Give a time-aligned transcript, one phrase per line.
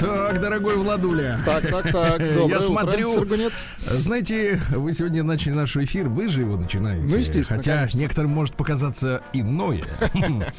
[0.00, 1.38] Так, дорогой Владуля.
[1.44, 2.18] Так, так, так.
[2.34, 3.66] Доброе Я смотрю, Сергунец.
[3.86, 7.06] знаете, вы сегодня начали наш эфир, вы же его начинаете.
[7.06, 7.98] Ну, естественно, Хотя конечно.
[7.98, 9.82] некоторым может показаться иное.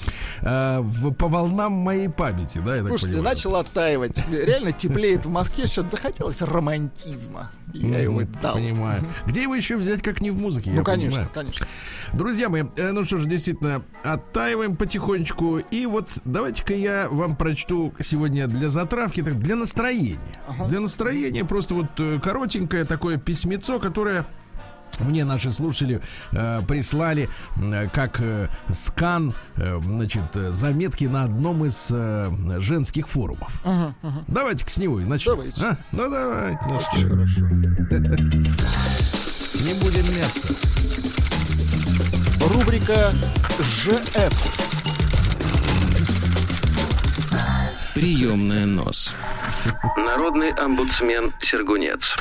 [0.44, 0.84] А,
[1.20, 3.36] По волнам моей памяти, да, я так Слушайте, понимаю.
[3.36, 4.18] начал оттаивать.
[4.32, 7.52] Реально теплеет в Москве, что-то захотелось романтизма.
[7.74, 8.56] Я его дал.
[8.56, 9.04] Понимаю.
[9.26, 10.72] Где его еще взять, как не в музыке?
[10.72, 11.66] Ну, конечно, конечно.
[12.14, 15.60] Друзья мои, э, ну что ж, действительно, оттаиваем потихонечку.
[15.60, 20.20] И вот давайте-ка я вам прочту сегодня для затравки, так, для настроения.
[20.68, 24.26] Для настроения просто вот э, коротенькое такое письмецо, которое
[25.00, 26.02] мне наши слушатели
[26.34, 27.30] э, прислали
[27.62, 33.62] э, как э, скан, э, значит, э, заметки на одном из э, женских форумов.
[34.28, 35.38] Давайте-ка с него и начнем.
[35.38, 35.62] Давайте.
[35.64, 35.78] А?
[35.94, 36.60] Ну давайте.
[36.70, 36.92] ну что.
[37.10, 37.46] Хорошо.
[39.62, 40.56] Не будем мяться.
[42.50, 43.12] Рубрика
[43.60, 44.34] ЖФ.
[47.94, 49.14] Приемная нос.
[49.96, 52.16] Народный омбудсмен Сергунец.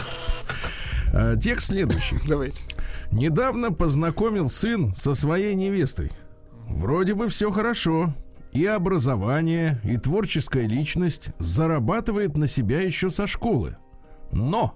[1.15, 2.17] Э, Текст следующий.
[2.29, 2.65] Давайте.
[3.11, 6.11] Недавно познакомил сын со своей невестой.
[6.67, 8.13] Вроде бы все хорошо.
[8.53, 13.79] И образование, и творческая личность зарабатывает на себя еще со школы.
[14.33, 14.75] Но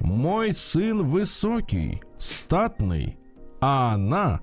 [0.00, 3.18] мой сын высокий, статный,
[3.60, 4.40] а она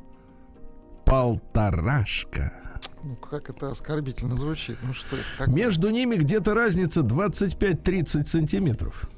[1.06, 2.54] полторашка.
[3.04, 4.78] Ну, как это оскорбительно звучит.
[4.84, 5.48] Ну, что это так?
[5.48, 9.10] Между ними где-то разница 25-30 сантиметров.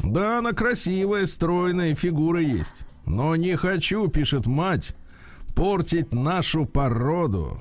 [0.00, 2.84] Да, она красивая, стройная, фигура есть.
[3.06, 4.94] Но не хочу, пишет мать,
[5.54, 7.60] портить нашу породу.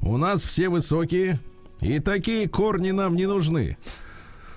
[0.00, 1.40] У нас все высокие,
[1.80, 3.78] и такие корни нам не нужны.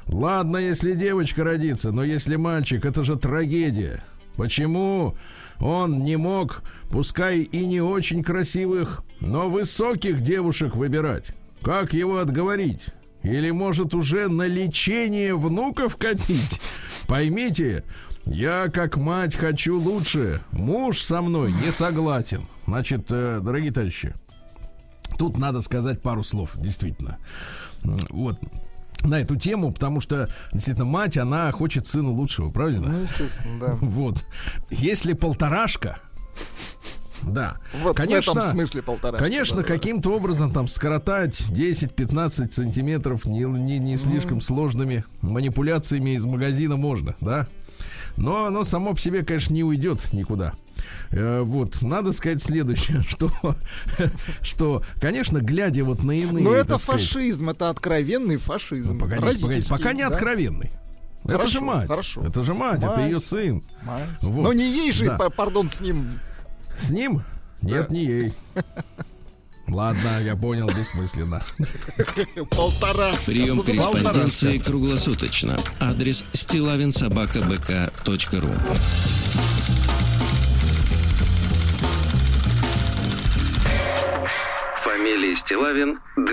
[0.08, 4.04] Ладно, если девочка родится, но если мальчик, это же трагедия.
[4.36, 5.16] Почему
[5.62, 11.36] он не мог, пускай и не очень красивых, но высоких девушек выбирать?
[11.62, 12.86] Как его отговорить?
[13.22, 16.60] Или может уже на лечение внуков копить?
[17.08, 17.84] Поймите,
[18.26, 20.42] я как мать хочу лучше.
[20.52, 22.48] Муж со мной не согласен.
[22.66, 24.16] Значит, э, дорогие товарищи,
[25.20, 27.20] тут надо сказать пару слов, действительно.
[28.10, 28.40] Вот
[29.04, 32.90] на эту тему, потому что действительно мать, она хочет сыну лучшего, правильно?
[32.90, 33.78] Ну, естественно, да.
[33.82, 34.26] Вот.
[34.70, 36.00] Если полторашка,
[37.24, 37.58] да.
[37.82, 39.18] Вот конечно, в этом смысле полтора.
[39.18, 39.68] Конечно, да, да.
[39.68, 47.16] каким-то образом там скоротать 10-15 сантиметров не, не, не слишком сложными манипуляциями из магазина можно,
[47.22, 47.48] да?
[48.18, 50.54] Но оно само по себе, конечно, не уйдет никуда.
[51.12, 53.32] Э, вот, надо сказать следующее, что,
[54.42, 56.44] что, конечно, глядя вот на иные...
[56.44, 58.94] Но это так сказать, фашизм, это откровенный фашизм.
[58.94, 60.08] ну, погодите, погодите, пока не да?
[60.08, 60.72] откровенный.
[61.24, 61.88] это Хорошо, же мать.
[61.88, 62.26] хорошо.
[62.26, 63.10] Это же мать, это Мать.
[63.10, 63.64] ее сын.
[63.84, 64.08] Мать.
[64.22, 64.44] Вот.
[64.44, 65.18] Но не ей же, Да.
[65.18, 66.20] па- пардон, с ним.
[66.78, 67.22] С ним?
[67.62, 67.94] Нет, Да.
[67.94, 68.34] не ей.
[69.68, 71.42] Ладно, я понял, бессмысленно.
[72.50, 73.14] Полтора.
[73.26, 75.58] Прием корреспонденции круглосуточно.
[75.80, 78.50] Адрес стилавинсобакабк.ру
[85.02, 86.26] Фамилия Стилавин 2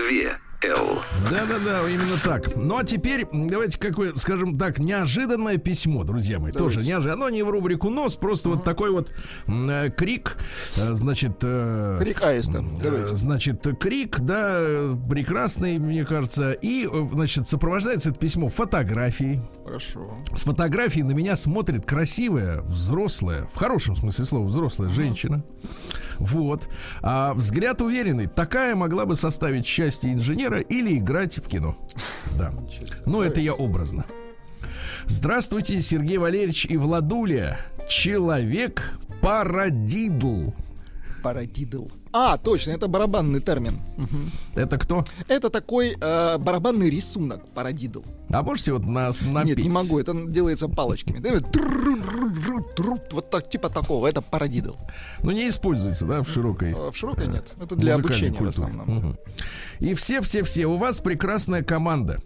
[0.61, 1.01] Л.
[1.31, 2.55] Да-да-да, именно так.
[2.55, 6.51] Ну а теперь давайте какое, скажем так, неожиданное письмо, друзья мои.
[6.51, 7.25] Тоже неожиданно.
[7.25, 9.11] Оно не в рубрику нос, просто вот такой вот
[9.47, 10.37] э, крик,
[10.77, 11.37] э, значит...
[11.41, 12.59] э, Крик аиста.
[12.59, 13.15] э, Давайте.
[13.15, 16.51] Значит, крик, да, э, прекрасный, мне кажется.
[16.51, 19.39] И, э, значит, сопровождается это письмо фотографией.
[19.69, 20.17] Хорошо.
[20.33, 25.43] С фотографией на меня смотрит красивая, взрослая, в хорошем смысле слова, взрослая женщина.
[26.17, 26.67] Вот.
[27.03, 28.25] А взгляд уверенный.
[28.25, 31.77] Такая могла бы составить счастье инженера или играть в кино.
[32.35, 32.51] Да.
[33.05, 34.05] Ну, это я образно.
[35.05, 37.59] Здравствуйте, Сергей Валерьевич и Владуля.
[37.87, 40.49] Человек парадидл.
[41.23, 41.87] Парадидл.
[42.11, 43.79] А, точно, это барабанный термин.
[44.55, 45.05] Это кто?
[45.27, 48.01] Это такой э, барабанный рисунок, парадидл.
[48.31, 49.57] А можете вот нас напеть?
[49.57, 51.19] Нет, не могу, это делается палочками.
[53.11, 54.73] Вот так, типа такого, это парадидл.
[55.23, 58.49] Ну, не используется, да, в широкой А В широкой нет, это для обучения в культуре.
[58.49, 59.17] основном.
[59.79, 62.19] И все-все-все, у вас прекрасная команда.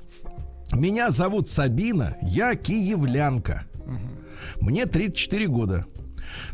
[0.71, 3.65] Меня зовут Сабина, я киевлянка.
[4.59, 5.85] Мне 34 года.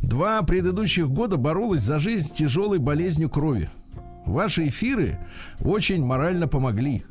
[0.01, 3.69] Два предыдущих года боролась за жизнь тяжелой болезнью крови.
[4.25, 5.19] Ваши эфиры
[5.59, 7.03] очень морально помогли.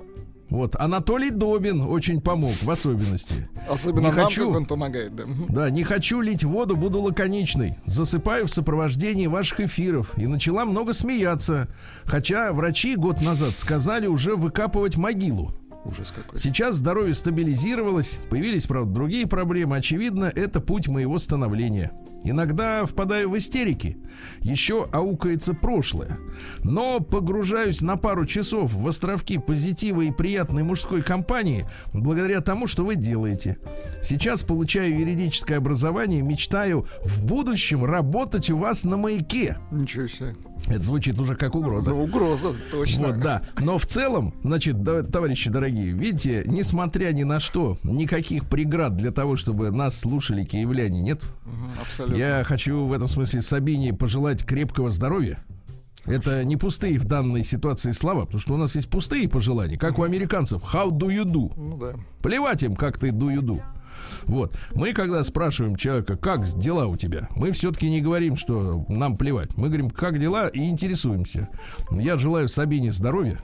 [0.50, 3.48] Вот, Анатолий Добин очень помог, в особенности.
[3.68, 4.50] Особенно Не нам, хочу.
[4.50, 5.24] он помогает, да.
[5.48, 7.76] Да, не хочу лить воду, буду лаконичной.
[7.84, 10.16] Засыпаю в сопровождении ваших эфиров.
[10.16, 11.68] И начала много смеяться.
[12.04, 15.52] Хотя врачи год назад сказали уже выкапывать могилу.
[15.84, 16.38] Ужас какой.
[16.38, 19.76] Сейчас здоровье стабилизировалось, появились, правда, другие проблемы.
[19.76, 21.92] Очевидно, это путь моего становления.
[22.24, 23.96] Иногда впадаю в истерики,
[24.40, 26.18] еще аукается прошлое.
[26.64, 32.84] Но погружаюсь на пару часов в островки позитива и приятной мужской компании благодаря тому, что
[32.84, 33.58] вы делаете.
[34.02, 39.56] Сейчас получаю юридическое образование, мечтаю в будущем работать у вас на маяке.
[39.70, 40.34] Ничего себе.
[40.68, 41.90] Это звучит уже как угроза.
[41.90, 43.08] Ну, угроза, точно.
[43.08, 43.42] Вот, да.
[43.60, 49.10] Но в целом, значит, да, товарищи дорогие, видите, несмотря ни на что, никаких преград для
[49.10, 51.22] того, чтобы нас слушали киевляне, нет.
[51.46, 52.16] Мгм, Абсолютно.
[52.16, 55.38] Я хочу в этом смысле Сабине пожелать крепкого здоровья.
[56.04, 59.98] Это не пустые в данной ситуации слова, потому что у нас есть пустые пожелания, как
[59.98, 60.62] у американцев.
[60.62, 61.52] How do you do?
[61.56, 61.94] Ну да.
[62.22, 63.60] Плевать им, как ты do you do.
[64.28, 64.54] Вот.
[64.74, 69.56] Мы, когда спрашиваем человека, как дела у тебя, мы все-таки не говорим, что нам плевать.
[69.56, 71.48] Мы говорим, как дела, и интересуемся.
[71.90, 73.40] Я желаю Сабине здоровья.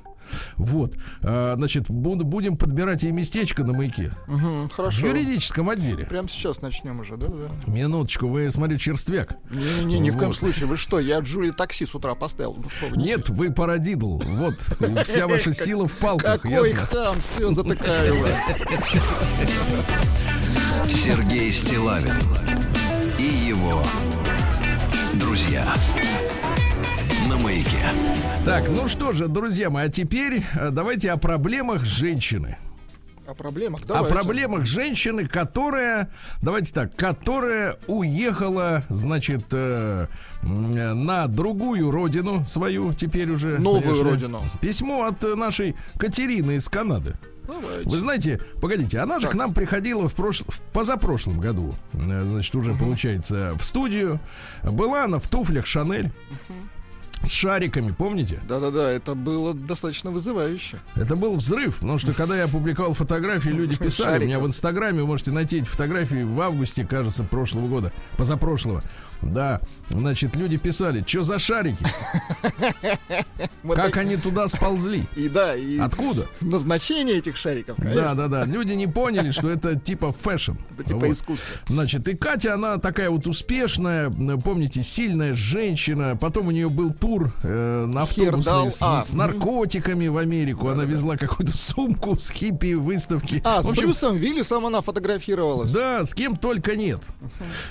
[0.56, 0.94] Вот.
[1.22, 4.12] А, значит, будем подбирать ей местечко на маяке.
[4.26, 5.08] В Хорошо.
[5.08, 6.06] юридическом отделе.
[6.06, 7.28] Прямо сейчас начнем уже, да?
[7.28, 7.48] да.
[7.66, 9.36] Минуточку, вы, смотрю, черствяк.
[9.50, 10.36] Не-не-не, ни в коем Вот.
[10.36, 10.66] случае.
[10.66, 12.54] Вы что, я Джули такси с утра поставил.
[12.56, 13.16] Ну что вы несете?
[13.16, 14.18] Нет, вы парадидл.
[14.18, 14.54] Вот,
[15.04, 18.30] вся ваша сила в палках, Какой хам, все, затыкаю вас.
[20.88, 22.14] Сергей Стилавин
[23.18, 23.82] и его
[25.14, 25.66] друзья
[27.28, 27.78] на маяке.
[28.44, 32.58] Так, ну что же, друзья мои, а теперь э, давайте о проблемах женщины.
[33.26, 34.14] О проблемах, О давайте.
[34.14, 36.10] проблемах женщины, которая,
[36.42, 40.06] давайте так, которая уехала, значит, э,
[40.42, 43.58] на другую родину свою, теперь уже.
[43.58, 44.42] Новую родину.
[44.60, 47.14] Письмо от нашей Катерины из Канады.
[47.46, 47.88] Давайте.
[47.88, 49.32] Вы знаете, погодите, она же Так.
[49.32, 50.40] к нам приходила в, прош...
[50.40, 54.20] в позапрошлом году, э, значит, уже получается в студию.
[54.62, 56.10] Была она в туфлях Шанель
[57.22, 58.40] с шариками, помните?
[58.46, 60.80] Да-да-да, это было достаточно вызывающе.
[60.94, 65.00] Это был взрыв, потому что когда я опубликовал фотографии, люди писали, у меня в Инстаграме,
[65.00, 68.82] вы можете найти эти фотографии в августе, кажется, прошлого года, позапрошлого.
[69.22, 71.84] Да, значит, люди писали, что за шарики,
[73.74, 76.26] как они туда сползли, И да, и откуда?
[76.40, 78.14] назначение этих шариков, Да, конечно.
[78.14, 80.52] да, да, люди не поняли, что это типа fashion.
[80.78, 81.60] Это типа искусство.
[81.68, 84.10] Значит, и Катя, она такая вот успешная,
[84.44, 86.16] помните, сильная женщина.
[86.20, 90.68] Потом у нее был тур э, на автобусной с, а, наркотиками в Америку.
[90.68, 93.40] Она везла какую-то сумку с хиппи выставки.
[93.44, 95.70] А, с Брюсом Виллисом она фотографировалась.
[95.72, 97.00] да, с кем только нет.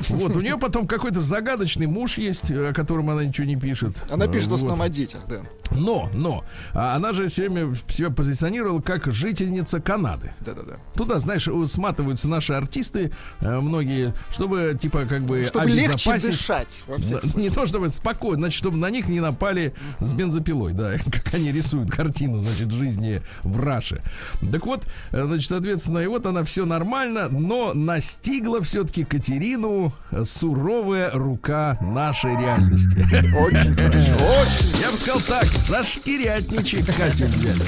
[0.10, 3.98] Вот, у нее потом какой-то загадочный муж есть, о котором она ничего не пишет.
[4.12, 4.58] Она пишет в Вот.
[4.58, 5.42] основном о детях, да.
[5.72, 6.44] Но, но,
[6.74, 10.32] а она же все время себя позиционировала как жительница Канады.
[10.42, 10.76] Да-да-да.
[10.94, 16.98] Туда, знаешь, сматываются наши артисты, э, многие, чтобы, типа, как бы Чтобы легче дышать во
[16.98, 21.52] не то чтобы спокойно, значит, чтобы на них не напали с бензопилой, да, как они
[21.52, 24.04] рисуют картину, значит, жизни в Раше.
[24.52, 30.24] Так вот, э, значит, соответственно, и вот она все нормально, но настигла все-таки Катерину э,
[30.24, 33.00] суровая рука нашей реальности.
[33.36, 34.14] Очень хорошо.
[34.14, 34.81] Очень.
[34.81, 37.62] Я бы сказал так, за шкирятничек Катю взяли.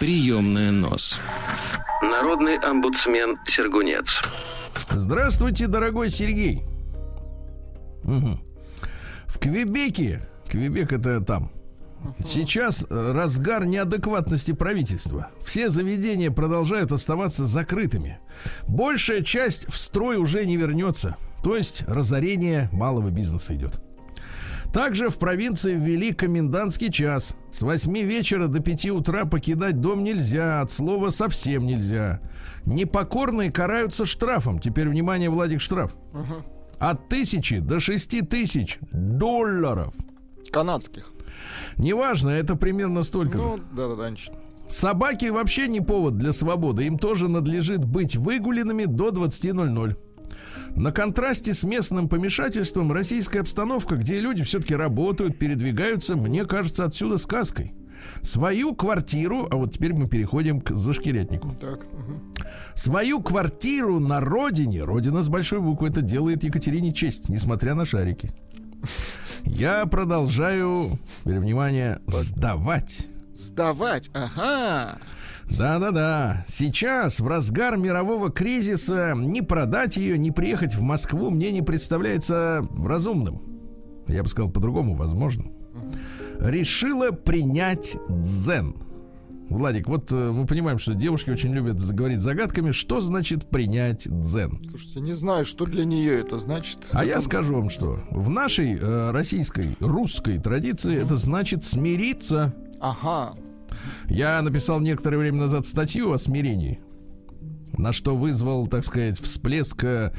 [0.00, 1.20] Приемная нос.
[2.02, 4.22] Народный омбудсмен Сергунец.
[4.90, 6.62] Здравствуйте, дорогой Сергей.
[8.04, 8.40] Мгм.
[9.26, 11.50] В Квебеке, Квебек это там,
[12.24, 15.28] сейчас э, разгар неадекватности правительства.
[15.42, 18.18] Все заведения продолжают оставаться закрытыми.
[18.66, 21.16] Большая часть в строй уже не вернется.
[21.42, 23.80] То есть разорение малого бизнеса идет.
[24.72, 27.34] Также в провинции ввели комендантский час.
[27.50, 32.20] С 8 вечера до 5 утра покидать дом нельзя, от слова совсем нельзя.
[32.66, 34.58] Непокорные караются штрафом.
[34.58, 35.94] Теперь, внимание, Владик, штраф.
[36.78, 39.94] От тысячи до шести тысяч долларов.
[40.52, 41.12] Канадских.
[41.76, 43.38] Неважно, это примерно столько.
[43.38, 44.10] Ну, да-да-да.
[44.10, 44.30] нич-
[44.68, 46.84] Собаки вообще не повод для свободы.
[46.84, 49.96] Им тоже надлежит быть выгуленными до 20.00.
[50.76, 57.16] На контрасте с местным помешательством российская обстановка, где люди все-таки работают, передвигаются, мне кажется, отсюда
[57.18, 57.72] сказкой.
[58.22, 61.50] Свою квартиру, а вот теперь мы переходим к зашкирятнику.
[61.60, 61.80] Так.
[61.92, 62.32] мгм.
[62.74, 68.30] Свою квартиру на родине, родина с большой буквы, это делает Екатерине честь, несмотря на шарики.
[69.44, 73.08] Я продолжаю, теперь внимание, сдавать.
[73.34, 74.10] Сдавать.
[74.12, 74.98] Ага.
[75.50, 76.44] Да-да-да.
[76.46, 82.66] Сейчас, в разгар мирового кризиса, не продать ее, не приехать в Москву мне не представляется
[82.84, 83.40] разумным.
[84.06, 85.52] Я бы сказал по-другому, возможным.
[86.40, 88.74] решила принять дзен.
[89.50, 92.72] Владик, вот э, мы понимаем, что девушки очень любят говорить загадками.
[92.72, 94.58] Что значит принять дзен?
[94.68, 96.90] Слушайте, не знаю, что для нее это значит.
[96.92, 97.14] А это...
[97.14, 102.54] я скажу вам, что в нашей э, российской, русской традиции это значит смириться.
[102.80, 103.34] Ага.
[104.08, 106.80] Я написал некоторое время назад статью о смирении
[107.78, 110.10] на что вызвал, так сказать, всплеск э,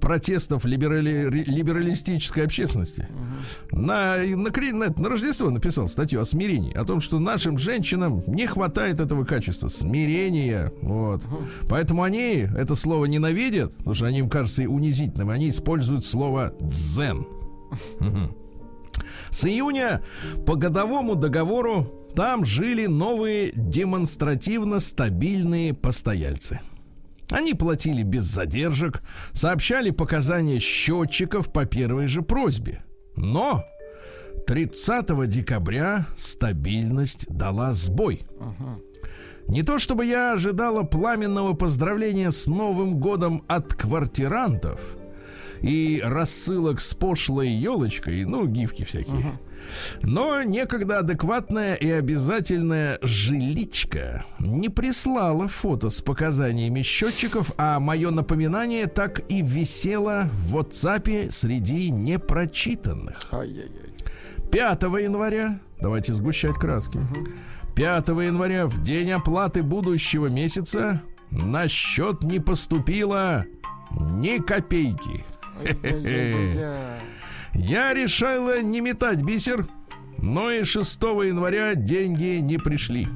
[0.00, 3.08] протестов либерали, либералистической общественности.
[3.70, 3.80] Угу.
[3.80, 8.46] На, на, на, на Рождество написал статью о смирении, о том, что нашим женщинам не
[8.46, 10.72] хватает этого качества, смирения.
[10.82, 11.24] Вот.
[11.24, 11.38] Угу.
[11.68, 17.26] Поэтому они это слово ненавидят, потому что они им кажется унизительным, они используют слово «дзен».
[18.00, 18.36] Угу.
[19.30, 20.02] С июня
[20.46, 26.60] по годовому договору там жили новые демонстративно стабильные постояльцы.
[27.32, 32.82] Они платили без задержек, сообщали показания счетчиков по первой же просьбе.
[33.16, 33.64] Но
[34.46, 38.22] 30 декабря стабильность дала сбой.
[39.48, 44.80] Не то чтобы я ожидала пламенного поздравления с Новым годом от квартирантов
[45.60, 49.16] и рассылок с пошлой елочкой, ну, гифки всякие.
[49.16, 49.38] Uh-huh.
[50.02, 58.86] Но некогда адекватная и обязательная жиличка не прислала фото с показаниями счетчиков, а мое напоминание
[58.86, 63.18] так и висело в WhatsApp среди непрочитанных.
[64.50, 67.00] 5 января, давайте сгущать краски.
[67.74, 71.00] 5 января, в день оплаты будущего месяца,
[71.30, 73.46] на счет не поступило
[73.90, 75.24] ни копейки.
[77.54, 79.66] Я решила не метать бисер,
[80.18, 83.08] но и 6 января деньги не пришли.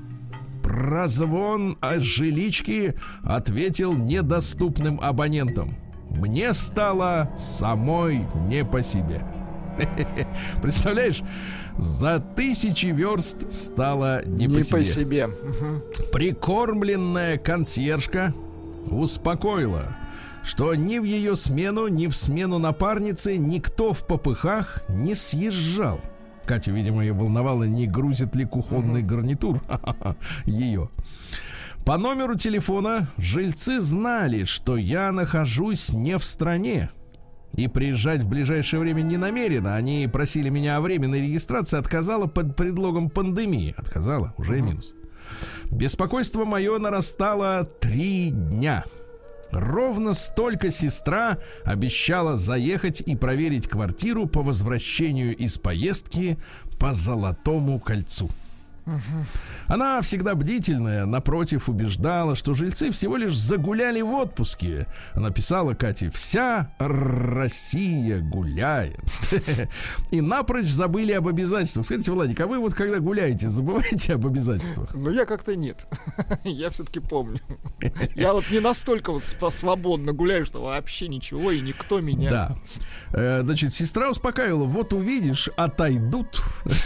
[0.63, 5.75] Прозвон о жиличке ответил недоступным абонентам.
[6.11, 9.23] Мне стало самой не по себе.
[10.63, 11.23] Представляешь,
[11.79, 14.79] за тысячи верст стало не, не по себе.
[14.79, 15.29] По себе.
[16.13, 18.33] Прикормленная консьержка
[18.87, 19.97] успокоила
[20.47, 26.01] что ни в ее смену, ни в смену напарницы никто в попыхах не съезжал.
[26.47, 29.61] Катя, видимо, ее волновало, не грузит ли кухонный гарнитур
[30.47, 30.89] ее.
[31.85, 36.91] По номеру телефона жильцы знали, что я нахожусь не в стране.
[37.55, 39.75] И приезжать в ближайшее время не намерена.
[39.75, 43.75] Они просили меня о временной регистрации, отказала под предлогом пандемии.
[43.77, 44.95] Отказала, уже минус.
[45.71, 48.85] Беспокойство мое нарастало три дня.
[49.51, 56.39] Ровно столько сестра обещала заехать и проверить квартиру по возвращению из поездки
[56.79, 58.31] по Золотому кольцу.
[59.67, 64.87] Она всегда бдительная, напротив, убеждала, что жильцы всего лишь загуляли в отпуске.
[65.13, 69.01] Она писала Кате, вся Россия гуляет.
[70.11, 71.85] И напрочь забыли об обязательствах.
[71.85, 74.95] Скажите, Владик, а вы вот когда гуляете, забываете об обязательствах?
[74.95, 75.87] Ну, я как-то нет.
[76.45, 77.41] Я все-таки помню.
[78.15, 79.25] Я вот не настолько вот
[79.55, 82.31] свободно гуляю, что вообще ничего, и никто меня...
[82.31, 82.57] Да.
[83.13, 86.41] Э, значит, сестра успокаивала, вот увидишь, отойдут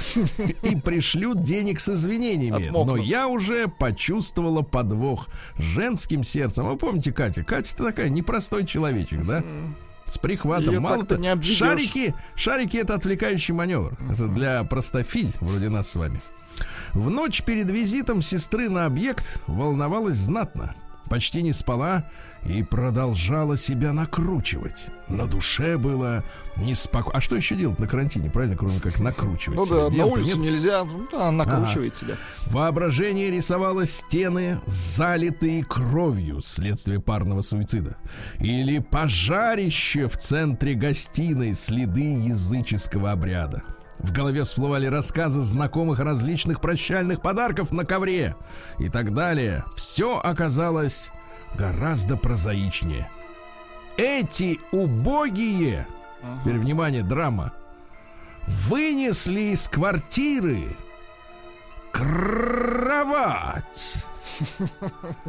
[0.62, 2.68] и пришлют денег с извинениями.
[2.68, 2.96] Отмокнут.
[2.96, 6.66] Но я уже почувствовала подвох женским сердцем.
[6.66, 7.44] Вы помните Катя?
[7.44, 9.42] Катя-то такая непростой человечек, да?
[10.06, 10.74] с прихватом.
[10.74, 13.92] Ее Мало то, шарики, шарики это отвлекающий маневр.
[13.92, 14.12] Uh-huh.
[14.14, 16.20] Это для простофиль, вроде нас с вами.
[16.92, 20.74] В ночь перед визитом сестры на объект волновалась знатно
[21.10, 22.04] почти не спала
[22.46, 24.86] и продолжала себя накручивать.
[25.08, 26.24] На душе было
[26.56, 27.18] неспокойно.
[27.18, 29.90] А что еще делать на карантине, правильно, кроме как накручивать ну себя?
[29.90, 30.38] да, на улице нет?
[30.38, 32.06] нельзя, ну да, накручивает ага.
[32.06, 32.14] себя.
[32.46, 37.96] Воображение рисовало стены, залитые кровью, следствие парного суицида.
[38.38, 43.64] Или пожарище в центре гостиной, следы языческого обряда.
[44.02, 48.34] В голове всплывали рассказы знакомых различных прощальных подарков на ковре
[48.78, 49.64] и так далее.
[49.76, 51.10] Все оказалось
[51.54, 53.10] гораздо прозаичнее.
[53.96, 55.86] Эти убогие,
[56.22, 56.40] ага.
[56.42, 57.52] теперь внимание, драма,
[58.46, 60.76] вынесли из квартиры
[61.92, 63.26] кровать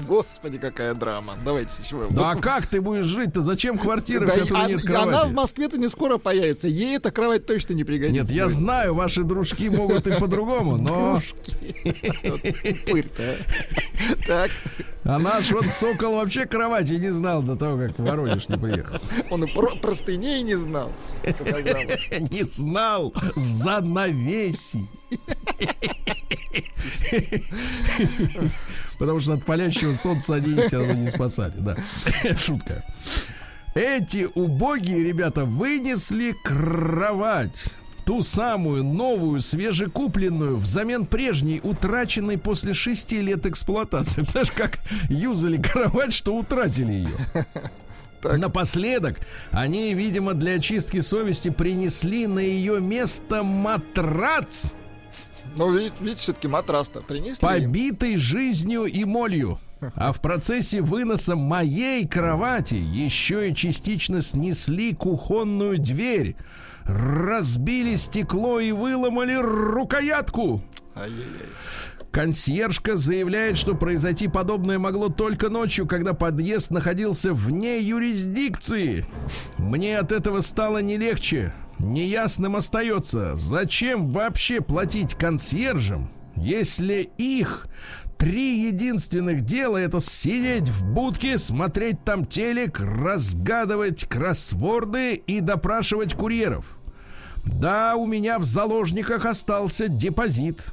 [0.07, 1.37] Господи, какая драма.
[1.43, 2.07] Давайте еще.
[2.09, 3.41] Ну а как ты будешь жить-то?
[3.43, 5.07] Зачем квартира, да, в которой а, нет кровати?
[5.07, 6.67] Она в Москве-то не скоро появится.
[6.67, 8.21] Ей эта кровать точно не пригодится.
[8.21, 11.19] Нет, я знаю, ваши дружки могут и по-другому, но...
[14.27, 14.51] Так.
[15.03, 18.99] А наш вот Сокол вообще кровати не знал до того, как в Воронеж не приехал.
[19.31, 20.91] Он и про простыней не знал,
[21.23, 24.87] Не знал занавесей.
[28.99, 31.53] Потому что от палящего солнца они все равно не спасали.
[31.57, 31.75] Да.
[32.37, 32.83] Шутка.
[33.73, 37.71] Эти убогие ребята вынесли кровать
[38.11, 44.23] ту самую новую, свежекупленную, взамен прежней, утраченной после шести лет эксплуатации.
[44.27, 47.15] Знаешь, как юзали кровать, что утратили ее.
[48.21, 48.37] Так.
[48.37, 49.17] Напоследок,
[49.49, 54.73] они, видимо, для очистки совести принесли на ее место матрац.
[55.55, 57.39] Ну, видите, видите все-таки матрас-то принесли.
[57.41, 58.19] Побитый им.
[58.19, 59.57] жизнью и молью.
[59.95, 66.35] А в процессе выноса моей кровати еще и частично снесли кухонную дверь,
[66.85, 70.61] разбили стекло и выломали рукоятку.
[72.11, 79.05] Консьержка заявляет, что произойти подобное могло только ночью, когда подъезд находился вне юрисдикции.
[79.57, 81.53] Мне от этого стало не легче.
[81.79, 87.67] Неясным остается, зачем вообще платить консьержам, если их
[88.21, 96.77] три единственных дела это сидеть в будке, смотреть там телек, разгадывать кроссворды и допрашивать курьеров.
[97.45, 100.67] Да, у меня в заложниках остался депозит.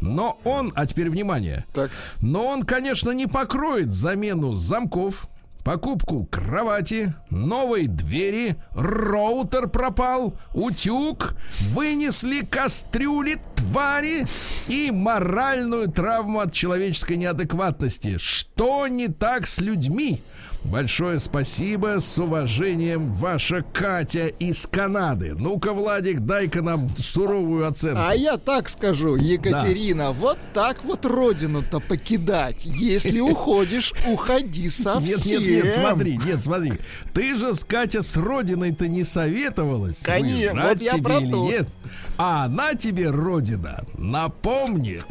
[0.00, 1.90] Но он, а теперь внимание, так.
[2.20, 5.26] но он, конечно, не покроет замену замков,
[5.64, 11.34] покупку кровати, новой двери, роутер пропал, утюг,
[11.70, 14.26] вынесли кастрюли, твари
[14.68, 18.18] и моральную травму от человеческой неадекватности.
[18.18, 20.22] Что не так с людьми?
[20.64, 25.34] Большое спасибо, с уважением, ваша Катя из Канады.
[25.34, 28.00] Ну-ка, Владик, дай-ка нам суровую оценку.
[28.00, 30.12] А я так скажу, Екатерина, да.
[30.12, 32.64] вот так вот родину-то покидать.
[32.64, 35.04] Если уходишь, уходи совсем.
[35.42, 36.72] Нет, нет, нет, смотри, нет, смотри.
[37.12, 40.00] Ты же с Катя с родиной-то не советовалась.
[40.00, 41.44] Конечно, вот я про то.
[41.44, 41.68] нет?
[42.16, 45.04] А она тебе, родина, напомнит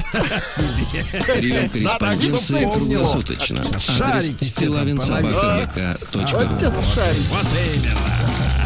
[0.56, 1.24] себе.
[1.36, 3.80] Прием корреспонденции круглосуточно.
[3.80, 5.98] Шарики Стилавин собака
[7.30, 7.46] Вот
[7.76, 8.00] именно.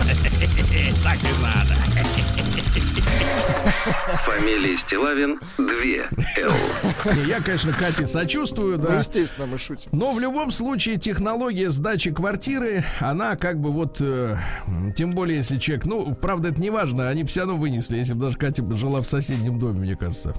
[1.03, 1.76] Так и надо.
[4.25, 5.65] Фамилия Стилавин 2
[6.37, 6.51] Л.
[7.25, 8.89] Я, конечно, Кате сочувствую, да.
[8.89, 9.89] Ну, естественно, мы шутим.
[9.91, 14.37] Но в любом случае технология сдачи квартиры, она как бы вот, э,
[14.95, 18.21] тем более если человек, ну, правда, это не важно, они все равно вынесли, если бы
[18.21, 20.33] даже Катя жила в соседнем доме, мне кажется.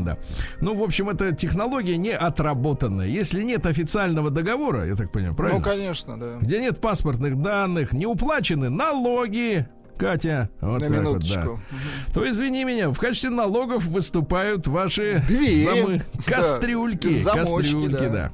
[0.00, 0.18] Да.
[0.60, 3.06] Ну, в общем, это технология не отработанная.
[3.06, 5.58] Если нет официального договора, я так понимаю, правильно?
[5.58, 6.38] Ну, конечно, да.
[6.40, 9.66] Где нет паспортных данных, не уплачены налоги,
[10.02, 10.50] Катя.
[10.60, 11.50] Вот На так минуточку.
[11.50, 12.12] Вот, да.
[12.12, 15.64] То извини меня, в качестве налогов выступают ваши Двери.
[15.64, 17.22] замы, кастрюльки.
[17.22, 17.36] Да.
[17.36, 18.08] кастрюльки, да.
[18.08, 18.32] да.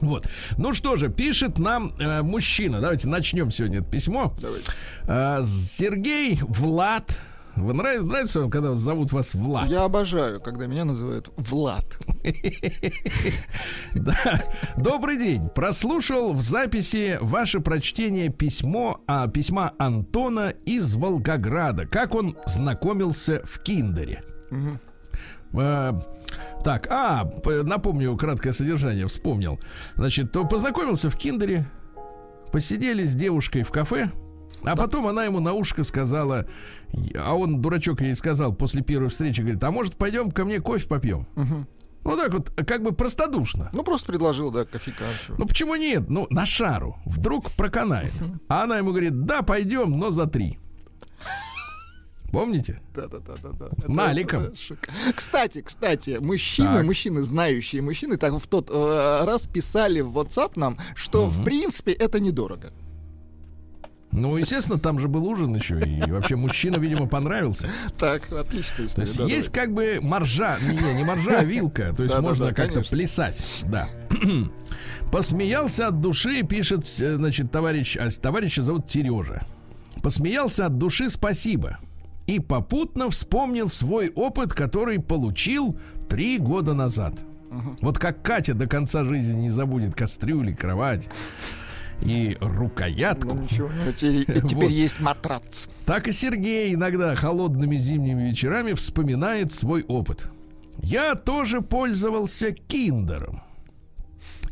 [0.00, 0.26] Вот.
[0.56, 2.80] Ну что же, пишет нам э, мужчина.
[2.80, 4.32] Давайте начнем сегодня это письмо.
[4.40, 4.70] Давайте.
[5.06, 7.18] Э, Сергей Влад
[7.64, 9.68] вы нравится, нравится вам, когда зовут вас Влад?
[9.68, 11.84] Я обожаю, когда меня называют Влад.
[13.94, 14.42] Да.
[14.76, 15.48] Добрый день.
[15.48, 21.86] Прослушал в записи ваше прочтение письмо, а, письма Антона из Волгограда.
[21.86, 24.22] Как он знакомился в Киндере.
[25.54, 25.98] А,
[26.62, 27.30] так, а,
[27.64, 29.58] напомню краткое содержание, вспомнил.
[29.94, 31.66] Значит, то познакомился в Киндере,
[32.52, 34.10] посидели с девушкой в кафе,
[34.64, 36.46] а потом она ему на ушко сказала,
[37.16, 40.88] а он, дурачок, ей сказал после первой встречи, говорит, а может пойдем ко мне кофе
[40.88, 41.26] попьем?
[41.36, 41.66] Угу.
[42.04, 43.70] Ну так вот, как бы простодушно.
[43.72, 45.04] Ну просто предложил, да, кофейка.
[45.36, 46.08] Ну почему нет?
[46.08, 46.96] Ну на шару.
[47.04, 48.12] Вдруг проканает.
[48.48, 50.58] А она ему говорит, да, пойдем, но за три.
[52.32, 52.80] Помните?
[52.94, 53.88] Да, да, да, да, да.
[53.88, 54.42] Наликом.
[54.42, 56.84] Это, это кстати, кстати, мужчины, так.
[56.84, 61.30] мужчины, знающие мужчины, так в тот э, раз писали в WhatsApp нам, что угу.
[61.30, 62.72] в принципе это недорого.
[64.10, 67.68] Ну, естественно, там же был ужин еще, и вообще мужчина, видимо, понравился.
[67.98, 68.88] Так, отлично.
[68.88, 69.66] То есть да, есть давай.
[69.66, 73.44] как бы маржа, не, не маржа, а вилка, то есть да, можно да, как-то плясать,
[73.66, 73.86] да.
[75.12, 79.42] Посмеялся от души, пишет, э, значит, товарищ, а товарища зовут Сережа.
[80.02, 81.78] Посмеялся от души, спасибо.
[82.26, 87.14] И попутно вспомнил свой опыт, который получил три года назад.
[87.50, 87.76] Угу.
[87.80, 91.08] Вот как Катя до конца жизни не забудет кастрюли, кровать
[92.02, 93.34] и рукоятку.
[93.34, 94.70] Ну, ничего, теперь, теперь вот.
[94.70, 95.66] есть матрац.
[95.84, 100.28] Так и Сергей иногда холодными зимними вечерами вспоминает свой опыт.
[100.80, 103.42] Я тоже пользовался киндером.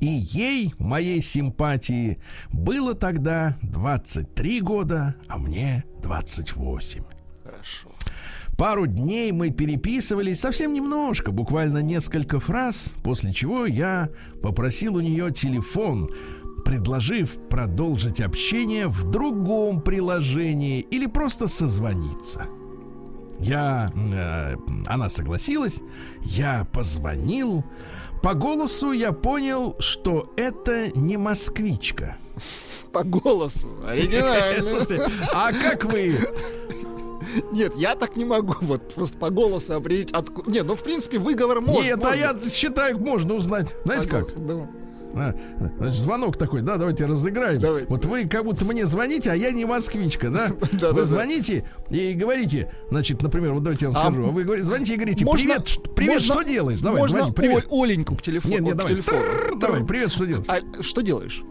[0.00, 2.18] И ей, моей симпатии,
[2.52, 7.02] было тогда 23 года, а мне 28.
[7.42, 7.90] Хорошо.
[8.58, 14.08] Пару дней мы переписывались совсем немножко, буквально несколько фраз, после чего я
[14.42, 16.08] попросил у нее телефон,
[16.66, 22.46] предложив продолжить общение в другом приложении или просто созвониться.
[23.38, 25.80] Я, э, она согласилась,
[26.22, 27.64] я позвонил.
[28.20, 32.16] По голосу я понял, что это не москвичка.
[32.92, 34.66] По голосу, оригинально.
[34.66, 36.18] Слушайте, а как вы
[37.52, 40.10] Нет, я так не могу вот просто по голосу определить.
[40.12, 40.48] От...
[40.48, 41.82] Нет, ну в принципе выговор можно.
[41.82, 42.10] Нет, можно.
[42.10, 43.72] а я считаю, можно узнать.
[43.84, 44.22] Знаете по как?
[44.22, 44.85] Голосу, да.
[45.18, 45.34] А,
[45.78, 47.58] значит, звонок такой, да, давайте разыграем.
[47.58, 47.88] Давайте.
[47.88, 50.48] Вот вы как будто мне звоните, а я не москвичка, да?
[50.72, 51.96] да вы да, звоните да.
[51.96, 54.96] и говорите, значит, например, вот давайте я вам а скажу, а вы говорите, звоните и
[54.96, 56.80] говорите, можно, привет, привет, можно, что делаешь?
[56.80, 57.66] Давай, можно звони, привет.
[57.70, 58.52] Оленьку к телефону.
[58.52, 58.92] Нет, нет, давай.
[58.92, 59.58] Телефон.
[59.58, 60.46] Давай, привет, что делаешь?
[60.48, 61.42] А, что делаешь?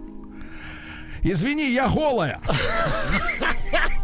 [1.24, 2.40] Извини, я голая.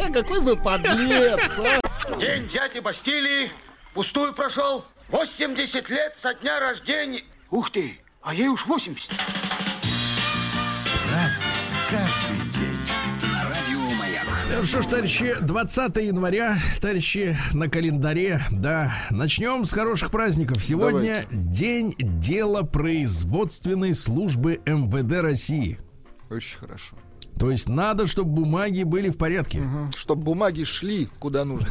[0.14, 1.80] Какой вы подлец, а?
[2.20, 3.52] День дяди Бастилии
[3.94, 4.84] пустую прошел.
[5.10, 7.22] 80 лет со дня рождения.
[7.52, 9.12] Ух ты, а ей уж 80.
[14.62, 18.94] Ну что ж, товарищи, 20 января, товарищи, на календаре, да.
[19.10, 20.64] Начнем с хороших праздников.
[20.64, 21.28] Сегодня Давайте.
[21.32, 25.80] день дела производственной службы МВД России.
[26.30, 26.96] Очень хорошо.
[27.40, 29.62] То есть надо, чтобы бумаги были в порядке.
[29.62, 31.70] Угу, чтобы бумаги шли куда нужно.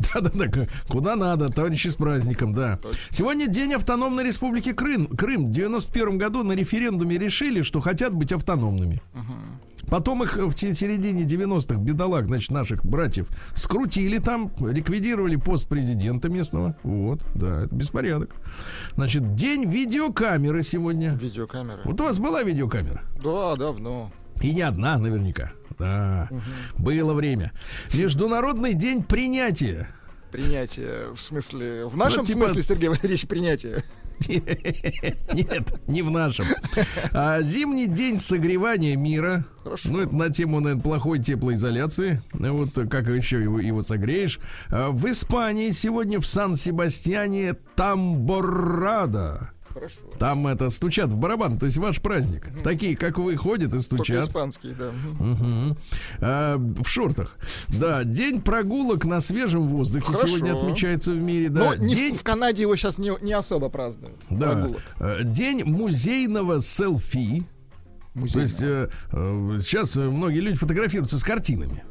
[0.14, 2.76] Да-да-да, куда надо, товарищи, с праздником, да.
[2.76, 2.98] Точно.
[3.10, 5.06] Сегодня день автономной республики Крым.
[5.06, 9.02] Крым в 91 году на референдуме решили, что хотят быть автономными.
[9.14, 9.86] Угу.
[9.90, 16.76] Потом их в середине 90-х, бедолаг, значит, наших братьев, скрутили там, ликвидировали пост президента местного.
[16.82, 18.30] Вот, да, это беспорядок.
[18.94, 21.14] Значит, день видеокамеры сегодня.
[21.14, 21.82] Видеокамеры.
[21.84, 23.02] Вот у вас была видеокамера?
[23.22, 24.12] Да, давно.
[24.40, 25.52] И не одна, наверняка.
[25.80, 26.42] Да, угу.
[26.78, 27.52] было время.
[27.94, 29.88] Международный день принятия.
[30.30, 32.40] Принятие, в смысле, в нашем ну, типа...
[32.40, 33.82] смысле, Сергей Валерьевич, принятие?
[34.28, 36.44] Нет, не в нашем.
[37.12, 39.46] А, зимний день согревания мира.
[39.64, 39.88] Хорошо.
[39.90, 42.20] Ну, это на тему, наверное, плохой теплоизоляции.
[42.32, 44.38] Вот как еще его, его согреешь.
[44.68, 49.52] А, в Испании сегодня в Сан-Себастьяне Тамборрада.
[49.72, 49.96] Хорошо.
[50.18, 52.46] Там это стучат в барабан, то есть ваш праздник.
[52.46, 52.62] Угу.
[52.62, 54.16] Такие, как вы, ходят и стучат.
[54.16, 54.88] Только испанские, да.
[54.88, 55.76] Угу.
[56.20, 57.36] А, в шортах.
[57.68, 60.26] Да, день прогулок на свежем воздухе Хорошо.
[60.26, 61.48] сегодня отмечается в мире.
[61.48, 61.74] Да.
[61.74, 62.16] Но день...
[62.16, 64.16] в Канаде его сейчас не, не особо празднуют.
[64.28, 64.52] Да.
[64.52, 64.80] Прогулок.
[64.98, 67.46] А, день музейного селфи.
[68.14, 68.32] Музейного.
[68.32, 71.84] То есть э, э, сейчас многие люди фотографируются с картинами.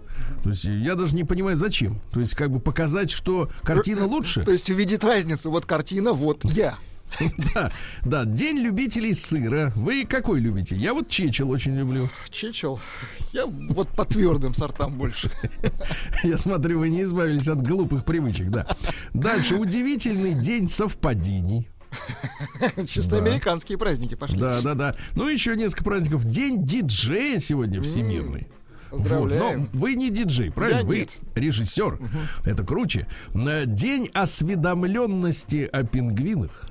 [0.44, 2.02] То есть я даже не понимаю, зачем.
[2.12, 4.44] То есть как бы показать, что картина лучше.
[4.44, 5.50] То есть увидеть разницу.
[5.52, 6.76] Вот картина, вот я.
[7.54, 7.72] Да,
[8.06, 9.72] да, день любителей сыра.
[9.76, 10.76] Вы какой любите?
[10.76, 12.10] Я вот чечел очень люблю.
[12.30, 12.80] Чечел?
[13.34, 15.32] Я вот по твердым сортам больше.
[16.24, 18.66] Я смотрю, вы не избавились от глупых привычек, да.
[19.14, 21.70] Дальше, удивительный день совпадений.
[22.88, 23.18] Чисто да.
[23.18, 24.40] американские праздники пошли.
[24.40, 24.94] Да, да, да.
[25.16, 26.24] Ну, еще несколько праздников.
[26.26, 28.48] День диджея сегодня всемирный.
[28.92, 29.32] Вот.
[29.32, 30.80] Но вы не диджей, правильно?
[30.80, 31.18] Я вы нет.
[31.36, 31.94] режиссер.
[31.94, 32.08] Угу.
[32.46, 33.08] Это круче.
[33.34, 36.66] День осведомленности о пингвинах.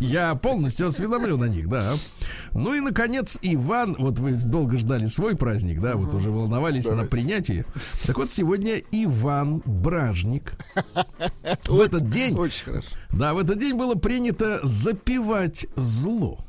[0.00, 1.94] Я полностью осведомлен о них, да.
[2.52, 7.04] Ну и, наконец, Иван, вот вы долго ждали свой праздник, да, вот уже волновались Давайте.
[7.04, 7.64] на принятии.
[8.06, 10.54] Так вот, сегодня Иван Бражник.
[11.68, 12.34] В этот день...
[12.38, 12.88] Очень хорошо.
[13.10, 16.44] Да, в этот день было принято запивать зло.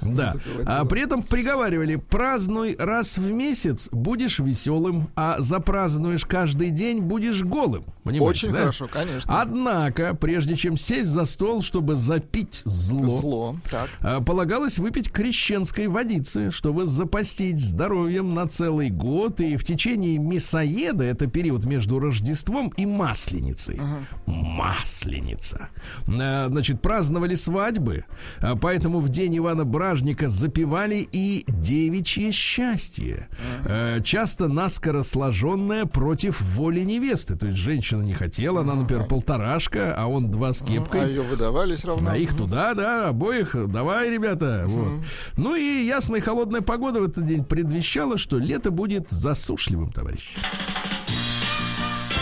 [0.16, 0.34] Да.
[0.64, 7.42] А при этом приговаривали, празднуй раз в месяц, будешь веселым, а запразднуешь каждый день, будешь
[7.42, 7.84] голым.
[8.04, 8.58] Понимаете, Очень да?
[8.60, 9.40] хорошо, конечно.
[9.40, 13.88] Однако, прежде чем сесть за стол, чтобы запить зло, зло так.
[14.00, 19.40] А, полагалось выпить крещенской водицы, чтобы запастить здоровьем на целый год.
[19.40, 23.80] И в течение мясоеда, это период между Рождеством и Масленицей.
[23.80, 24.32] Угу.
[24.32, 25.70] Масленица.
[26.06, 28.04] А, значит, праздновали свадьбы,
[28.40, 33.28] а, поэтому в день Ивана Бражника запивали и девичье счастье.
[33.64, 34.02] Угу.
[34.02, 37.36] Часто наскоро сложенное против воли невесты.
[37.36, 41.04] То есть женщина женщина не хотела, она, например, полторашка, а он два с кепкой.
[41.04, 42.10] А ее выдавали все равно.
[42.10, 44.64] А их туда, да, обоих, давай, ребята.
[44.66, 45.04] Вот.
[45.36, 50.36] Ну и ясная холодная погода в этот день предвещала, что лето будет засушливым, товарищи.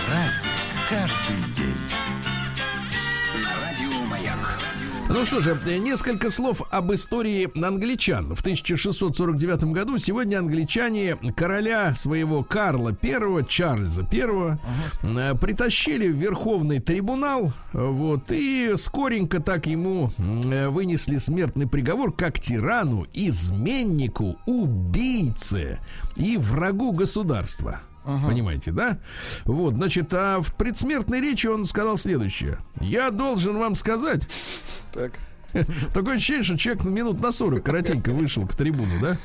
[0.06, 0.50] Праздник
[0.90, 1.73] каждый день.
[5.14, 8.34] Ну что же, несколько слов об истории англичан.
[8.34, 15.38] В 1649 году сегодня англичане короля своего Карла I, Чарльза I, uh-huh.
[15.38, 24.36] притащили в Верховный трибунал, вот, и скоренько так ему вынесли смертный приговор как тирану, изменнику,
[24.46, 25.78] убийце
[26.16, 27.82] и врагу государства.
[28.04, 28.28] Ага.
[28.28, 28.98] Понимаете, да?
[29.44, 32.58] Вот, значит, а в предсмертной речи он сказал следующее.
[32.80, 34.28] Я должен вам сказать...
[34.92, 35.12] Так.
[35.94, 39.18] Такое ощущение, что человек минут на 40 коротенько вышел к трибуне, да?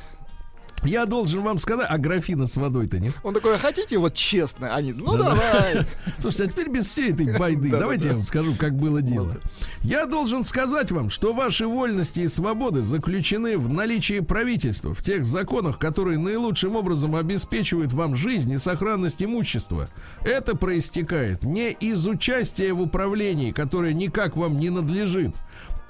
[0.82, 3.14] Я должен вам сказать, а графина с водой-то нет?
[3.22, 4.74] Он такой, а хотите вот честно?
[4.74, 5.86] Они, ну давай.
[6.18, 9.02] Слушайте, а теперь без всей этой байды, Да, давайте да, я вам скажу, как было
[9.02, 9.36] дело.
[9.82, 15.26] Я должен сказать вам, что ваши вольности и свободы заключены в наличии правительства, в тех
[15.26, 19.88] законах, которые наилучшим образом обеспечивают вам жизнь и сохранность имущества.
[20.22, 25.34] Это проистекает не из участия в управлении, которое никак вам не надлежит.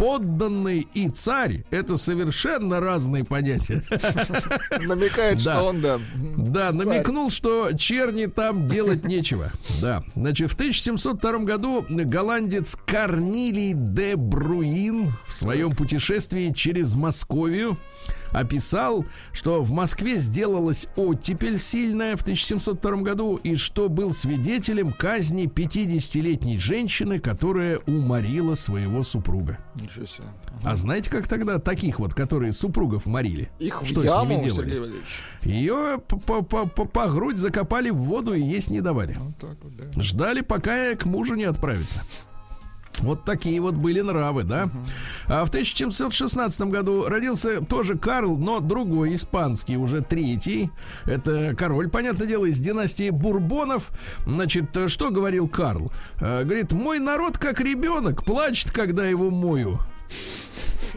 [0.01, 3.85] Подданный и царь– это совершенно разные понятия.
[4.81, 6.01] Намекает, что он, да.
[6.39, 9.53] Да, намекнул, что черни там делать нечего.
[9.83, 10.03] Да.
[10.17, 17.77] Значит, в 1702 году голландец Корнилий де Бруин в своем путешествии через Московию
[18.33, 25.47] описал, что в Москве сделалась оттепель сильная в 1702 году и что был свидетелем казни
[25.47, 29.59] 50-летней женщины, которая уморила своего супруга.
[29.81, 30.29] Ничего себе.
[30.64, 33.51] А знаете, как тогда таких вот, которые супругов морили?
[33.59, 34.93] Их что в с яму, ними делали?
[35.43, 39.14] Ее по, по- по- по грудь закопали в воду и есть не давали.
[39.19, 40.03] Вот так вот, да.
[40.03, 42.03] Ждали, пока к мужу не отправится.
[43.01, 44.71] Вот такие вот были нравы, да?
[45.27, 50.71] А в 1716 году родился тоже Карл, но другой, испанский, уже третий.
[51.07, 53.91] Это король, понятное дело, из династии Бурбонов.
[54.27, 55.91] Значит, что говорил Карл?
[56.21, 59.79] Э, Говорит, мой народ как ребенок, плачет, когда его мою.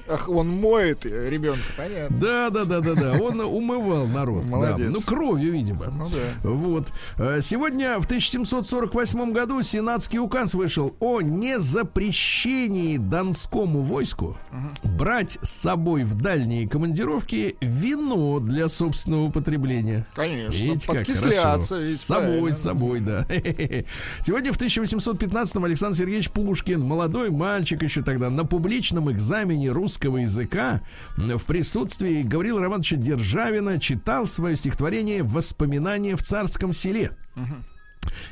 [0.10, 2.18] Ах, он моет ребенка, понятно.
[2.18, 3.12] Да, да, да, да, да.
[3.24, 4.46] Он умывал народ.
[4.46, 4.52] да.
[4.56, 4.92] Молодец.
[4.92, 5.86] Ну, кровью, видимо.
[5.86, 6.50] Ну да.
[6.50, 6.92] Вот.
[7.18, 14.38] Э, Сегодня, в 1748 году, сенатский указ вышел о незапрещении донскому войску
[14.84, 20.06] брать с собой в дальние командировки вино для собственного употребления.
[20.14, 20.52] Конечно.
[20.54, 21.78] Видите, как хорошо.
[21.78, 22.58] ведь С собой, правильно.
[22.58, 23.26] с собой, да.
[24.22, 30.82] Сегодня в 1815-м Александр Сергеевич Пушкин, молодой мальчик еще тогда, на публичном экзамене русского языка
[31.18, 37.12] м, в присутствии Гаврила Романовича Державина читал свое стихотворение «Воспоминания в царском селе».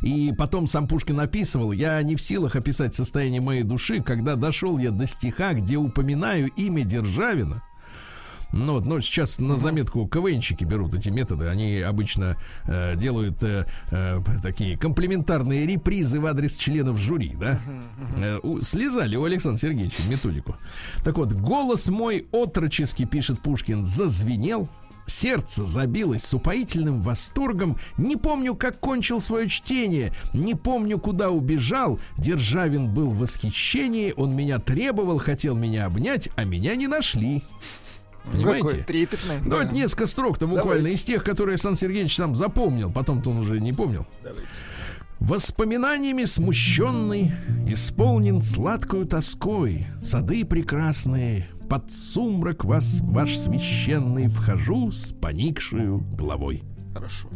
[0.02, 4.78] И потом сам Пушкин описывал, я не в силах описать состояние моей души, когда дошел
[4.78, 7.64] я до стиха, где упоминаю имя Державина.
[8.54, 11.48] Ну, вот, но сейчас на заметку КВНщики берут эти методы.
[11.48, 12.36] Они обычно
[12.66, 17.60] э, делают э, э, такие комплементарные репризы в адрес членов жюри, да?
[18.18, 20.56] Э, у- слезали у Александра Сергеевича методику.
[21.04, 24.68] Так вот, голос мой отрочески, пишет Пушкин, зазвенел.
[25.08, 27.78] Сердце забилось с упоительным восторгом.
[27.98, 30.14] Не помню, как кончил свое чтение.
[30.32, 32.00] Не помню, куда убежал.
[32.18, 34.14] Державин был в восхищении.
[34.16, 37.44] Он меня требовал, хотел меня обнять, а меня не нашли.
[38.26, 38.68] Понимаете?
[38.68, 39.40] Какой трепетный.
[39.44, 39.64] Ну, да.
[39.64, 40.96] это несколько строк-то буквально Давайте.
[40.96, 42.92] из тех, которые Сан Сергеевич сам запомнил.
[42.92, 44.06] Потом-то он уже не помнил.
[44.24, 44.48] Давайте.
[45.20, 47.32] Воспоминаниями смущенный,
[47.68, 56.64] исполнен сладкою тоской, сады прекрасные, под сумрак вас, ваш священный, вхожу с поникшую головой.
[56.94, 57.30] Хорошо.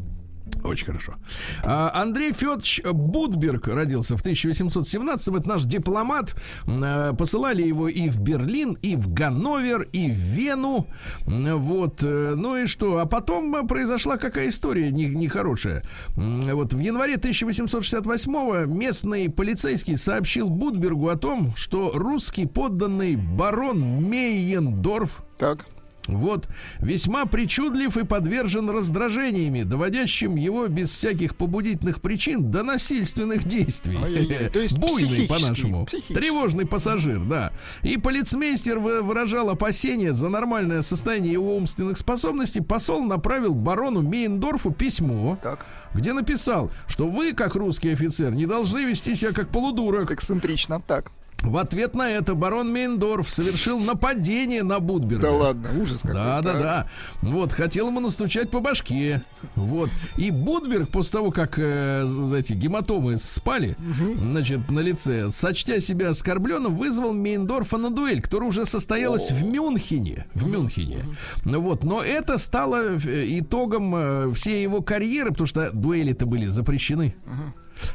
[0.65, 1.15] Очень хорошо.
[1.63, 5.36] А, Андрей Федорович Будберг родился в 1817-м.
[5.36, 6.36] Это наш дипломат.
[6.67, 10.88] А, Посылали его и в Берлин, и в Ганновер, и в Вену.
[11.25, 12.04] Вот.
[12.04, 12.97] э, Ну и что?
[12.97, 15.84] А потом а, произошла какая история не- нехорошая.
[16.15, 25.23] Вот в январе 1868-го местный полицейский сообщил Будбергу о том, что русский подданный барон Мейендорф
[25.38, 25.65] Так.
[26.07, 26.47] Вот,
[26.79, 33.97] весьма причудлив и подвержен раздражениями, доводящим его без всяких побудительных причин до насильственных действий.
[34.01, 35.85] Ай-яй-яй, то есть Буйный, по-нашему.
[36.09, 37.51] Тревожный пассажир, да.
[37.83, 42.61] И полицмейстер вы- выражал опасения за нормальное состояние его умственных способностей.
[42.61, 45.65] Посол направил барону Мейндорфу письмо, Так.
[45.93, 50.11] где написал, что вы, как русский офицер, не должны вести себя как полудурок.
[50.11, 50.81] Эксцентрично.
[50.85, 51.11] Так.
[51.41, 55.21] В ответ на это барон Мейндорф совершил нападение на Будберга.
[55.28, 56.15] Да ладно, ужас какой.
[56.15, 56.62] Да, да, Так.
[56.62, 56.88] да.
[57.21, 59.21] Вот, хотел ему настучать по башке.
[59.56, 59.91] Вот.
[60.17, 63.78] И Будберг, после того, как э, эти гематомы спали,
[64.17, 70.26] значит, на лице, сочтя себя оскорбленным, вызвал Мейндорфа на дуэль, которая уже состоялась в Мюнхене.
[70.34, 71.06] В Мюнхене.
[71.43, 71.84] Ну Вот.
[71.84, 77.15] Но это стало э, итогом э, всей его карьеры, потому что дуэли-то были запрещены.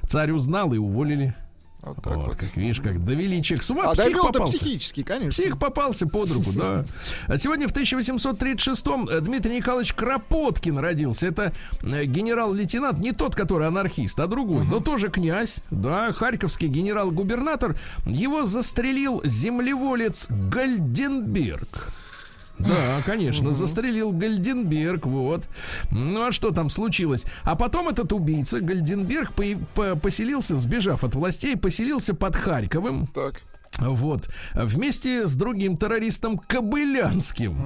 [0.07, 1.35] Царь узнал и уволили.
[1.82, 2.36] Вот так вот, вот.
[2.36, 3.84] как видишь, как довели человек с ума.
[3.90, 4.58] А псих попался.
[4.58, 5.30] психически, конечно.
[5.30, 6.84] Псих попался под руку, да.
[7.26, 11.28] А сегодня в 1836-м э, Дмитрий Николаевич Кропоткин родился.
[11.28, 17.76] Это э, генерал-лейтенант, не тот, который анархист, а другой, но тоже князь, да, харьковский генерал-губернатор.
[18.06, 21.92] Его застрелил землеволец Гальденберг.
[22.60, 25.48] Да, конечно, застрелил Гальденберг, вот.
[25.90, 27.24] Ну а что там случилось?
[27.44, 29.44] А потом этот убийца Гальденберг по-
[29.74, 33.06] по- поселился, сбежав от властей, поселился под Харьковым.
[33.08, 33.42] Так.
[33.78, 34.28] Вот.
[34.54, 37.56] Вместе с другим террористом Кобылянским.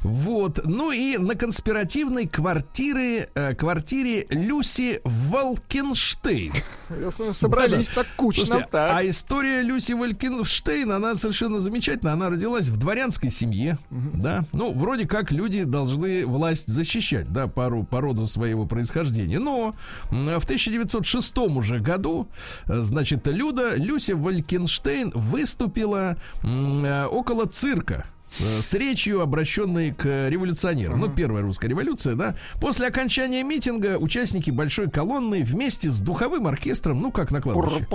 [0.00, 0.60] Вот.
[0.64, 6.52] Ну и на конспиративной квартире, э, квартире Люси Волкенштейн.
[7.00, 8.46] Я смотрю, собрались так кучно.
[8.46, 8.92] Слушайте, так.
[8.92, 12.14] а история Люси Волкенштейн, она совершенно замечательная.
[12.14, 14.44] Она родилась в дворянской семье, да.
[14.52, 19.38] Ну, вроде как люди должны власть защищать, да, пару, по роду своего происхождения.
[19.38, 19.74] Но
[20.10, 22.28] в 1906 уже году,
[22.66, 28.06] э, значит, Люда, Люся Волкенштейн выступила э, около цирка
[28.38, 31.00] с речью, обращенной к революционерам.
[31.00, 32.36] Ну, первая русская революция, да.
[32.60, 37.86] После окончания митинга участники большой колонны вместе с духовым оркестром, ну, как на кладбище,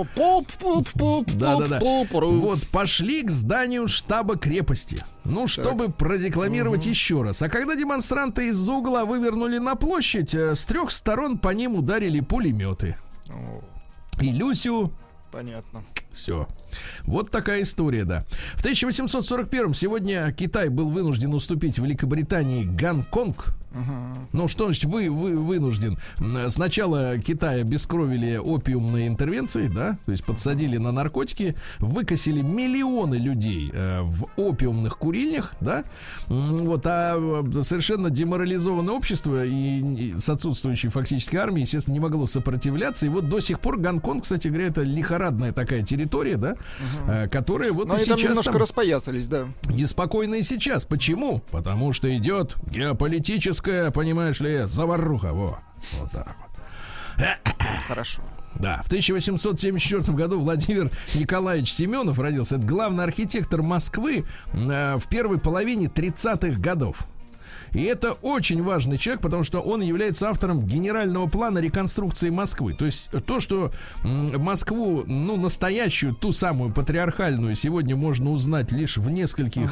[1.34, 1.80] да-да-да.
[2.10, 5.04] Вот, пошли к зданию штаба крепости.
[5.24, 7.42] Ну, чтобы продекламировать еще раз.
[7.42, 12.20] А когда демонстранты из-за угла вывернули на площадь, э, с трех сторон по ним ударили
[12.20, 12.96] пулеметы.
[14.20, 14.92] И Люсю
[15.30, 15.84] Понятно.
[16.12, 16.48] все.
[17.04, 18.24] Вот такая история, да.
[18.56, 23.54] В 1841 сегодня Китай был вынужден уступить Великобритании Гонконг.
[24.32, 25.98] Ну, что значит вы, вы вынужден?
[26.48, 34.00] Сначала Китай обескровили опиумной интервенцией, да, то есть подсадили на наркотики, выкосили миллионы людей э,
[34.02, 35.84] в опиумных курильнях, да,
[36.26, 42.26] вот, а э, совершенно деморализованное общество и, и с отсутствующей фактически армией, естественно, не могло
[42.26, 46.56] сопротивляться, и вот до сих пор Гонконг, кстати говоря, это лихорадная такая территория, да,
[47.06, 49.48] э, которая вот Но и они там сейчас немножко там распоясались, да.
[49.68, 50.84] неспокойно и сейчас.
[50.84, 51.42] Почему?
[51.50, 55.32] Потому что идет геополитическая, понимаешь ли, заваруха.
[55.32, 55.58] Во.
[55.98, 57.26] Вот так вот.
[57.86, 58.22] Хорошо.
[58.54, 62.56] Да, в 1874 году Владимир Николаевич Семенов родился.
[62.56, 67.06] Это главный архитектор Москвы э, в первой половине 30-х годов.
[67.72, 72.74] И это очень важный человек, потому что он является автором генерального плана реконструкции Москвы.
[72.74, 79.10] То есть то, что Москву, ну, настоящую, ту самую патриархальную, сегодня можно узнать лишь в
[79.10, 79.70] нескольких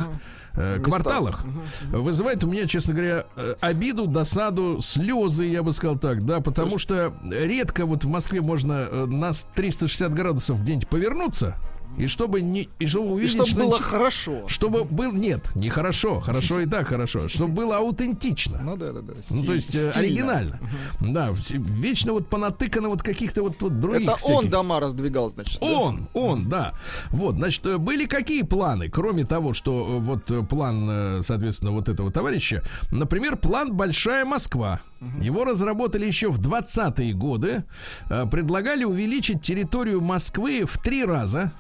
[0.54, 1.44] э, кварталах,
[1.90, 6.78] вызывает у меня, честно говоря, э, обиду, досаду, слезы, я бы сказал так, да, потому
[6.78, 11.56] что редко вот в Москве можно э, на 360 градусов где-нибудь повернуться,
[11.98, 14.46] и чтобы не и чтобы И увидеть, чтобы что было хорошо.
[14.48, 18.60] чтобы был нет, не хорошо, хорошо и так хорошо, чтобы было аутентично.
[18.62, 19.12] Ну да, да, да.
[19.30, 19.98] Ну, то есть э, стильно.
[19.98, 20.60] оригинально.
[21.00, 24.44] Да, все- вечно вот понатыкано вот каких-то вот, вот других Это всяких.
[24.44, 25.60] он дома раздвигал, значит.
[25.60, 25.66] да?
[25.66, 26.74] Он, он, да.
[27.10, 32.10] Вот, значит, э, были какие планы, кроме того, что э, вот план, соответственно, вот этого
[32.12, 34.80] товарища, например, план «Большая Москва».
[35.20, 37.64] Его разработали еще в 20-е годы.
[38.08, 41.52] Предлагали увеличить территорию Москвы в три раза.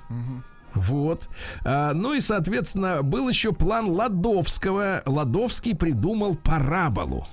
[0.74, 1.28] Вот.
[1.64, 5.02] А, ну и, соответственно, был еще план Ладовского.
[5.06, 7.26] Ладовский придумал параболу.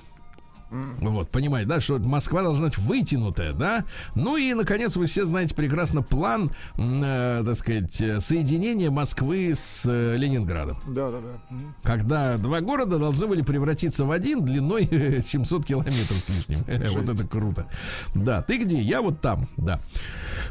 [1.02, 3.86] Вот, понимаете, да, что Москва должна быть вытянутая, да?
[4.16, 9.86] Ну и, наконец, вы все знаете прекрасно план, э, так сказать, э, соединения Москвы с
[9.86, 10.78] э, Ленинградом.
[10.88, 11.56] Да, да, да.
[11.84, 16.64] Когда два города должны были превратиться в один длиной 700 километров с лишним.
[16.94, 17.68] Вот это круто.
[18.14, 18.82] Да, ты где?
[18.82, 19.80] Я вот там, да.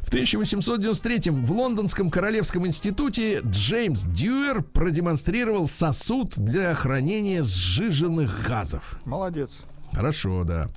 [0.01, 8.99] В 1893 в Лондонском Королевском институте Джеймс Дьюер продемонстрировал сосуд для хранения сжиженных газов.
[9.05, 9.65] Молодец.
[9.93, 10.69] Хорошо, да.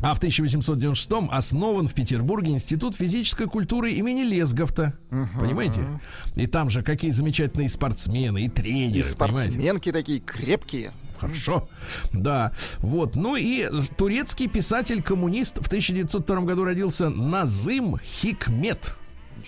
[0.00, 4.94] А в 1896 основан в Петербурге Институт физической культуры имени Лесговта.
[5.10, 5.86] Понимаете?
[6.34, 8.98] И там же какие замечательные спортсмены и тренеры.
[8.98, 9.50] И понимаете?
[9.50, 10.92] спортсменки такие крепкие.
[11.18, 11.68] Хорошо.
[12.12, 12.52] Да.
[12.78, 13.14] Вот.
[13.14, 13.64] Ну и
[13.96, 18.96] турецкий писатель-коммунист в 1902 году родился Назым Хикмет.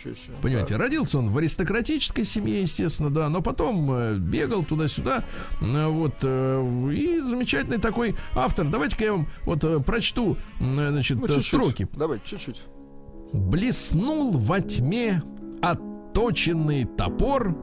[0.05, 0.37] Ничего себе.
[0.43, 5.25] Понимаете, родился он в аристократической семье, естественно, да, но потом э, бегал туда-сюда,
[5.61, 8.67] э, вот, э, и замечательный такой автор.
[8.69, 11.47] Давайте-ка я вам вот прочту, значит, Ну, чуть-чуть.
[11.47, 11.89] строки.
[11.95, 12.63] Давай, чуть-чуть.
[13.33, 15.23] Блеснул во тьме
[15.63, 17.57] отточенный топор,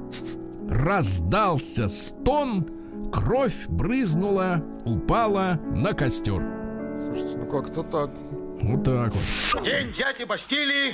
[0.69, 2.65] раздался стон,
[3.11, 6.41] кровь брызнула, упала на костер.
[7.13, 8.09] Слушайте, ну как-то так.
[8.61, 9.63] Вот так вот.
[9.63, 10.93] День дяди Бастилии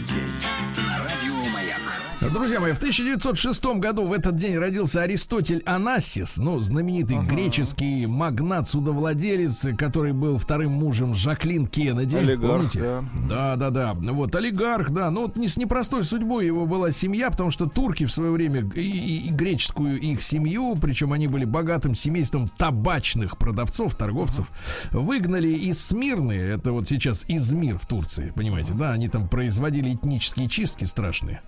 [2.21, 9.75] Друзья мои, в 1906 году в этот день родился Аристотель Анассис, ну, знаменитый греческий магнат-судовладелец,
[9.75, 12.17] который был вторым мужем Жаклин Кеннеди.
[12.17, 13.03] Олигарх, помните?
[13.27, 13.93] Да, да, да.
[13.95, 15.09] Вот, олигарх, да.
[15.09, 18.69] Ну, вот не с непростой судьбой его была семья, потому что турки в свое время
[18.75, 24.51] и, и- и греческую их семью, причем они были богатым семейством табачных продавцов, торговцев,
[24.91, 30.47] выгнали из Смирны, это вот сейчас Измир в Турции, понимаете, да, они там производили этнические
[30.47, 31.41] чистки страшные.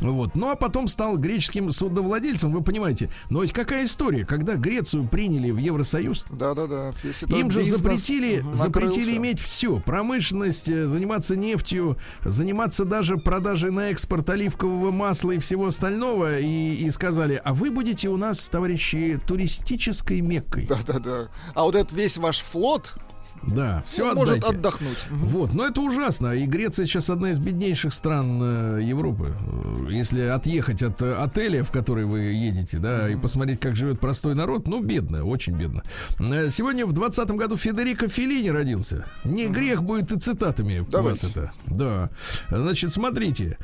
[0.00, 0.36] Вот.
[0.36, 3.10] Ну, а потом стал греческим судовладельцем, вы понимаете.
[3.30, 6.92] Но ведь какая история, когда Грецию приняли в Евросоюз, Да-да-да.
[7.02, 8.62] весь этот им же запретили, накрылся.
[8.62, 9.80] запретили иметь все.
[9.80, 16.38] Промышленность, э, заниматься нефтью, заниматься даже продажей на экспорт оливкового масла и всего остального.
[16.38, 20.66] И, и сказали, а вы будете у нас, товарищи, туристической меккой.
[20.66, 21.28] Да-да-да.
[21.54, 22.94] А вот этот весь ваш флот
[23.46, 24.56] Да, все может отдайте.
[24.56, 25.06] отдохнуть.
[25.10, 25.26] Мгм.
[25.26, 26.32] Вот, но это ужасно.
[26.34, 29.34] И Греция сейчас одна из беднейших стран э, Европы.
[29.90, 34.34] Если отъехать от э, отеля, в который вы едете, да, и посмотреть, как живет простой
[34.34, 35.82] народ, ну, бедно, очень бедно.
[36.18, 39.06] Э, Сегодня в 20 году Федерико Феллини родился.
[39.24, 41.26] Не грех будет и цитатами у вас Давайте.
[41.28, 41.52] это.
[41.66, 42.10] Да.
[42.50, 43.58] Значит, смотрите.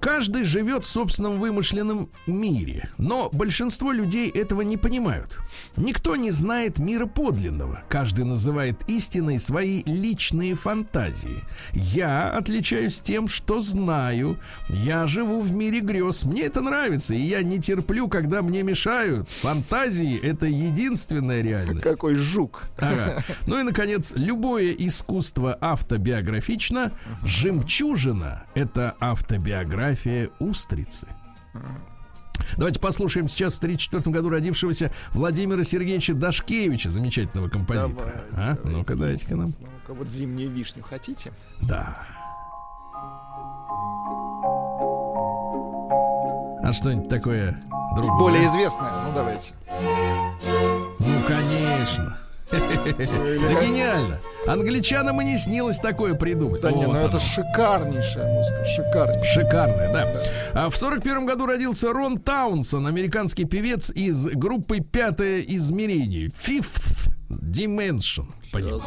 [0.00, 2.88] Каждый живет в собственном вымышленном мире.
[2.98, 5.38] Но большинство людей этого не понимают.
[5.76, 7.82] Никто не знает мира подлинного.
[7.88, 11.42] Каждый называет истиной свои личные фантазии.
[11.72, 14.38] Я отличаюсь тем, что знаю.
[14.68, 16.24] Я живу в мире грез.
[16.24, 19.28] Мне это нравится, и я не терплю, когда мне мешают.
[19.28, 21.82] Фантазии— это единственная реальность.
[21.82, 22.64] Какой жук.
[22.78, 23.22] Ага.
[23.46, 26.92] Ну и, наконец, любое искусство автобиографично.
[27.24, 31.06] Жемчужина— это автобиография устрицы.
[32.56, 38.24] Давайте послушаем сейчас в 1934 году родившегося Владимира Сергеевича Дашкевича, замечательного композитора.
[38.30, 38.56] Давайте, а?
[38.56, 38.78] давайте.
[38.78, 39.52] Ну-ка, дайте-ка нам.
[39.60, 41.32] Ну-ка, вот зимнюю вишню хотите?
[41.62, 42.06] Да.
[46.62, 47.62] А что-нибудь такое
[47.94, 48.18] другое?
[48.18, 49.06] Более известная.
[49.06, 49.54] Ну, давайте.
[50.98, 52.18] Ну, конечно.
[52.50, 54.18] Да гениально.
[54.46, 56.62] Англичанам и не снилось такое придумать.
[56.62, 59.24] Да не, Вот ну это шикарнейшая музыка, шикарнейшая.
[59.24, 60.22] Шикарная, да.
[60.54, 67.10] А в сорок первом году родился Рон Таунсон, американский певец из группы «Пятое измерение» Fifth
[67.28, 68.26] Dimension.
[68.52, 68.82] Послушаем.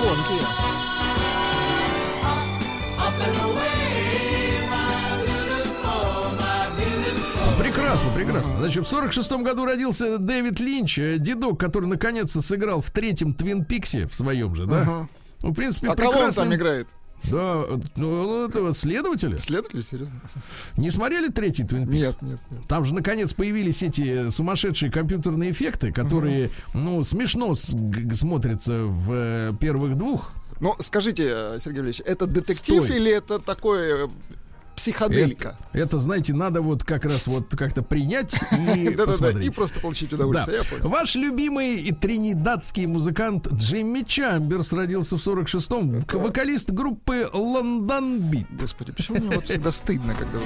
[0.00, 0.67] Звонкие.
[7.88, 8.58] Прекрасно, прекрасно.
[8.58, 13.32] Значит, в сорок шестом году родился Дэвид Линч, э, дедок, который наконец-то сыграл в третьем
[13.32, 14.82] Твин Пиксе, в своем же, да?
[14.82, 15.08] Ага.
[15.40, 16.88] Ну, в принципе, А кого он там играет?
[17.24, 17.58] Да,
[17.96, 19.38] ну, это вот следователя.
[19.38, 20.20] Следователь, серьезно?
[20.76, 21.98] Не смотрели третий Твин Пикс?
[21.98, 22.60] Нет, нет, нет.
[22.68, 29.96] Там же наконец появились эти сумасшедшие компьютерные эффекты, которые, ну, смешно смотрятся в э, первых
[29.96, 30.32] двух.
[30.60, 32.96] Ну, скажите, э, Сергей Ильич, это детектив Стой.
[32.98, 34.10] или это такое
[34.78, 35.56] психоделька?
[35.72, 39.46] Это, это, знаете, надо вот как раз вот как-то принять и посмотреть.
[39.46, 40.88] и просто получить удовольствие, я понял.
[40.88, 46.02] Ваш любимый и тринидадский музыкант Джимми Чамберс родился в 46-м.
[46.02, 48.46] к- Вокалист группы Лондон Бит.
[48.60, 50.44] Господи, почему мне вот всегда стыдно, когда вы...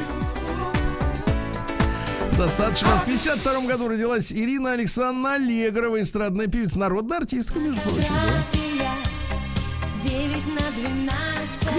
[2.39, 2.89] Достаточно.
[3.01, 8.09] В 52 году родилась Ирина Александровна Аллегрова, эстрадная певица, народная артистка, между прочим.
[8.79, 10.09] да.
[10.09, 11.22] Девять на двенадцать.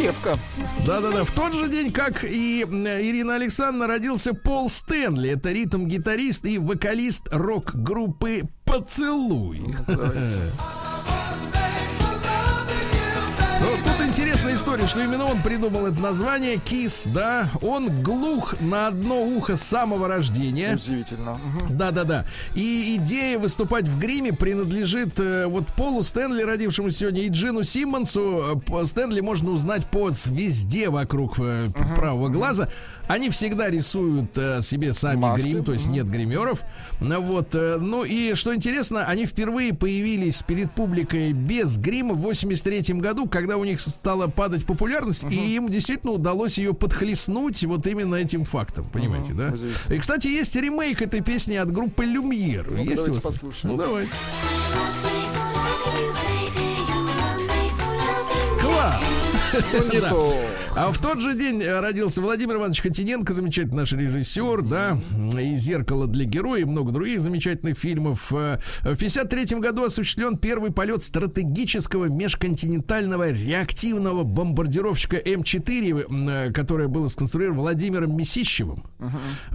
[0.04, 0.38] Крепко.
[0.86, 1.24] Да-да-да.
[1.24, 5.30] В тот же день, как и м, Ирина Александровна, родился Пол Стэнли.
[5.30, 9.74] Это ритм-гитарист и вокалист рок-группы «Поцелуй».
[9.88, 10.04] Ну,
[14.14, 17.50] интересная история, что именно он придумал это название Кис, да.
[17.64, 20.76] Он глух на одно ухо с самого рождения.
[20.76, 21.40] Удивительно.
[21.44, 21.76] Мгм.
[21.76, 22.26] Да-да-да.
[22.54, 28.62] И идея выступать в гриме принадлежит э, вот Полу Стэнли, родившемуся сегодня, и Джину Симмонсу.
[28.70, 32.70] Э, Стэнли можно узнать по звезде вокруг э, правого глаза.
[33.08, 35.42] Они всегда рисуют э, себе сами Маски.
[35.42, 36.62] грим, то есть нет гримеров.
[37.02, 37.54] Ну Вот.
[37.54, 43.28] э, ну и что интересно, они впервые появились перед публикой без грима в 83 году,
[43.28, 48.46] когда у них стала падать популярность, и им действительно удалось ее подхлестнуть вот именно этим
[48.46, 49.50] фактом, понимаете, да?
[49.50, 49.94] удивительно.
[49.94, 52.68] И, кстати, есть ремейк этой песни от группы Люмьер.
[52.72, 53.24] Ну-ка, есть у давайте вас?
[53.36, 53.76] послушаем.
[53.76, 54.08] Ну, давай.
[58.62, 59.02] Класс!
[59.74, 60.10] Ну, не Да.
[60.10, 60.36] то.
[60.76, 64.98] А в тот же день э, родился Владимир Иванович Котиненко, замечательный наш режиссер, да,
[65.40, 68.34] и «Зеркало для героя», и много других замечательных фильмов.
[68.34, 76.88] Э, В 53 году осуществлен первый полет стратегического межконтинентального реактивного бомбардировщика М4, м, э, которое
[76.88, 78.84] было сконструировано Владимиром Месищевым.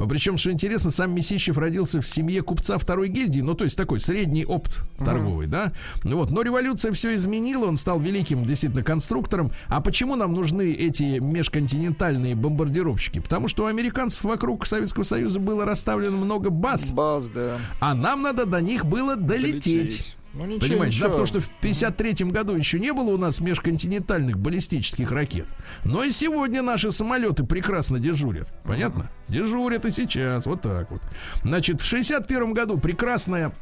[0.09, 3.99] Причем, что интересно, сам Месищев родился в семье купца второй гильдии, ну, то есть такой
[3.99, 5.73] средний опыт торговый, да.
[6.05, 6.31] Вот.
[6.31, 9.51] Но революция все изменила, он стал великим действительно конструктором.
[9.66, 13.19] А почему нам нужны эти межконтинентальные бомбардировщики?
[13.21, 17.59] Потому что у американцев вокруг Советского Союза было расставлено много баз, Баз, да.
[17.81, 20.15] а нам надо до них было долететь.
[20.35, 21.07] Ну, ничего, Понимаете, ничего.
[21.07, 25.49] да, потому что в 53 году еще не было у нас межконтинентальных баллистических ракет.
[25.85, 28.53] Но и сегодня наши самолеты прекрасно дежурят.
[28.63, 29.11] Понятно?
[29.29, 30.45] Дежурят и сейчас.
[30.47, 31.01] Вот так вот.
[31.43, 33.53] Значит, в 61 году прекрасная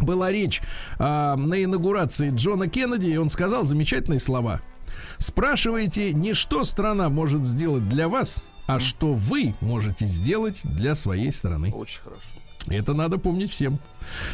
[0.00, 0.62] была речь
[0.98, 4.60] а, на инаугурации Джона Кеннеди, и он сказал замечательные слова.
[5.18, 11.32] Спрашиваете не что страна может сделать для вас, а что вы можете сделать для своей
[11.32, 11.72] страны.
[11.72, 12.22] Очень хорошо.
[12.70, 13.78] Это надо помнить всем.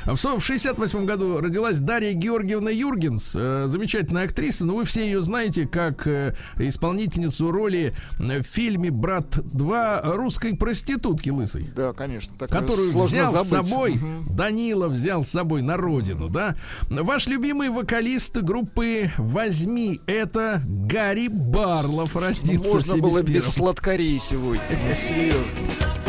[0.07, 5.67] В 68 году родилась Дарья Георгиевна Юргенс, э, замечательная актриса, но вы все ее знаете
[5.67, 11.67] как э, исполнительницу роли в фильме «Брат 2» русской проститутки лысой.
[11.75, 12.35] Да, конечно.
[12.47, 13.69] Которую взял с забыть.
[13.69, 14.37] собой, Мгм.
[14.37, 16.55] Данила взял с собой на родину, да?
[16.89, 23.25] Ваш любимый вокалист группы «Возьми это» Гарри Барлов родился Можно было 71-м.
[23.35, 24.63] без сладкарей сегодня.
[24.71, 26.04] Ну, серьезно.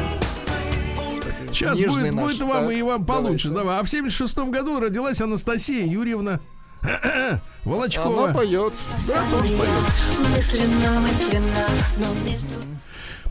[1.55, 3.47] Сейчас будет, наш, будет вам так, и вам получше.
[3.49, 3.65] давайте.
[3.65, 3.79] Давай.
[3.79, 6.39] А в 76 году родилась Анастасия Юрьевна
[7.63, 8.25] Волочкова.
[8.25, 8.73] Она поет.
[9.07, 9.69] Да, тоже поет.
[10.35, 12.65] Мысленно, мысленно, но между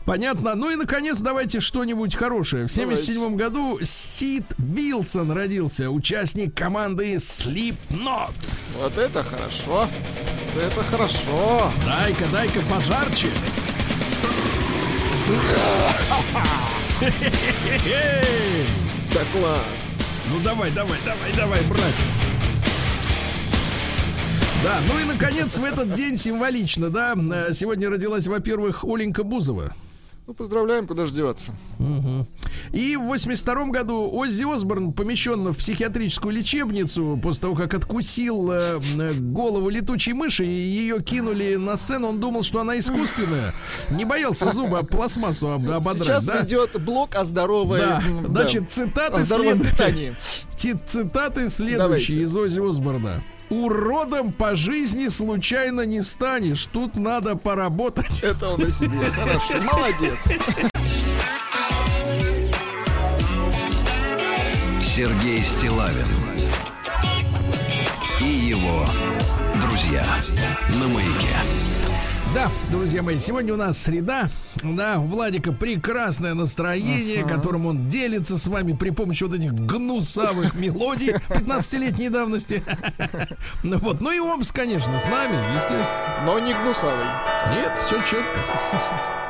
[0.05, 0.53] Понятно.
[0.55, 2.67] Ну и, наконец, давайте что-нибудь хорошее.
[2.67, 8.35] В 77 году Сид Вилсон родился, участник команды Slipknot.
[8.79, 9.87] Вот это хорошо.
[10.53, 11.71] Вот это хорошо.
[11.85, 13.29] Дай-ка, дай-ка пожарче.
[19.13, 19.59] Да класс.
[20.29, 22.21] Ну давай, давай, давай, давай, братец.
[24.63, 29.73] Да, ну и наконец в этот день символично, да, э, сегодня родилась, во-первых, Оленька Бузова.
[30.27, 31.53] Ну, поздравляем, куда ж деваться.
[32.73, 38.79] И в 82 году Оззи Осборн помещен в психиатрическую лечебницу после того, как откусил э,
[38.99, 42.07] э, голову летучей мыши и ее кинули на сцену.
[42.07, 43.53] Он думал, что она искусственная.
[43.91, 46.41] Не боялся зубы об пластмассу об- ободрать, Сейчас да?
[46.41, 47.77] ведет блок о здоровой...
[47.79, 49.23] Да, значит, цитаты.
[50.55, 52.13] Ти- Цитаты следующие Давайте.
[52.21, 53.23] из Ози Осборна.
[53.55, 56.65] Уродом по жизни случайно не станешь.
[56.65, 58.21] Тут надо поработать.
[58.21, 59.05] Это он о себе.
[59.11, 59.53] Хорошо.
[59.63, 60.19] Молодец.
[64.81, 66.05] Сергей Стилавин
[68.19, 68.85] и его
[69.61, 70.05] друзья
[70.77, 71.14] на маяке.
[72.35, 74.27] Да, друзья мои, сегодня у нас среда.
[74.61, 80.53] Да, у Владика прекрасное настроение, которым он делится с вами при помощи вот этих гнусавых
[80.59, 82.61] мелодий 15-летней давности.
[83.63, 85.87] Ну вот, ну и Омс, конечно, с нами, естественно.
[86.25, 87.05] Но не гнусавый.
[87.53, 88.39] Нет, все четко.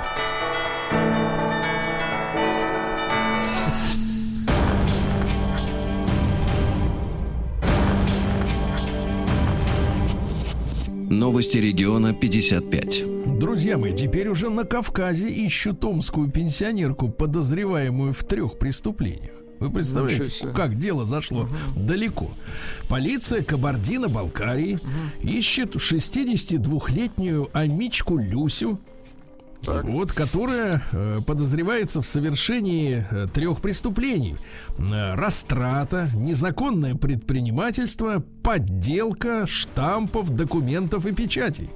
[11.15, 13.39] Новости региона 55.
[13.39, 19.31] Друзья мои, теперь уже на Кавказе ищут омскую пенсионерку, подозреваемую в трех преступлениях.
[19.59, 22.31] Вы представляете, как дело зашло далеко.
[22.89, 24.79] Полиция Кабардино-Балкарии
[25.23, 28.77] ищет 62-летнюю Амичку Люсю,
[29.67, 34.35] вот, которая э, подозревается в совершении э, трех преступлений:
[34.77, 41.69] Э, растрата, незаконное предпринимательство, подделка штампов, документов и печатей.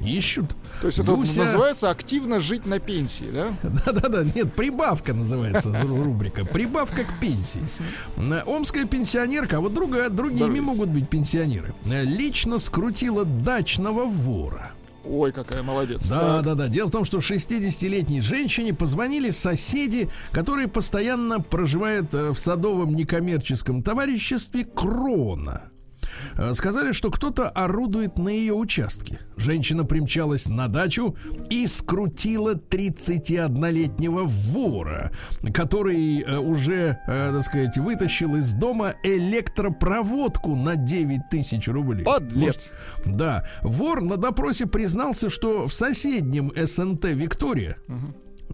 [0.00, 0.56] Ищут.
[0.80, 3.48] То есть это Люся- называется активно жить на пенсии, да?
[3.62, 6.44] Да-да-да, нет, прибавка называется ру- рубрика.
[6.44, 7.62] Прибавка к пенсии.
[8.16, 10.60] Э, Омская пенсионерка, а вот другая, другими Здорово.
[10.62, 14.72] могут быть пенсионеры, э, лично скрутила дачного вора.
[15.04, 16.06] Ой, какая молодец.
[16.08, 16.44] Да, Так.
[16.44, 16.68] да, да.
[16.68, 23.82] Дело в том, что 60-летней женщине позвонили соседи, которые постоянно проживают э, в садовом некоммерческом
[23.82, 25.71] товариществе Крона.
[26.36, 29.20] Э, Сказали, что кто-то орудует на ее участке.
[29.36, 31.16] Женщина примчалась на дачу
[31.50, 35.12] и скрутила 31-летнего вора,
[35.52, 42.04] который э, уже, э, так сказать, вытащил из дома электропроводку на 9 тысяч рублей.
[42.04, 42.72] Подлец.
[43.04, 47.76] Да, вор на допросе признался, что в соседнем СНТ Виктория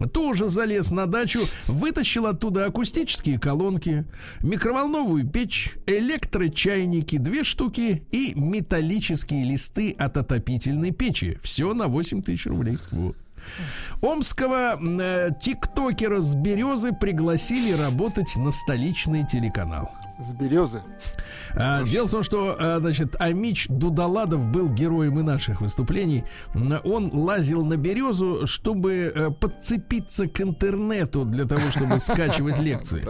[0.07, 4.05] тоже залез на дачу, вытащил оттуда акустические колонки,
[4.41, 11.37] микроволновую печь, электрочайники две штуки и металлические листы от отопительной печи.
[11.41, 12.77] Все на 8 тысяч рублей.
[12.91, 13.15] Вот.
[14.01, 19.91] Омского э, тиктокера с березы пригласили работать на столичный телеканал.
[20.19, 20.83] С березы.
[21.55, 26.25] А, дело в том, что, а, значит, Амич Дудаладов был героем и наших выступлений.
[26.83, 33.01] Он лазил на березу, чтобы э, подцепиться к интернету для того, чтобы скачивать лекции.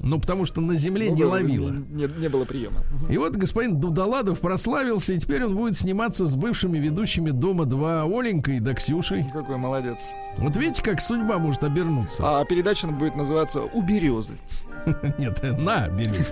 [0.00, 1.70] Ну, потому что на земле Ну, не да, ловило.
[1.70, 2.82] Не, не было приема.
[3.10, 8.60] И вот господин Дудаладов прославился, и теперь он будет сниматься с бывшими ведущими Дома-2 Оленькой
[8.60, 9.24] да Ксюшей.
[9.32, 10.08] Какой молодец.
[10.38, 12.22] Вот видите, как судьба может обернуться.
[12.40, 14.34] А передача будет называться «У березы».
[15.18, 16.10] Нет, на, бери.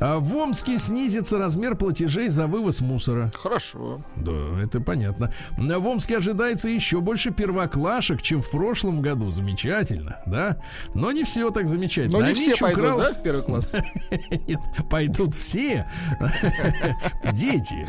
[0.00, 3.32] А В Омске снизится размер платежей за вывоз мусора.
[3.34, 4.00] Хорошо.
[4.16, 4.32] Да,
[4.62, 5.32] это понятно.
[5.56, 9.30] В Омске ожидается еще больше первоклашек, чем в прошлом году.
[9.30, 10.58] Замечательно, да?
[10.94, 12.18] Но не все так замечательно.
[12.18, 13.72] Но не Амич все пойдут, украл- да, в первый класс?
[14.46, 15.86] Нет, пойдут все
[17.32, 17.86] дети.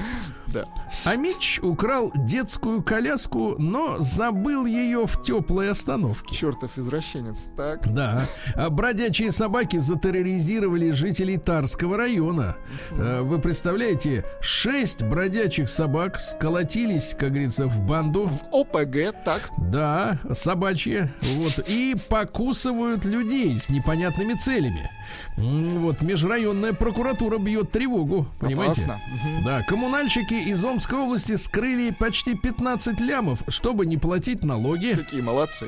[0.53, 0.65] Да.
[1.05, 6.35] А Мич украл детскую коляску, но забыл ее в теплой остановке.
[6.35, 7.39] Чертов извращенец.
[7.55, 7.91] Так.
[7.93, 8.25] Да.
[8.55, 12.57] А бродячие собаки затерроризировали жителей Тарского района.
[12.91, 18.31] Э, Вы представляете, шесть бродячих собак сколотились, как говорится, в банду.
[18.51, 19.49] ОПГ, так.
[19.57, 21.03] Да, собачьи.
[21.21, 21.63] Вот.
[21.67, 24.89] И покусывают людей с непонятными целями.
[25.37, 28.27] Вот, межрайонная прокуратура бьет тревогу.
[28.39, 28.85] Понимаете?
[28.85, 29.01] Опасно.
[29.43, 34.93] Да, коммунальщики из Омской области скрыли почти 15 лямов, чтобы не платить налоги.
[34.95, 35.67] Какие молодцы.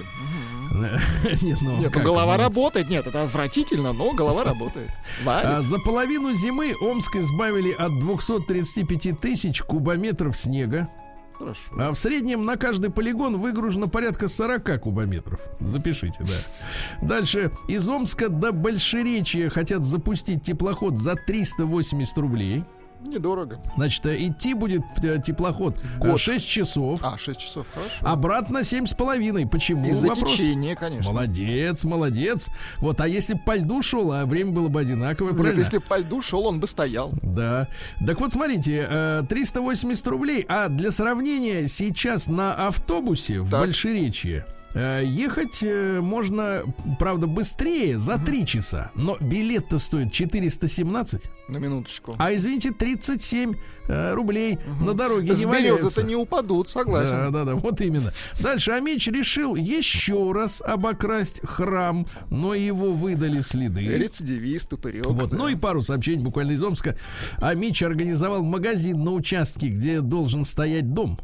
[1.41, 2.43] Нет, ну, Нет, ну голова молодцы.
[2.43, 2.89] работает.
[2.89, 4.89] Нет, это отвратительно, но голова работает.
[5.25, 10.89] А за половину зимы Омск избавили от 235 тысяч кубометров снега.
[11.37, 11.61] Хорошо.
[11.77, 15.39] А в среднем на каждый полигон выгружено порядка 40 кубометров.
[15.59, 17.07] Запишите, да.
[17.07, 17.51] Дальше.
[17.67, 22.63] Из Омска до Большеречия хотят запустить теплоход за 380 рублей.
[23.05, 23.59] Недорого.
[23.75, 26.19] Значит, э, идти будет э, теплоход э, Год.
[26.19, 26.99] 6 часов.
[27.03, 27.91] А, 6 часов, хорошо.
[28.01, 29.47] Обратно семь с половиной.
[29.47, 29.85] Почему?
[29.87, 30.33] Из-за Вопрос.
[30.33, 31.11] течения, конечно.
[31.11, 32.49] Молодец, молодец.
[32.77, 35.59] Вот, а если б по льду шел, а время было бы одинаковое, Нет, правильно?
[35.59, 37.11] если б по льду шел, он бы стоял.
[37.21, 37.67] Да.
[38.05, 43.61] Так вот, смотрите, э, 380 рублей, а для сравнения сейчас на автобусе в Так.
[43.61, 46.61] Большеречье э, ехать э, можно,
[46.97, 52.15] правда, быстрее, за 3 часа, но билет-то стоит 417, На минуточку.
[52.17, 53.53] а, извините, 37
[53.87, 56.03] э, рублей на дороге С не валяются.
[56.03, 57.31] не упадут, Да, согласен.
[57.31, 58.13] да, да, вот именно.
[58.39, 63.81] Дальше Амич решил еще раз обокрасть храм, но его выдали следы.
[63.81, 65.05] Рецидивист, упырек.
[65.05, 65.37] Вот, да.
[65.37, 66.95] ну и пару сообщений буквально из Омска.
[67.37, 71.19] Амич организовал магазин на участке, где должен стоять дом.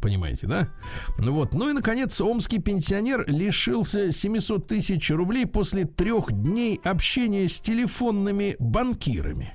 [0.00, 0.68] Понимаете, да?
[1.18, 1.52] Ну вот.
[1.52, 8.56] Ну и, наконец, омский пенсионер лишился 700 тысяч рублей после трех дней общения с телефонными
[8.58, 9.54] банкирами.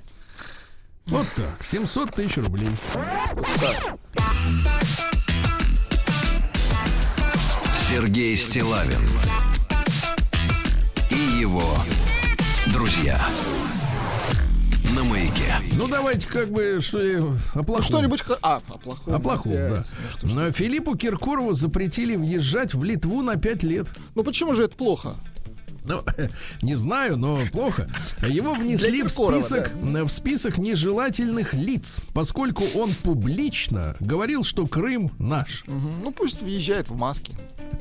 [1.06, 2.70] Вот так, 700 тысяч рублей.
[7.88, 9.08] Сергей Стилавин
[11.10, 11.76] и его
[12.66, 13.20] друзья
[14.96, 15.54] на маяке.
[15.74, 16.98] Ну давайте как бы что
[17.54, 17.84] о плохом.
[17.84, 18.22] Что-нибудь...
[18.22, 19.14] х- А, о плохом.
[19.14, 19.68] О плохом, опять.
[19.70, 19.84] да.
[20.22, 20.36] Ну, что.
[20.36, 23.88] Но Филиппу Киркорову запретили въезжать в Литву на 5 лет.
[24.14, 25.14] Ну почему же это плохо?
[25.84, 26.02] Ну,
[26.62, 27.88] не знаю, но плохо.
[28.26, 35.62] Его внесли в список, в список нежелательных лиц, поскольку он публично говорил, что Крым наш.
[35.66, 36.00] Мгм.
[36.02, 37.32] Ну пусть въезжает в маске.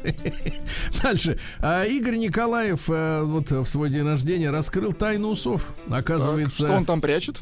[1.03, 1.37] Дальше.
[1.59, 5.65] А Игорь Николаев э, вот в свой день рождения раскрыл тайну усов.
[5.89, 7.39] Так, Оказывается, Что он там прячет?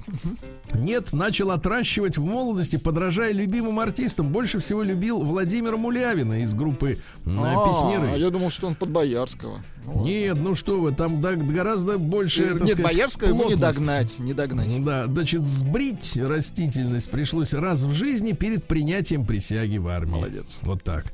[0.74, 4.30] нет, начал отращивать в молодости, подражая любимым артистам.
[4.30, 8.10] Больше всего любил Владимира Мулявина из группы э, А, Песнеры.
[8.14, 9.60] А я думал, что он под Боярского.
[9.86, 10.08] Ну, ладно.
[10.08, 14.18] Нет, ну что вы, там да- гораздо больше, так Нет, сказать, Боярского ему не догнать,
[14.18, 14.84] не догнать.
[14.86, 20.12] Да, значит, сбрить растительность пришлось раз в жизни перед принятием присяги в армии.
[20.12, 20.60] Молодец.
[20.62, 21.06] Вот так.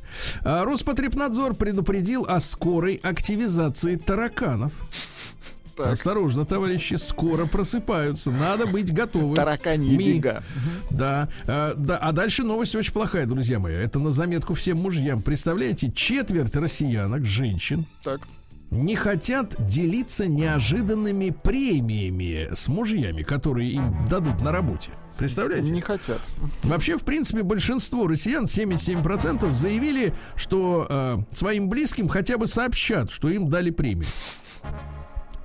[0.41, 0.63] А
[1.29, 4.73] Роспотребнадзор предупредил о скорой активизации тараканов.
[5.77, 5.93] Так.
[5.93, 8.31] Осторожно, товарищи, скоро просыпаются.
[8.31, 9.35] Надо быть готовым.
[9.35, 10.21] Тараканьи Ми-.
[10.89, 11.97] Да, а, да.
[11.97, 13.75] А дальше новость очень плохая, друзья мои.
[13.75, 15.21] Это на заметку всем мужьям.
[15.21, 18.21] Представляете, четверть россиянок, женщин, Так.
[18.71, 24.89] не хотят делиться неожиданными премиями с мужьями, которые им дадут на работе.
[25.19, 25.69] Представляете?
[25.69, 26.21] Не хотят.
[26.63, 33.29] Вообще, в принципе, большинство россиян, 77%, заявили, что э, своим близким хотя бы сообщат, что
[33.29, 34.07] им дали премию.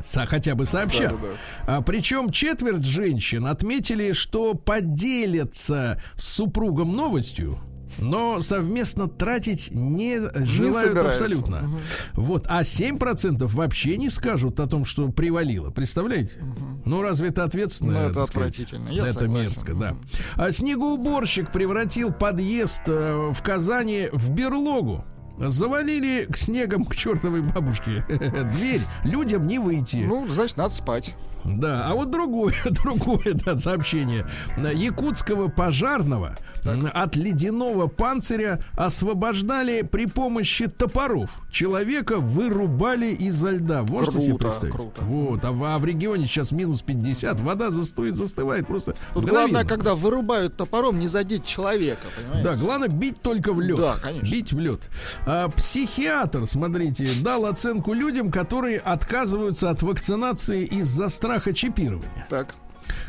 [0.01, 1.13] Со- хотя бы сообщат.
[1.13, 1.77] Да-да-да.
[1.79, 7.59] А, причем четверть женщин отметили, что поделятся с супругом новостью,
[7.99, 11.25] но совместно тратить не желают собираются.
[11.25, 11.71] абсолютно.
[12.15, 15.71] Вот, а 7% вообще не скажут о том, что привалило.
[15.71, 16.37] Представляете?
[16.85, 17.93] Ну, разве это ответственно?
[17.93, 18.89] Ну, это отвратительно.
[18.89, 19.35] Я это согласен.
[19.35, 19.97] мерзко, да.
[20.37, 25.05] А снегоуборщик превратил подъезд э, в Казани в берлогу.
[25.37, 28.05] Завалили к снегом к чертовой бабушке.
[28.09, 30.05] Дверь людям не выйти.
[30.07, 31.15] Ну, значит, надо спать.
[31.45, 34.27] Да, а вот другое, другое да, сообщение.
[34.57, 41.43] Якутского пожарного м, от ледяного панциря освобождали при помощи топоров.
[41.51, 43.83] Человека вырубали изо льда.
[43.83, 44.75] Можете себе Круто, представить?
[44.75, 45.03] круто.
[45.03, 48.97] Вот, а в, а в регионе сейчас минус 50, вода застывает, застывает просто.
[49.13, 52.49] Тут главное, когда вырубают топором, не задеть человека, понимаете?
[52.49, 53.77] Да, главное бить только в лед.
[53.79, 54.31] Да, конечно.
[54.31, 54.89] Бить в лед.
[55.27, 62.27] А, психиатр, смотрите, дал оценку людям, которые отказываются от вакцинации из-за страха чипирования.
[62.29, 62.55] Так.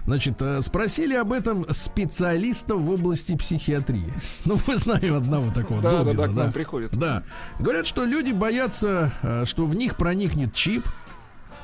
[0.06, 4.14] Значит, э, спросили об этом специалистов в области психиатрии.
[4.46, 5.82] Ну, мы знаем одного такого.
[5.82, 6.96] Да, да, Добина, да, к нам приходит.
[6.96, 7.24] Да.
[7.60, 10.88] Говорят, что люди боятся, э, что в них проникнет чип.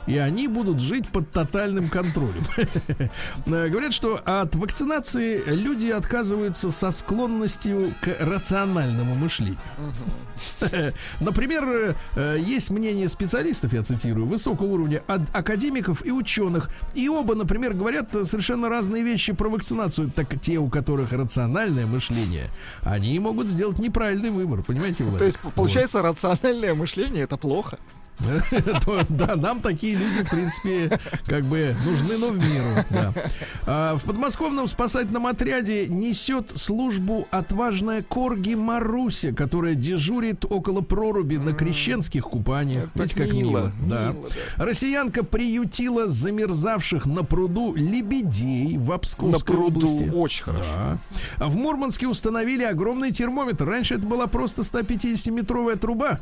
[0.08, 2.43] И они будут жить под тотальным контролем.
[3.45, 9.58] Э, Говорят, что от вакцинации люди отказываются со склонностью к рациональному мышлению.
[11.20, 16.70] Например, э, есть мнение специалистов, я цитирую, высокого уровня, ад- академиков и ученых.
[16.93, 20.12] И оба, например, говорят совершенно разные вещи про вакцинацию.
[20.12, 22.49] Так те, у которых рациональное мышление,
[22.82, 25.20] они могут сделать неправильный выбор, понимаете, Владик?
[25.20, 27.78] То есть, получается, рациональное мышление это плохо.
[29.09, 32.86] Да, нам такие люди, в принципе, как бы нужны, но в меру.
[32.89, 33.13] Да.
[33.65, 41.53] А, в подмосковном спасательном отряде несет службу отважная Корги Маруся, которая дежурит около проруби на
[41.53, 42.89] крещенских купаниях.
[42.95, 43.72] Видите, как мило.
[43.88, 44.13] Да.
[44.57, 50.09] Россиянка приютила замерзавших на пруду лебедей в На Обсковской пруду области.
[50.13, 50.63] очень хорошо.
[50.63, 50.97] Да.
[51.38, 53.65] А в Мурманске установили огромный термометр.
[53.65, 56.19] Раньше это была просто 150-метровая труба,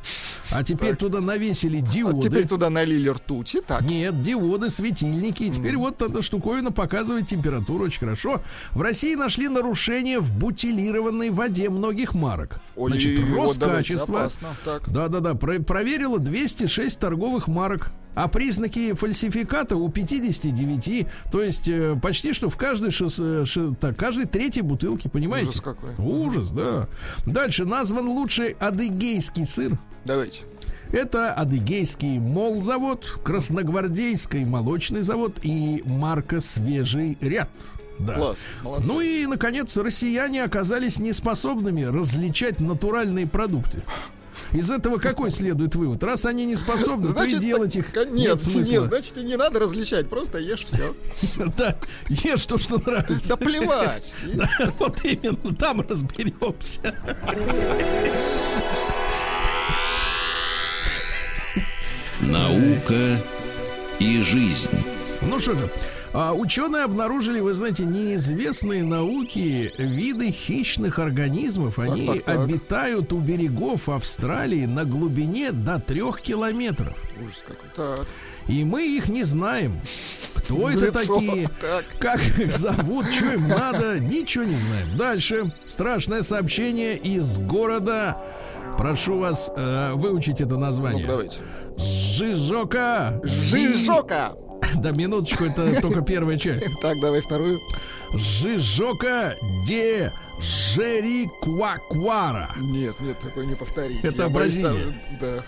[0.52, 2.22] а теперь туда навесили Диоды.
[2.30, 3.82] теперь туда налили ртути, так.
[3.82, 5.44] Нет, диоды, светильники.
[5.44, 8.42] И теперь вот эта штуковина показывает температуру очень хорошо.
[8.72, 12.62] В России нашли нарушение в бутилированной воде многих марок.
[12.76, 14.14] Значит, вот давайте, Роскачество.
[14.88, 17.92] Да-да-да, про- проверила 206 торговых марок.
[18.16, 23.76] А признаки фальсификата у 59, то есть э, почти что в каждой, шес- э, ше-
[23.80, 25.50] так, каждой третьей бутылке, понимаете?
[25.50, 25.96] Ужас какой.
[25.98, 26.88] Ужас, да.
[27.26, 29.78] Дальше назван лучший адыгейский сыр.
[30.06, 30.42] Давайте.
[30.92, 37.50] Это Адыгейский молзавод, Красногвардейский молочный завод и марка Свежий ряд.
[38.00, 38.14] Да.
[38.16, 38.88] Класс, молодцы.
[38.88, 43.84] Ну и, наконец, россияне оказались неспособными различать натуральные продукты.
[44.52, 46.04] Из этого какой следует вывод?
[46.04, 48.72] Раз они не способны, то и делать их ка- нет, нет, смысла.
[48.72, 50.96] нет, значит, и не надо различать, просто ешь все.
[51.58, 51.78] Да,
[52.08, 53.30] ешь то, что нравится.
[53.30, 54.16] Да плевать.
[54.80, 56.96] Вот именно, там разберемся.
[62.22, 63.18] Наука
[64.00, 64.70] и жизнь.
[65.22, 65.70] Ну что же,
[66.14, 71.80] а, ученые обнаружили, вы знаете, неизвестные науки виды хищных организмов.
[71.80, 72.40] Они так, так.
[72.40, 76.94] обитают у берегов Австралии на глубине до трех километров.
[77.22, 77.70] Ужас какой.
[77.98, 78.08] Так.
[78.48, 79.80] И мы их не знаем.
[80.34, 81.16] Кто это лицо.
[81.20, 81.50] такие?
[81.62, 81.86] Так.
[82.00, 83.06] Как их зовут?
[83.14, 84.00] Что им надо?
[84.00, 84.98] Ничего не знаем.
[84.98, 85.54] Дальше.
[85.66, 88.18] Страшное сообщение из города.
[88.78, 91.06] Прошу вас э, выучить это Ну, название.
[91.06, 91.38] давайте.
[91.80, 93.20] Жижока.
[93.24, 94.36] Жижока.
[94.76, 96.68] Да, минуточку, это только первая часть.
[96.80, 97.60] Так, давай вторую.
[98.14, 102.52] Жижока де Жерикуакуара.
[102.58, 104.04] Нет, нет, такой не повторить.
[104.04, 104.84] Это Бразилия.
[104.84, 105.44] там- Да.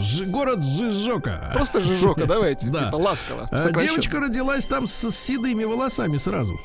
[0.00, 1.50] Ж- город Жижока.
[1.54, 2.66] Просто жижока, давайте.
[2.70, 2.86] Да.
[2.86, 3.48] Типа ласково.
[3.50, 3.92] А, сокращенно.
[4.02, 6.60] Девочка родилась там с, с седыми волосами сразу.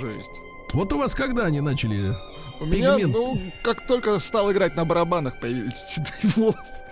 [0.00, 0.40] Жесть.
[0.72, 2.14] Вот у вас когда они начали?
[2.60, 3.12] У меня, Пигмент.
[3.14, 6.84] ну, как только стал играть на барабанах, появились седые волосы.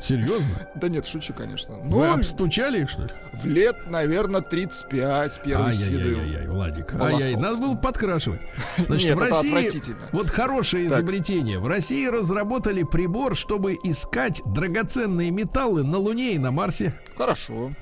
[0.00, 0.68] Серьезно?
[0.74, 1.74] Да нет, шучу, конечно.
[1.76, 3.08] Вы Ну, обстучали их, что ли?
[3.32, 6.14] в лет, наверное, 35 первый седый.
[6.18, 6.94] Ай-яй-яй, Владик.
[7.00, 8.40] Ай-яй, надо было подкрашивать.
[8.78, 9.94] Значит, Нет, в России...
[10.12, 10.98] Вот хорошее Так.
[10.98, 11.58] изобретение.
[11.58, 16.94] В России разработали прибор, чтобы искать драгоценные металлы на Луне и на Марсе.
[17.16, 17.72] Хорошо.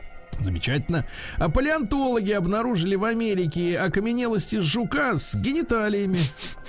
[0.41, 1.07] Замечательно.
[1.37, 6.21] А палеонтологи обнаружили в Америке окаменелости жука с гениталиями.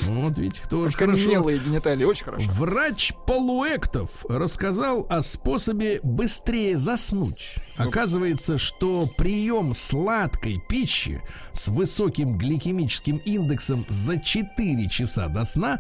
[0.01, 1.17] Вот видите, тоже хорошо.
[1.23, 2.45] Каменелые гениталии, очень хорошо.
[2.51, 7.55] Врач Полуэктов рассказал о способе быстрее заснуть.
[7.77, 15.79] Оказывается, что прием сладкой пищи с высоким гликемическим индексом за 4 часа до сна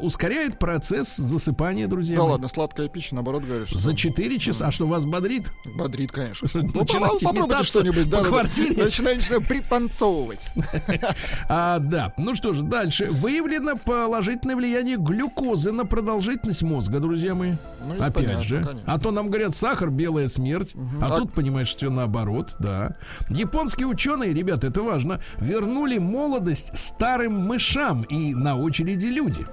[0.00, 2.16] ускоряет процесс засыпания, друзья.
[2.16, 2.32] Да мои.
[2.32, 3.70] ладно, сладкая пища, наоборот, говоришь.
[3.70, 4.68] За 4 часа.
[4.68, 5.52] А что, вас бодрит?
[5.64, 6.48] Бодрит, конечно.
[6.72, 8.04] Ну, Начинайте попробуйте метаться что-нибудь.
[8.04, 8.84] по да, квартире.
[8.84, 10.48] Начинаю, начинаю пританцовывать.
[11.48, 12.12] А, да.
[12.16, 13.06] Ну что же, дальше.
[13.10, 17.54] Выявлено положительное влияние глюкозы на продолжительность мозга, друзья мои.
[17.84, 18.64] Ну, Опять понятно, же.
[18.64, 18.82] конечно.
[18.92, 20.74] А то нам говорят, сахар, белая смерть.
[21.00, 21.18] А Так.
[21.18, 22.96] тут, понимаешь, все наоборот, да.
[23.28, 29.46] Японские ученые, ребята, это важно, вернули молодость старым мышам и на очереди люди.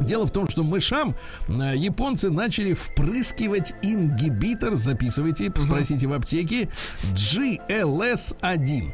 [0.00, 1.16] Дело в том, что мышам
[1.48, 6.68] э, японцы начали впрыскивать ингибитор, записывайте, спросите в аптеке,
[7.14, 8.92] GLS-1.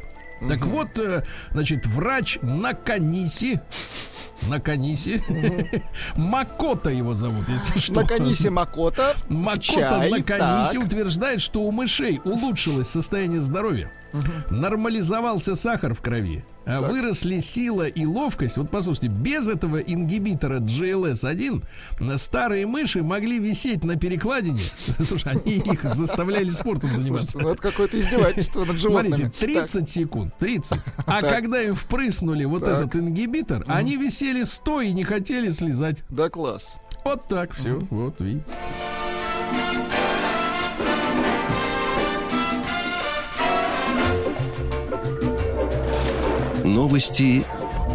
[0.49, 2.39] Так вот, э, значит, врач
[4.43, 5.83] Наканиси, Наканиси,
[6.15, 8.01] Макота его зовут, если что.
[8.01, 9.15] На Канисе Макота.
[9.27, 10.83] Макота чай, Наканиси так.
[10.83, 13.91] утверждает, что у мышей улучшилось состояние здоровья.
[14.49, 16.43] Нормализовался сахар в крови.
[16.65, 18.57] а Выросли сила и ловкость.
[18.57, 21.63] Вот послушайте, без этого ингибитора GLS-1
[21.99, 24.61] м, старые мыши могли висеть на перекладине.
[25.03, 27.33] Слушай, они их заставляли спортом заниматься.
[27.33, 29.15] Слушайте, ну это какое-то издевательство над животными.
[29.15, 30.79] Смотрите, 30 секунд, 30.
[31.05, 31.29] А Так.
[31.29, 32.79] когда им впрыснули вот Так.
[32.81, 35.97] этот ингибитор, они висели стоя и не хотели слезать.
[35.97, 36.05] Так.
[36.09, 36.77] Да, класс.
[37.03, 37.79] Вот так все.
[37.91, 38.45] Вот видите.
[46.65, 47.45] Новости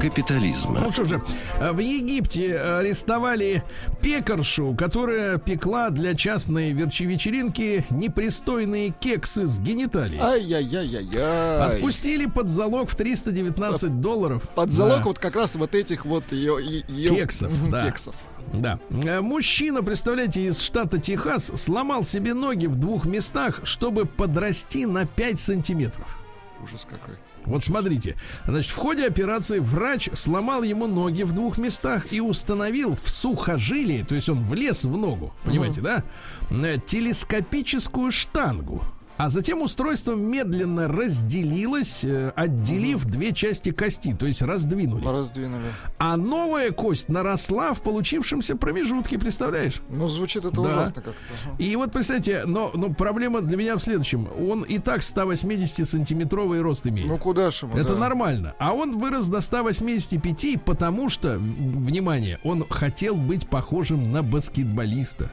[0.00, 0.80] капитализма.
[0.80, 1.22] Ну что же,
[1.58, 3.64] э, в Египте арестовали
[4.00, 10.20] пекаршу, которая пекла для частной вечеринки непристойные кексы с гениталией.
[10.22, 11.66] Ай-яй-яй-яй-яй.
[11.66, 14.48] Отпустили под залог в 319 долларов.
[14.54, 15.04] Под залог Да.
[15.04, 16.58] вот как раз вот этих вот ее...
[16.88, 17.86] ее Кексов, да.
[17.86, 18.14] Кексов.
[18.54, 18.78] Да.
[19.04, 25.06] Э, Мужчина, представляете, из штата Техас сломал себе ноги в двух местах, чтобы подрасти на
[25.06, 26.16] 5 сантиметров.
[26.62, 27.16] Ужас какой.
[27.44, 28.16] Вот смотрите,
[28.46, 34.02] значит, в ходе операции врач сломал ему ноги в двух местах и установил в сухожилии,
[34.02, 36.04] то есть он влез в ногу, понимаете, да,
[36.50, 38.84] э, телескопическую штангу.
[39.22, 45.06] А затем устройство медленно разделилось, э, отделив две части кости, то есть раздвинули.
[45.06, 45.66] Раздвинули.
[45.98, 49.82] А новая кость наросла в получившемся промежутке, представляешь?
[49.90, 50.62] Ну, звучит это Да.
[50.62, 51.62] ужасно как-то.
[51.62, 54.26] И вот, представьте, но, но проблема для меня в следующем.
[54.48, 57.06] Он и так 180-сантиметровый рост имеет.
[57.06, 57.98] Ну, куда ж ему, Это да.
[58.00, 58.54] нормально.
[58.58, 65.30] А он вырос до 185, потому что, внимание, он хотел быть похожим на баскетболиста.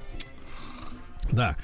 [1.32, 1.56] Да.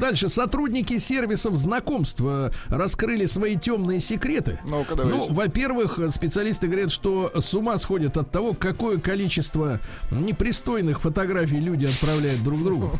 [0.00, 4.58] Дальше сотрудники сервисов знакомства раскрыли свои темные секреты.
[4.66, 4.94] Давайте.
[5.04, 11.86] Ну, во-первых, специалисты говорят, что с ума сходят от того, какое количество непристойных фотографий люди
[11.86, 12.98] отправляют друг другу.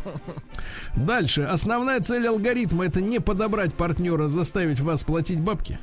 [0.96, 1.42] Дальше.
[1.42, 5.78] Основная цель алгоритма это не подобрать партнера, заставить вас платить бабки.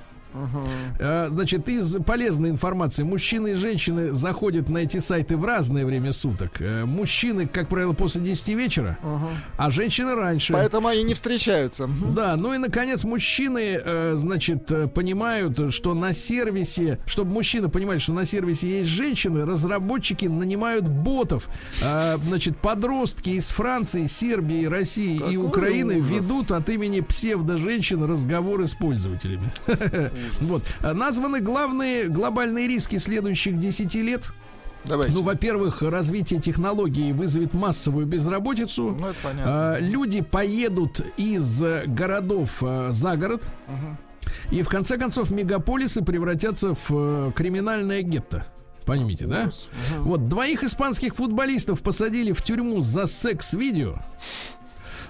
[1.00, 6.14] Э, Значит, из полезной информации мужчины и женщины заходят на эти сайты в разное время
[6.14, 6.62] суток.
[6.62, 8.98] Э, Мужчины, как правило, после 10 вечера,
[9.58, 10.54] а женщины раньше.
[10.54, 11.90] Поэтому они не встречаются.
[12.16, 18.14] Да, ну и наконец мужчины, э, значит, понимают, что на сервисе, чтобы мужчины понимали, что
[18.14, 21.50] на сервисе есть женщины, разработчики нанимают ботов.
[21.80, 26.12] Значит, подростки из Франции, Сербии, России и Какой Украины ужас.
[26.12, 29.52] ведут от имени псевдо-женщин разговоры с пользователями.
[30.42, 30.64] Вот.
[30.82, 34.30] А Названы главные глобальные риски следующих 10 лет.
[34.86, 35.14] Давайте.
[35.14, 38.96] Ну, во-первых, развитие технологий вызовет массовую безработицу.
[39.00, 39.44] Ну, это понятно.
[39.46, 43.48] А, люди поедут из э, городов э, за город.
[44.52, 48.46] И в конце концов мегаполисы превратятся в э, криминальное гетто.
[48.86, 49.44] Понимаете, да?
[49.44, 49.68] Ужас.
[50.00, 53.98] Вот двоих испанских футболистов посадили в тюрьму за секс-видео.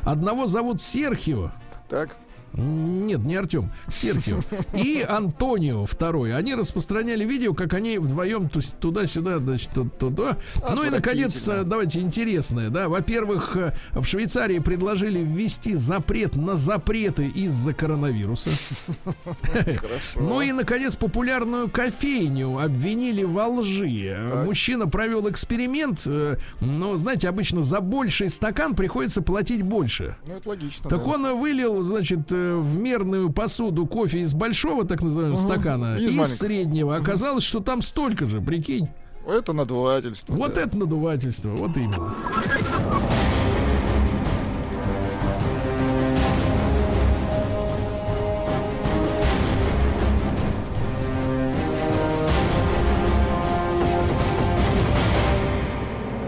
[0.01, 1.51] Одного зовут Серхио.
[1.88, 2.16] Так.
[2.54, 4.39] Нет, не Артем, Серхио.
[4.74, 6.36] И Антонио второй.
[6.36, 10.38] Они распространяли видео, как они вдвоем туда-сюда, значит, ту- туда.
[10.74, 12.89] Ну и, наконец, давайте интересное, да.
[12.89, 18.50] Во-первых, э, в Швейцарии предложили ввести запрет на запреты из-за коронавируса.
[20.16, 24.16] Ну и, наконец, популярную кофейню обвинили во лжи.
[24.45, 30.16] Мужчина провел эксперимент, э, но, знаете, обычно за больший стакан приходится платить больше.
[30.28, 30.89] Ну, это логично.
[30.89, 35.47] Так он вылил, значит, в мерную посуду кофе из большого, так называемого, Мгм.
[35.49, 36.95] стакана, И из среднего.
[36.95, 38.87] Оказалось, что там столько же, прикинь.
[39.27, 40.33] Это надувательство.
[40.33, 40.61] Вот да.
[40.61, 42.13] это надувательство, вот именно.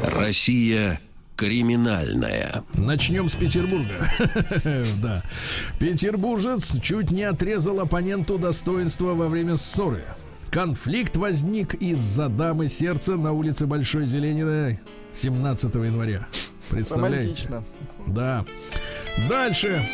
[0.03, 0.99] Россия
[1.41, 2.63] криминальная.
[2.75, 3.95] Начнем с Петербурга.
[5.01, 5.23] Да.
[5.79, 10.05] Петербуржец чуть не отрезал оппоненту достоинства во время ссоры.
[10.51, 14.81] Конфликт возник из-за дамы сердца на улице Большой Зелениной
[15.15, 16.27] 17 января.
[16.69, 17.47] Представляете?
[17.47, 17.63] Романтично.
[18.05, 18.45] Да.
[19.27, 19.89] Дальше.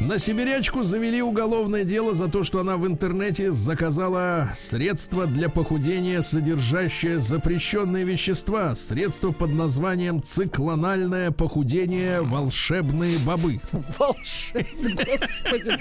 [0.00, 6.22] На сибирячку завели уголовное дело за то, что она в интернете заказала средства для похудения,
[6.22, 8.74] содержащее запрещенные вещества.
[8.74, 13.60] Средство под названием «Циклональное похудение волшебные бобы».
[13.98, 15.78] Волшебно, господи.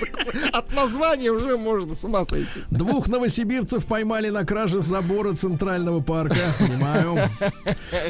[0.52, 2.48] От названия уже можно с ума сойти.
[2.70, 6.36] Двух новосибирцев поймали на краже забора Центрального парка.
[6.60, 7.30] Понимаю.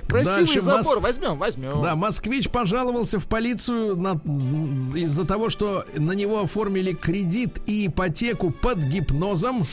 [0.08, 0.98] Красивый Дальше забор.
[0.98, 1.82] Мос- Возьмем, возьмем.
[1.84, 4.20] Да, москвич пожаловался в полицию на-
[4.98, 9.66] из-за того, что на него оформили кредит и ипотеку под гипнозом.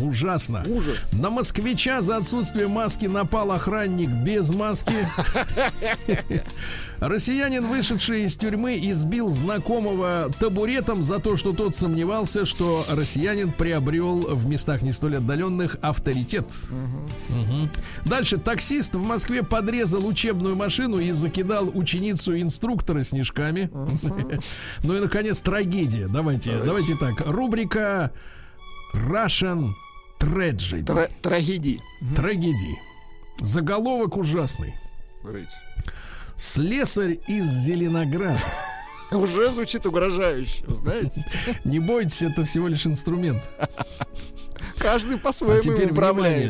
[0.00, 0.64] Ужасно.
[0.66, 1.12] Ужас.
[1.12, 4.94] На москвича за отсутствие маски напал охранник без маски.
[7.00, 14.20] Россиянин, вышедший из тюрьмы, избил знакомого табуретом за то, что тот сомневался, что россиянин приобрел
[14.20, 16.46] в местах не столь отдаленных авторитет.
[17.28, 17.70] Мгм.
[18.06, 23.70] Дальше таксист в Москве подрезал учебную машину и закидал ученицу инструктора снежками.
[24.82, 26.08] Ну и наконец трагедия.
[26.08, 27.20] Давайте, давайте так.
[27.26, 28.12] Рубрика
[28.94, 29.72] Russian
[30.18, 30.84] Tragedy.
[30.84, 31.80] Тра- Трагедии.
[32.16, 32.78] Трагедии.
[33.40, 34.74] Заголовок ужасный.
[35.22, 35.50] Говорите.
[36.36, 38.38] Слесарь из Зеленограда.
[39.10, 41.24] Уже звучит угрожающе, знаете?
[41.64, 43.48] Не бойтесь, это всего лишь инструмент.
[44.78, 45.92] Каждый А по-своему теперь внимание,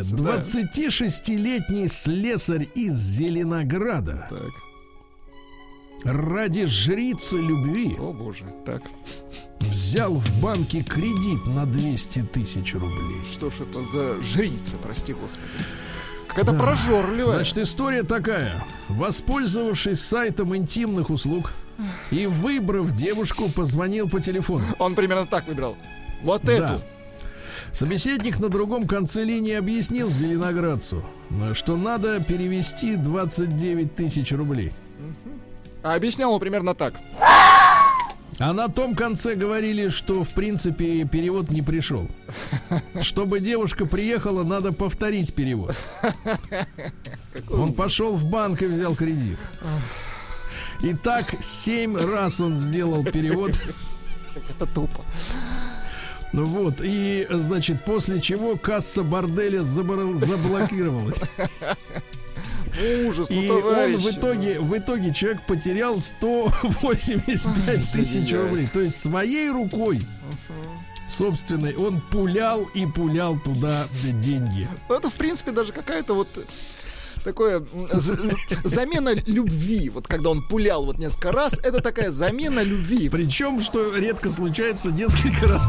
[0.01, 0.17] управляется.
[0.17, 0.37] да.
[0.39, 4.51] 26-летний слесарь из Зеленограда Так.
[6.05, 8.45] Ради жрицы любви О боже.
[8.65, 8.83] Так.
[9.61, 13.23] взял в банке кредит на 200 тысяч рублей.
[13.33, 15.47] Что ж это за жрица, прости господи.
[16.29, 17.37] Какая-то прожорливая.
[17.37, 18.65] Значит, история такая.
[18.89, 21.53] Воспользовавшись сайтом интимных услуг
[22.11, 24.65] и выбрав девушку, позвонил по телефону.
[24.79, 25.77] Он примерно так выбрал.
[26.23, 26.53] Вот Да.
[26.53, 26.81] эту.
[27.73, 31.05] Собеседник на другом конце линии объяснил зеленоградцу,
[31.55, 34.73] что надо перевести 29 тысяч рублей.
[35.85, 36.95] А объяснял он примерно так.
[38.39, 42.09] А на том конце говорили, что в принципе перевод не пришел.
[43.03, 45.77] Чтобы девушка приехала, надо повторить перевод.
[47.51, 49.39] Он пошел в банк и взял кредит.
[50.83, 53.51] И так семь раз он сделал перевод.
[54.49, 55.03] Это тупо.
[56.33, 61.21] Ну Вот, и, значит, после чего касса борделя забор- заблокировалась.
[63.07, 63.97] Ужас, И ну, он товарищи.
[64.03, 68.69] в итоге, в итоге человек потерял 185 тысяч рублей.
[68.73, 70.01] То есть своей рукой
[71.07, 73.87] собственной он пулял и пулял туда
[74.21, 74.67] деньги.
[74.89, 76.29] Ну, Это, в принципе, даже какая-то вот
[77.23, 77.65] такое
[78.65, 79.89] замена любви.
[79.91, 83.09] Вот когда он пулял вот несколько раз, это такая замена любви.
[83.09, 85.69] Причем, что редко случается, несколько раз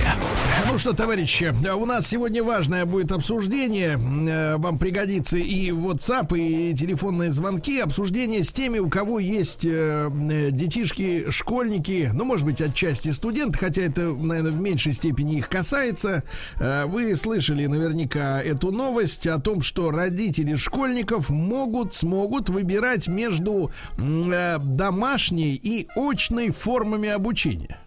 [0.71, 3.99] Ну что, товарищи, у нас сегодня важное будет обсуждение.
[3.99, 7.77] Э, Вам пригодится и WhatsApp, и телефонные звонки.
[7.81, 13.57] Обсуждение с теми, у кого есть э, э, детишки, школьники, ну, может быть, отчасти студенты,
[13.59, 16.23] хотя это, наверное, в меньшей степени их касается.
[16.57, 25.59] Вы слышали наверняка эту новость о том, что родители школьников могут, смогут выбирать между домашней
[25.61, 27.77] и очной формами обучения.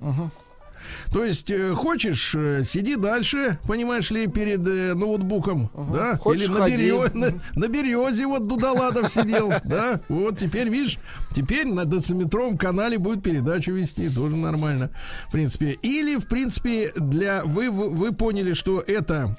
[1.12, 6.16] То есть э, хочешь, э, сиди дальше, понимаешь ли, перед э, ноутбуком, да?
[6.16, 10.00] Хочешь, Или на, берё- на, на березе вот Дудоладов сидел, да?
[10.08, 10.98] Вот теперь, видишь,
[11.32, 14.90] теперь на дециметровом канале будет передачу вести, тоже нормально,
[15.28, 15.78] в принципе.
[15.82, 19.36] Или, в принципе, для вы вы, поняли, что это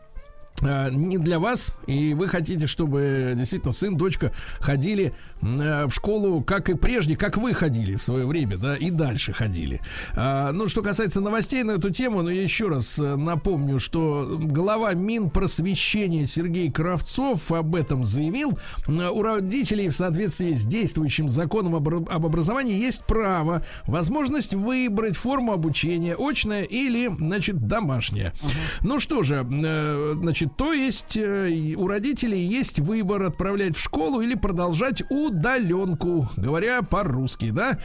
[0.61, 6.69] не для вас, и вы хотите, чтобы действительно сын, дочка ходили э, в школу, как
[6.69, 9.81] и прежде, как вы ходили в свое время, да, и дальше ходили.
[10.13, 14.37] А, ну, что касается новостей на эту тему, ну, я еще раз э, напомню, что
[14.41, 18.57] глава Минпросвещения Сергей Кравцов об этом заявил.
[18.87, 25.51] У родителей в соответствии с действующим законом об, об образовании есть право, возможность выбрать форму
[25.51, 28.33] обучения, очная или, значит, домашняя.
[28.81, 30.15] Ну что же, э,
[30.45, 36.81] значит, то есть э, у родителей есть выбор отправлять в школу или продолжать удаленку, говоря
[36.81, 37.79] по-русски, да?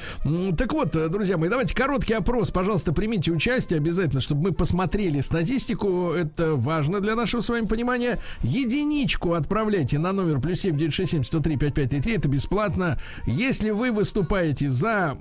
[0.56, 5.20] Так вот, э, друзья мои, давайте короткий опрос, пожалуйста, примите участие обязательно, чтобы мы посмотрели
[5.20, 8.18] статистику, это важно для нашего с вами понимания.
[8.42, 12.14] Единичку отправляйте на номер плюс семь девять шесть семь сто три пять пять три три,
[12.14, 13.00] это бесплатно.
[13.26, 15.16] Если вы выступаете за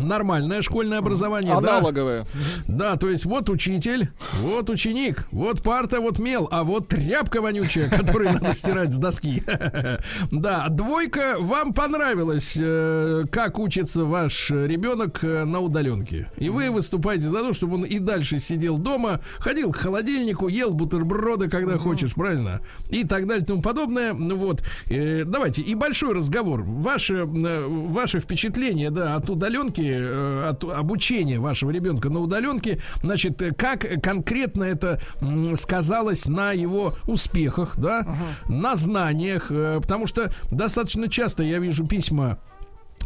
[0.00, 2.26] нормальное школьное образование, да, Аналоговые.
[2.66, 7.88] да, то есть вот учитель, вот ученик, вот парта, вот мел, а вот тряпка вонючая,
[7.88, 9.42] которую надо стирать с доски.
[10.30, 16.30] Да, двойка, вам понравилось, э, как учится ваш ребенок э, на удаленке.
[16.36, 20.74] И вы выступаете за то, чтобы он и дальше сидел дома, ходил к холодильнику, ел
[20.74, 22.60] бутерброды, когда хочешь, правильно?
[22.90, 24.12] И так далее и тому подобное.
[24.12, 26.62] Ну вот, э, давайте, и большой разговор.
[26.62, 33.52] Ваше, ваше впечатление, да, от удаленки, э, от обучения вашего ребенка на удаленке, значит, э,
[33.52, 35.00] как конкретно это
[35.56, 38.06] сказалось на его успехах, да,
[38.48, 42.38] на знаниях, э, потому что достаточно часто я вижу письма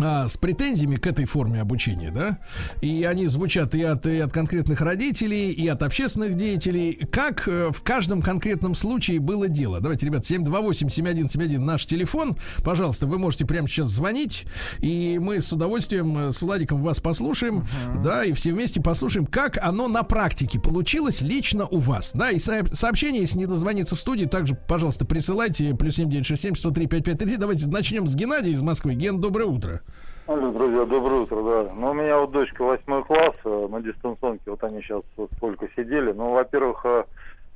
[0.01, 2.39] с претензиями к этой форме обучения, да,
[2.81, 7.07] и они звучат и от, и от конкретных родителей, и от общественных деятелей.
[7.11, 9.81] Как э, в каждом конкретном случае было дело?
[9.81, 12.37] Давайте, ребят, 728-7171 наш телефон.
[12.65, 14.45] Пожалуйста, вы можете прямо сейчас звонить,
[14.79, 17.67] и мы с удовольствием э, с Владиком вас послушаем,
[18.03, 22.39] да, и все вместе послушаем, как оно на практике получилось лично у вас, да, и
[22.39, 27.37] со- сообщение, если не дозвониться в студии, также, пожалуйста, присылайте, плюс 7967 103 5533.
[27.37, 28.95] Давайте начнем с Геннадия из Москвы.
[28.95, 29.83] Ген, доброе утро.
[30.31, 31.73] Алло, друзья, доброе утро, да.
[31.75, 35.03] Ну, у меня вот дочка восьмой класс, э, на дистанционке, вот они сейчас
[35.37, 36.13] сколько сидели.
[36.13, 37.05] Ну, во-первых, э,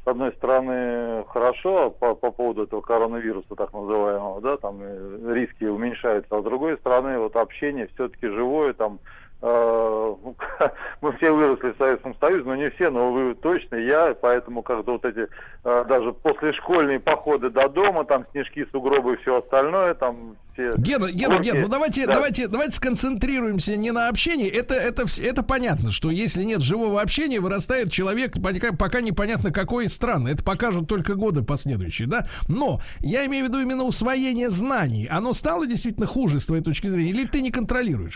[0.04, 5.66] с одной стороны, хорошо по, по поводу этого коронавируса, так называемого, да, там э, риски
[5.66, 8.98] уменьшаются, а с другой стороны, вот общение все-таки живое, там
[11.00, 14.92] мы все выросли в Советском Союзе, но не все, но вы точно, я, поэтому как-то
[14.92, 15.28] вот эти
[15.64, 20.72] э, даже послешкольные походы до дома, там снежки, сугробы и все остальное, там все...
[20.78, 21.40] Гена, Гена.
[21.40, 22.14] Гена, ну давайте, Да.
[22.14, 24.48] давайте, давайте сконцентрируемся не на общении.
[24.48, 28.36] Это, это, это понятно, что если нет живого общения, вырастает человек,
[28.78, 30.30] пока непонятно какой страны.
[30.30, 32.26] Это покажут только годы последующие, да?
[32.48, 35.08] Но я имею в виду именно усвоение знаний.
[35.10, 38.14] Оно стало действительно хуже с твоей точки зрения, или ты не контролируешь?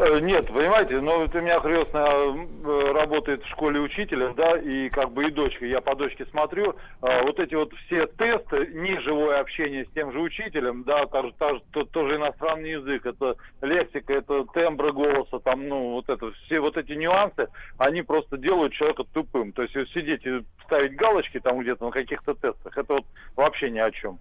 [0.00, 4.88] Э, Нет, понимаете, ну вот у меня крестная э, работает в школе учителем, да, и
[4.90, 9.40] как бы и дочка, я по дочке смотрю, э, вот эти вот все тесты, неживое
[9.40, 13.34] общение с тем же учителем, да, та же- та же- то- тоже иностранный язык, это
[13.60, 18.74] лексика, это тембры голоса, там, ну, вот это, все вот эти нюансы, они просто делают
[18.74, 19.52] человека тупым.
[19.52, 23.80] То есть сидеть и ставить галочки там где-то на каких-то тестах, это вот вообще ни
[23.80, 24.20] о чем.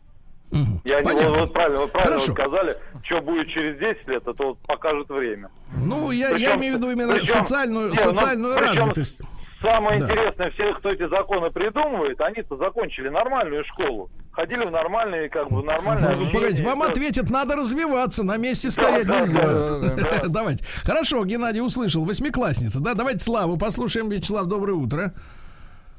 [0.51, 1.29] Я не, Понятно.
[1.29, 2.33] вот, вот правильно, вот правильно Хорошо.
[2.33, 5.49] сказали, что будет через 10 лет, это вот покажет время.
[5.85, 9.21] Ну, я, я Причем- имею в виду именно причем- социальную, не, ну, социальную причем развитость.
[9.61, 10.05] Самое Да.
[10.05, 14.09] интересное, все, кто эти законы придумывает, они-то закончили нормальную школу.
[14.31, 16.15] Ходили в нормальные, как бы, нормальные...
[16.15, 19.41] Ну, Погодите, вам ответят, надо развиваться, на месте Да, стоять да, нельзя.
[19.41, 20.21] да, да, да.
[20.27, 20.63] Давайте.
[20.85, 22.05] Хорошо, Геннадий услышал.
[22.05, 22.93] Восьмиклассница, да?
[22.93, 24.09] Давайте Славу послушаем.
[24.09, 25.11] Вячеслав, доброе утро.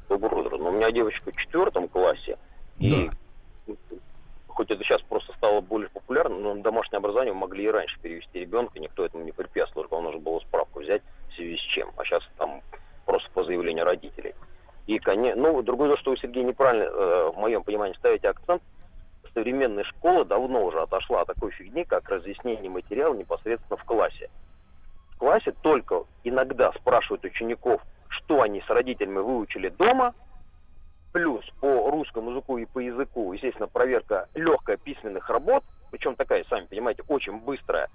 [0.08, 0.56] Доброе утро.
[0.56, 2.36] Ну, у меня девочка в четвертом классе.
[2.78, 3.10] И
[4.58, 8.80] хоть это сейчас просто стало более популярным, но домашнее образование могли и раньше перевести ребенка,
[8.80, 11.00] никто этому не препятствовал, только нужно было справку взять
[11.30, 11.92] в связи с чем.
[11.96, 12.60] А сейчас там
[13.06, 14.34] просто по заявлению родителей.
[14.88, 18.60] И, конечно, ну, другое дело, что вы, Сергей, неправильно, э, в моем понимании, ставите акцент.
[19.32, 24.28] Современная школа давно уже отошла от такой фигни, как разъяснение материала непосредственно в классе.
[25.10, 30.14] В классе только иногда спрашивают учеников, что они с родителями выучили дома,
[31.12, 36.66] плюс по русскому языку и по языку, естественно, проверка легкая письменных работ, причем такая, сами
[36.66, 37.88] понимаете, очень быстрая.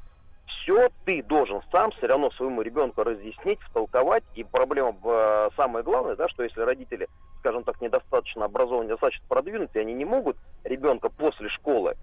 [0.45, 4.23] Все ты должен сам все равно своему ребенку разъяснить, втолковать.
[4.35, 7.07] И проблема, э, самое главное, да, что если родители,
[7.39, 11.95] скажем так, недостаточно образованы, недостаточно продвинуты, они не могут ребенка после школы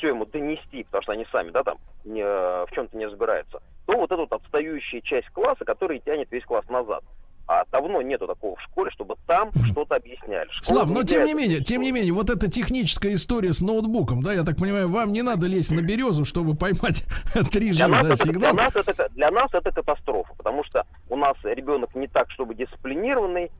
[0.00, 3.62] все ему донести, потому что они сами, да, там, не, э, в чем-то не разбираются,
[3.86, 7.04] то вот эта вот отстающая часть класса, которая тянет весь класс назад.
[7.52, 10.48] А давно нету такого в школе, чтобы там что-то объясняли.
[10.52, 14.22] Школа Слав, но тем не менее, тем не менее, вот эта техническая история с ноутбуком,
[14.22, 18.06] да, я так понимаю, вам не надо лезть на березу, чтобы поймать 3G, Для нас,
[18.06, 18.54] да, это, для, сигнал.
[18.54, 23.50] нас это, для нас это катастрофа, потому что у нас ребенок не так, чтобы дисциплинированный,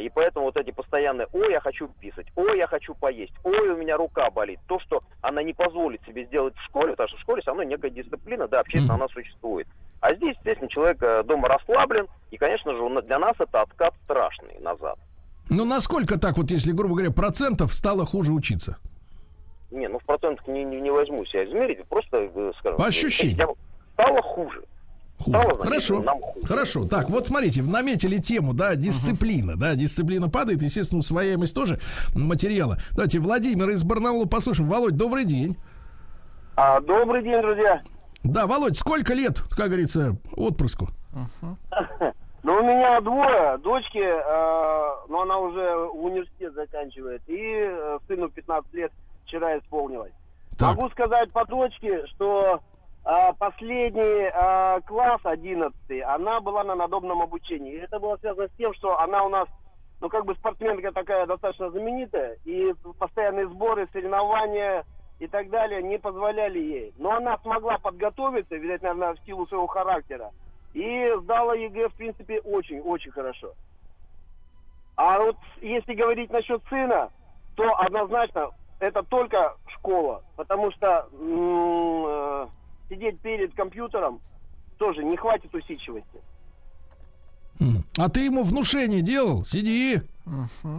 [0.00, 3.76] и поэтому вот эти постоянные «Ой, я хочу писать», «Ой, я хочу поесть», «Ой, у
[3.76, 7.20] меня рука болит», то, что она не позволит себе сделать в школе, потому что в
[7.22, 9.66] школе все равно некая дисциплина, да, общественно она существует.
[10.00, 14.58] А здесь, естественно, человек э, дома расслаблен, и, конечно же, для нас это откат страшный
[14.60, 14.98] назад.
[15.50, 18.78] Ну, насколько так вот, если, грубо говоря, процентов стало хуже учиться?
[19.72, 22.78] Не, ну в процентах не, не, не возьму себя измерить, просто, э, скажем...
[22.78, 23.38] По ощущениям.
[23.50, 23.54] я-
[24.04, 24.62] Стало хуже.
[25.20, 25.38] Хуже.
[25.38, 26.46] Стало, Хорошо, нам хуже.
[26.46, 26.88] хорошо.
[26.88, 31.78] Так, вот смотрите, наметили тему, да, дисциплина, да, дисциплина падает, естественно, усвояемость тоже
[32.14, 32.78] материала.
[32.92, 34.68] Давайте Владимир из Барнаула послушаем.
[34.68, 35.56] Володь, добрый день.
[36.56, 37.82] А, добрый день, друзья.
[38.22, 40.88] Да, Володь, сколько лет, как говорится, отпрыску?
[42.42, 43.58] Ну, у меня двое.
[43.58, 47.20] Дочки, э, ну, она уже университет заканчивает.
[47.26, 48.90] И э, сыну 15 лет
[49.26, 50.12] вчера исполнилось.
[50.56, 50.74] Так.
[50.74, 52.62] Могу сказать по дочке, что
[53.02, 55.74] последний э, класс, 11
[56.06, 57.80] она была на надобном обучении.
[57.80, 59.48] Это было связано с тем, что она у нас,
[60.00, 62.36] ну, как бы спортсменка такая достаточно знаменитая.
[62.44, 64.84] И постоянные сборы, соревнования
[65.18, 66.94] и так далее не позволяли ей.
[66.98, 70.30] Но она смогла подготовиться, видать, наверное, в силу своего характера.
[70.74, 73.54] И сдала ЕГЭ, в принципе, очень-очень хорошо.
[74.96, 77.10] А вот если говорить насчет сына,
[77.56, 80.22] то однозначно это только школа.
[80.36, 82.46] Потому что э,
[82.90, 84.20] сидеть перед компьютером
[84.78, 86.20] тоже не хватит усидчивости.
[87.60, 87.84] М.
[87.98, 89.44] А ты ему внушение делал?
[89.44, 90.00] Сиди,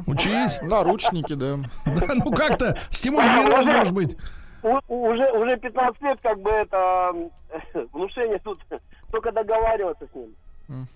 [0.07, 0.59] учись.
[0.61, 1.57] Наручники, да.
[1.85, 4.17] Да, ну как-то стимулировал, может быть.
[4.63, 7.11] Уже, уже 15 лет, как бы это
[7.93, 8.59] внушение тут
[9.11, 10.35] только договариваться с ним.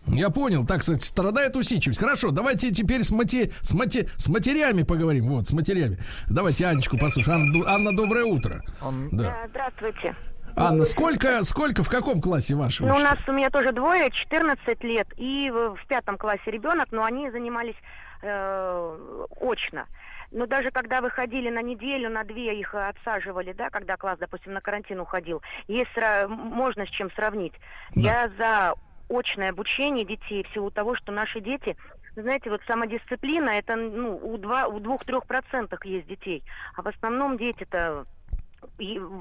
[0.08, 2.00] Я понял, так сказать, страдает усидчивость.
[2.00, 3.52] Хорошо, давайте теперь с, мати...
[3.62, 4.08] с, мати...
[4.16, 5.26] с матерями поговорим.
[5.26, 5.98] Вот, с матерями.
[6.30, 7.42] Давайте Анечку послушаем.
[7.42, 8.62] Анна, Анна, доброе утро.
[8.82, 9.24] Он- Да.
[9.24, 10.16] Да, Здравствуйте.
[10.58, 14.84] Анна, сколько, сколько, в каком классе ваши Ну, у нас у меня тоже двое, 14
[14.84, 17.76] лет, и в пятом классе ребенок, но они занимались
[18.22, 18.98] э,
[19.42, 19.86] очно.
[20.32, 24.62] Но даже когда выходили на неделю, на две их отсаживали, да, когда класс, допустим, на
[24.62, 25.92] карантин уходил, есть
[26.28, 27.54] можно с чем сравнить.
[27.96, 28.02] Да.
[28.02, 28.74] Я за
[29.10, 31.78] очное обучение детей в силу того, что наши дети,
[32.16, 36.44] знаете, вот самодисциплина, это ну, у, два, у двух-трех процентах есть детей,
[36.76, 38.06] а в основном дети-то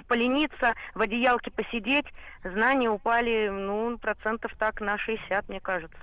[0.09, 2.07] полениться, в одеялке посидеть,
[2.43, 5.97] знания упали, ну, процентов так на 60, мне кажется.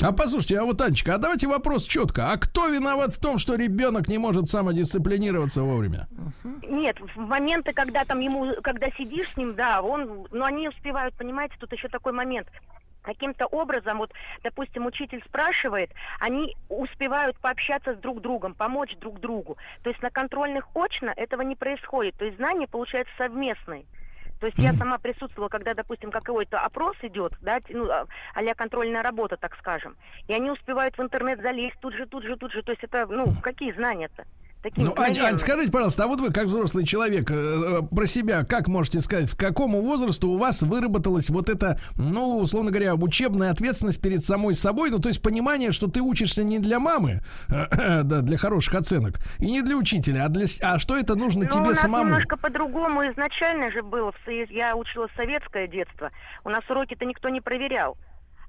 [0.00, 2.32] А послушайте, а вот, Анечка, а давайте вопрос четко.
[2.32, 6.08] А кто виноват в том, что ребенок не может самодисциплинироваться вовремя?
[6.68, 11.14] Нет, в моменты, когда там ему, когда сидишь с ним, да, он, но они успевают,
[11.14, 12.48] понимаете, тут еще такой момент.
[13.02, 14.12] Каким-то образом, вот,
[14.42, 19.56] допустим, учитель спрашивает, они успевают пообщаться с друг другом, помочь друг другу.
[19.82, 22.16] То есть на контрольных очно этого не происходит.
[22.16, 23.84] То есть знания получаются совместные.
[24.42, 29.36] То есть я сама присутствовала, когда, допустим, какой-то опрос идет, да, ну, а контрольная работа,
[29.36, 29.94] так скажем,
[30.26, 32.62] и они успевают в интернет залезть тут же, тут же, тут же.
[32.64, 34.24] То есть это, ну, какие знания-то?
[34.62, 38.06] Такие ну, Ань, Ань, скажите, пожалуйста, а вот вы, как взрослый человек, э, э, про
[38.06, 42.94] себя, как можете сказать, в какому возрасту у вас выработалась вот эта, ну, условно говоря,
[42.94, 47.22] учебная ответственность перед самой собой, ну, то есть понимание, что ты учишься не для мамы,
[47.48, 51.42] э, да, для хороших оценок, и не для учителя, а для, а что это нужно
[51.42, 52.04] ну, тебе у нас самому?
[52.04, 54.12] немножко по-другому изначально же было,
[54.50, 56.12] я учила советское детство,
[56.44, 57.96] у нас уроки-то никто не проверял.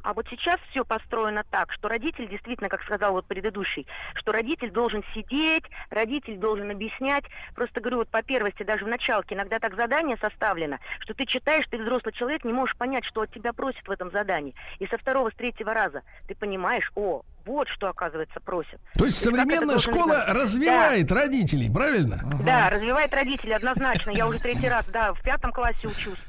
[0.03, 4.69] А вот сейчас все построено так, что родитель действительно, как сказал вот предыдущий, что родитель
[4.69, 7.23] должен сидеть, родитель должен объяснять.
[7.55, 11.65] Просто говорю, вот по первости, даже в началке иногда так задание составлено, что ты читаешь,
[11.69, 14.53] ты взрослый человек, не можешь понять, что от тебя просят в этом задании.
[14.80, 18.81] И со второго, с третьего раза ты понимаешь, о, вот что, оказывается, просят.
[18.97, 20.35] То есть современная школа быть?
[20.35, 21.15] развивает да.
[21.15, 22.19] родителей, правильно?
[22.43, 24.11] Да, развивает родителей однозначно.
[24.11, 26.19] Я уже третий раз, да, в пятом классе учусь.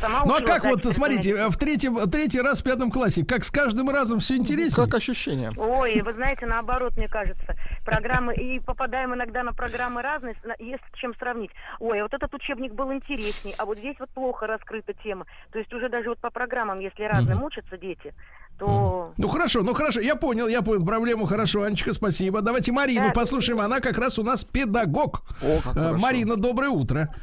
[0.00, 3.50] Сама ну а как вот, смотрите, в третьем, третий раз в пятом классе, как с
[3.50, 4.86] каждым разом все интереснее?
[4.86, 5.52] Как ощущение?
[5.56, 7.56] Ой, вы знаете, наоборот, мне кажется.
[7.84, 11.50] Программы, и попадаем иногда на программы разные, есть с чем сравнить.
[11.78, 15.26] Ой, а вот этот учебник был интересней, а вот здесь вот плохо раскрыта тема.
[15.52, 17.46] То есть уже даже вот по программам, если разным угу.
[17.46, 18.14] учатся дети,
[18.58, 19.12] то...
[19.16, 22.42] Ну хорошо, ну хорошо, я понял, я понял проблему, хорошо, Анечка, спасибо.
[22.42, 25.22] Давайте Марину да, послушаем, она как раз у нас педагог.
[25.42, 27.14] О, как э, Марина, доброе утро.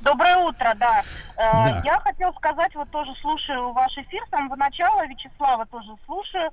[0.00, 1.02] Доброе утро, да.
[1.36, 1.82] Э, да.
[1.84, 6.50] Я хотела сказать, вот тоже слушаю ваш эфир с самого начала, Вячеслава тоже слушаю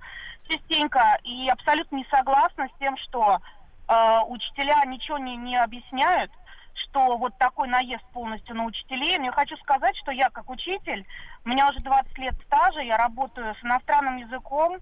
[0.49, 3.39] частенько, и абсолютно не согласна с тем, что
[3.87, 6.31] э, учителя ничего не, не объясняют,
[6.73, 9.17] что вот такой наезд полностью на учителей.
[9.17, 11.05] Но я хочу сказать, что я как учитель,
[11.45, 14.77] у меня уже 20 лет стажа, я работаю с иностранным языком,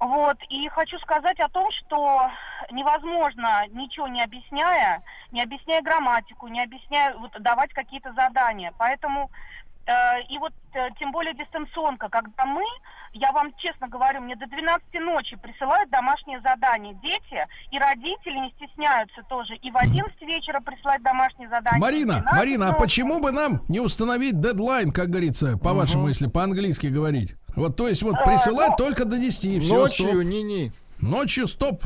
[0.00, 2.30] вот, и хочу сказать о том, что
[2.70, 5.02] невозможно, ничего не объясняя,
[5.32, 8.72] не объясняя грамматику, не объясняя, вот, давать какие-то задания.
[8.78, 9.30] Поэтому
[10.28, 12.62] и вот э, тем более дистанционка, когда мы,
[13.14, 16.92] я вам честно говорю, мне до 12 ночи присылают домашние задания.
[17.02, 19.56] Дети и родители не стесняются тоже.
[19.56, 21.80] И в 11 вечера присылать домашние задания.
[21.80, 26.08] Марина, Марина, а почему бы нам не установить дедлайн, как говорится, по-вашему, угу.
[26.10, 27.34] если по-английски говорить?
[27.56, 29.62] Вот, то есть, вот э, присылать а, ну, только до 10.
[29.62, 30.72] Все, ночью, не-не.
[31.00, 31.82] Ночью стоп.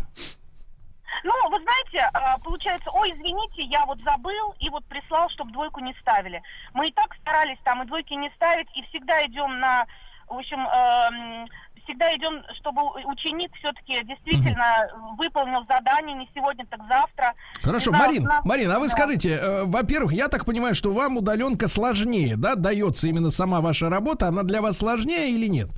[1.25, 5.81] Ну, вы знаете, а, получается, ой, извините, я вот забыл и вот прислал, чтобы двойку
[5.81, 6.43] не ставили.
[6.75, 9.87] Мы и так старались там и двойки не ставить, и всегда идем на,
[10.29, 11.47] в общем, э,
[11.85, 15.17] всегда идем, чтобы ученик все-таки действительно угу.
[15.17, 17.35] выполнил задание не сегодня, так завтра.
[17.63, 18.45] Хорошо, знаю, Марин, нас...
[18.45, 18.93] Марин, а вы да.
[18.93, 23.89] скажите, э, во-первых, я так понимаю, что вам удаленка сложнее, да, дается именно сама ваша
[23.89, 25.69] работа, она для вас сложнее или нет?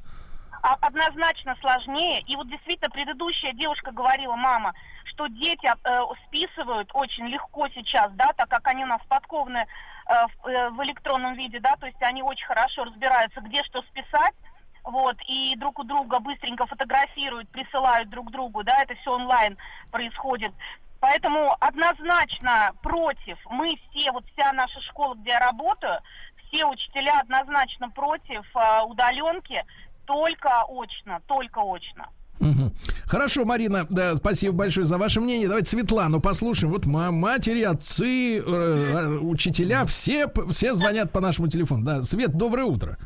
[0.63, 2.23] А, однозначно сложнее.
[2.27, 4.73] И вот действительно предыдущая девушка говорила, мама,
[5.15, 10.27] что дети э, списывают очень легко сейчас, да, так как они у нас подкованы э,
[10.27, 14.35] в, э, в электронном виде, да, то есть они очень хорошо разбираются, где что списать,
[14.83, 19.57] вот, и друг у друга быстренько фотографируют, присылают друг другу, да, это все онлайн
[19.91, 20.53] происходит.
[21.01, 26.01] Поэтому однозначно против, мы все, вот вся наша школа, где я работаю,
[26.49, 29.65] все учителя однозначно против э, удаленки,
[30.07, 32.09] только очно, только очно.
[32.41, 32.73] Угу.
[33.07, 35.49] Хорошо, Марина, да, спасибо большое за ваше мнение.
[35.49, 36.73] Давайте Светлану послушаем.
[36.73, 41.85] Вот матери, отцы, э, э, учителя, все, все звонят по нашему телефону.
[41.85, 42.99] Да, Свет, доброе утро.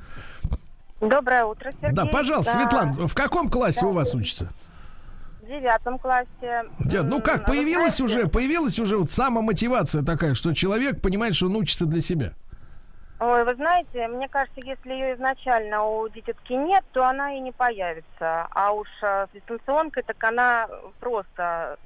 [1.00, 1.94] Доброе утро, Сергей.
[1.94, 2.60] Да, пожалуйста, да.
[2.60, 3.86] Светлана, в каком классе да.
[3.88, 4.48] у вас учится?
[5.42, 6.64] В девятом классе.
[6.80, 11.56] Дед, ну как, появилась уже, появилась уже вот самомотивация такая, что человек понимает, что он
[11.56, 12.32] учится для себя?
[13.20, 17.50] Ой, вы знаете, мне кажется, если ее изначально у дитятки нет, то она и не
[17.50, 18.46] появится.
[18.52, 20.68] А уж э, с дистанционкой, так она
[21.00, 21.78] просто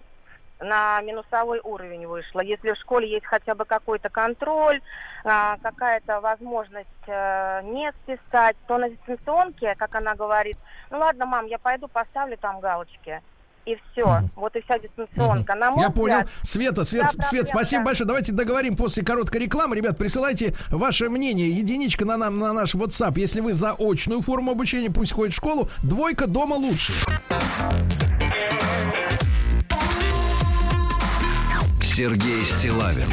[0.61, 2.41] на минусовой уровень вышла.
[2.41, 4.81] Если в школе есть хотя бы какой-то контроль,
[5.25, 10.59] а, какая-то возможность э, не списать, то на дистанционке, как она говорит,
[10.91, 13.23] ну ладно, мам, я пойду поставлю там галочки
[13.67, 14.03] и все.
[14.03, 14.29] Mm.
[14.37, 15.53] Вот и вся дистанционка.
[15.53, 15.59] Mm-hmm.
[15.59, 16.29] На Я взгляд, понял.
[16.43, 17.87] Света, Свет, да, Свет, да, спасибо да.
[17.87, 18.07] большое.
[18.07, 19.77] Давайте договорим после короткой рекламы.
[19.77, 21.51] Ребят, присылайте ваше мнение.
[21.51, 23.15] Единичка на, нам, на наш WhatsApp.
[23.17, 25.69] Если вы за очную форму обучения, пусть ходит в школу.
[25.83, 26.93] Двойка дома лучше.
[31.83, 33.09] Сергей Стилавин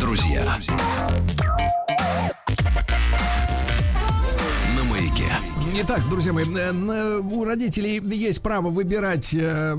[0.00, 0.44] друзья.
[0.44, 1.39] На
[5.72, 9.76] Итак, друзья мои, э, у родителей есть право выбирать э,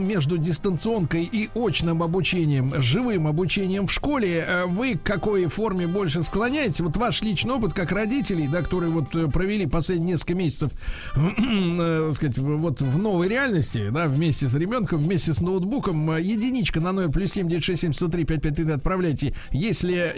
[0.00, 4.44] между дистанционкой и очным обучением, живым обучением в школе.
[4.46, 6.84] Э, Вы к какой форме больше склоняете?
[6.84, 10.72] Вот ваш личный опыт как родителей, да, которые вот провели последние несколько месяцев,
[11.14, 17.10] сказать, вот в новой реальности, да, вместе с ребенком, вместе с ноутбуком, единичка на номер
[17.10, 19.34] плюс 7 967 103 5533 отправляйте.
[19.52, 20.12] Если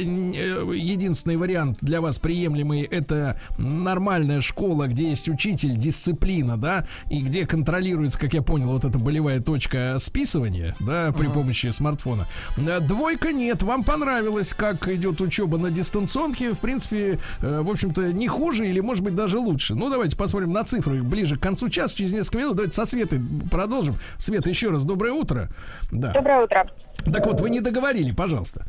[0.75, 7.47] единственный вариант для вас приемлемый, это нормальная школа, где есть учитель, дисциплина, да, и где
[7.47, 12.27] контролируется, как я понял, вот эта болевая точка списывания, да, при помощи смартфона.
[12.57, 18.29] Двойка нет, вам понравилось, как идет учеба на дистанционке, в принципе, э, в общем-то, не
[18.29, 19.75] хуже или, может быть, даже лучше.
[19.75, 22.57] Ну, давайте посмотрим на цифры ближе к концу часа, через несколько минут.
[22.57, 23.21] Давайте со Светой
[23.51, 23.97] продолжим.
[24.19, 25.49] Света, еще раз доброе утро.
[25.91, 26.13] Да.
[26.13, 26.71] Доброе утро.
[27.05, 28.67] Так вот, вы не договорили, пожалуйста.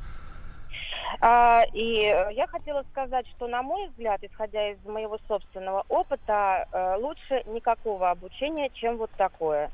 [1.27, 6.97] А, и я хотела сказать, что, на мой взгляд, исходя из моего собственного опыта, э,
[6.99, 9.71] лучше никакого обучения, чем вот такое.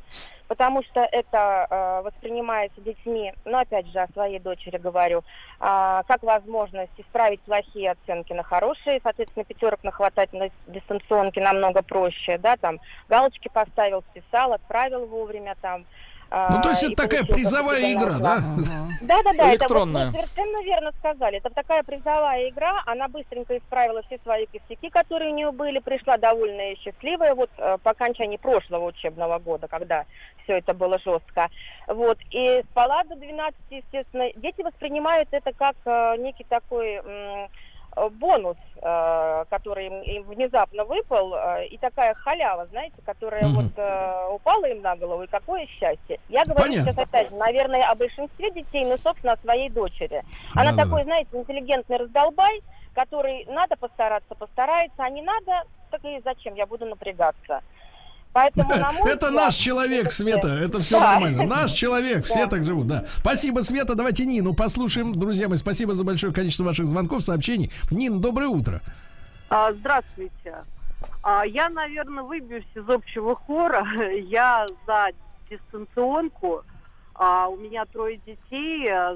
[0.48, 5.26] Потому что это э, воспринимается детьми, ну, опять же, о своей дочери говорю,
[5.60, 12.38] а, как возможность исправить плохие оценки на хорошие, соответственно, пятерок нахватать на дистанционке намного проще,
[12.38, 12.80] да, там,
[13.10, 15.86] галочки поставил, списал, отправил вовремя, там,
[16.32, 18.42] Ну, то есть а, это такая призовая игра, да?
[19.02, 19.52] Да, да, да.
[19.52, 20.04] Электронная.
[20.04, 21.38] Это вот вы совершенно верно сказали.
[21.40, 22.82] Это такая призовая игра.
[22.86, 27.50] Она быстренько исправила все свои косяки, которые у нее были, пришла довольная и счастливая вот
[27.58, 30.06] э, по окончании прошлого учебного года, когда
[30.44, 31.50] все это было жестко.
[31.88, 32.18] Вот.
[32.30, 34.30] И спала до 12, естественно.
[34.38, 37.02] Дети воспринимают это как э, некий такой
[37.96, 43.54] бонус, э, который им, внезапно выпал, э, и такая халява, знаете, которая Мгм.
[43.56, 46.20] вот э, упала им на голову, и какое счастье.
[46.30, 46.92] Я говорю Понятно.
[46.94, 50.24] сейчас опять же, наверное, о большинстве детей, но, собственно, о своей дочери.
[50.56, 50.84] Она Да-да-да.
[50.84, 52.62] такой, знаете, интеллигентный раздолбай,
[52.94, 57.62] который надо постараться, постарается, а не надо, так и зачем, я буду напрягаться.
[58.34, 61.12] Поэтому, на мой Это взгляд, наш человек, Света, это все Да.
[61.20, 61.46] нормально.
[61.46, 62.48] Наш человек, все Да.
[62.48, 63.06] так живут, да.
[63.18, 63.94] Спасибо, Света.
[63.96, 65.14] Давайте Нину послушаем.
[65.14, 67.72] Друзья мои, спасибо за большое количество ваших звонков, сообщений.
[67.92, 68.82] Нин, доброе утро.
[69.50, 70.56] А, Здравствуйте.
[71.24, 73.86] А, Я, наверное, выбьюсь из общего хора.
[74.30, 75.08] Я за
[75.50, 76.64] дистанционку.
[77.16, 79.14] А, У меня трое детей, а,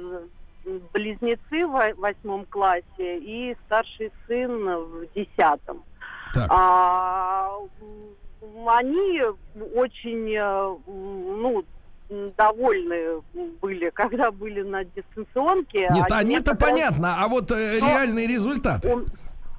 [0.93, 2.83] близнецы в во- восьмом классе
[3.19, 5.83] и старший сын в десятом.
[6.33, 6.47] Так.
[6.49, 7.49] А,
[8.67, 9.21] Они
[9.75, 11.63] очень, э, ну,
[12.37, 13.21] довольны
[13.61, 15.87] были, когда были на дистанционке.
[15.91, 18.93] Нет, А они-то некоторые- понятно, а вот э, Но- реальные результаты.
[18.93, 19.05] он-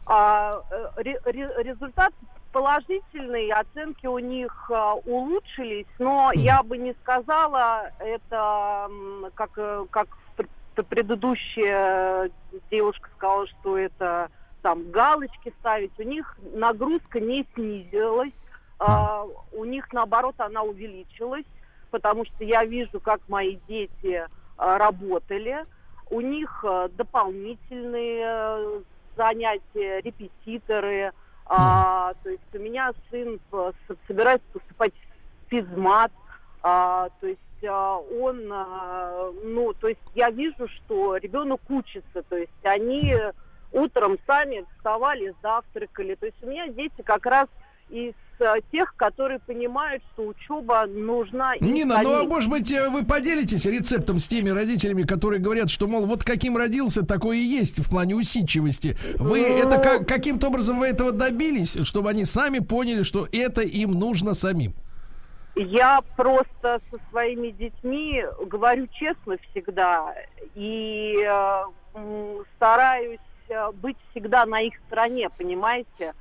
[0.06, 2.12] а, э, ре- ре- результат
[2.52, 6.40] положительный, оценки у них а, улучшились, но Мгм.
[6.40, 8.88] я бы не сказала это,
[9.34, 9.50] как,
[9.90, 10.06] как
[10.36, 12.30] пр- пр- предыдущая
[12.70, 14.28] девушка сказала, что это
[14.62, 15.92] там галочки ставить.
[15.98, 18.32] У них нагрузка не снизилась,
[18.78, 21.44] а, у них наоборот она увеличилась,
[21.90, 24.26] потому что я вижу, как мои дети
[24.56, 25.64] а, работали.
[26.10, 28.80] У них а, дополнительные э,
[29.16, 31.12] занятия, репетиторы.
[31.46, 33.40] А, то есть у меня сын
[34.06, 36.12] собирается поступать в физмат.
[36.62, 42.22] А, то есть а, он, а, ну, то есть я вижу, что ребенок учится.
[42.28, 43.16] То есть они
[43.72, 46.14] утром сами вставали, завтракали.
[46.14, 47.48] То есть у меня дети как раз
[47.90, 53.04] из а, тех, которые понимают, что учеба нужна Нина, ну а может быть э, вы
[53.04, 57.78] поделитесь рецептом с теми родителями, которые говорят, что, мол, вот каким родился, такое и есть
[57.78, 58.96] в плане усидчивости.
[59.18, 63.62] Вы Ну, это как, каким-то образом вы этого добились, чтобы они сами поняли, что это
[63.62, 64.74] им нужно самим?
[65.54, 70.12] Я просто со своими детьми говорю честно всегда
[70.54, 71.62] и э,
[72.56, 73.18] стараюсь
[73.48, 76.12] э, быть всегда на их стороне, понимаете?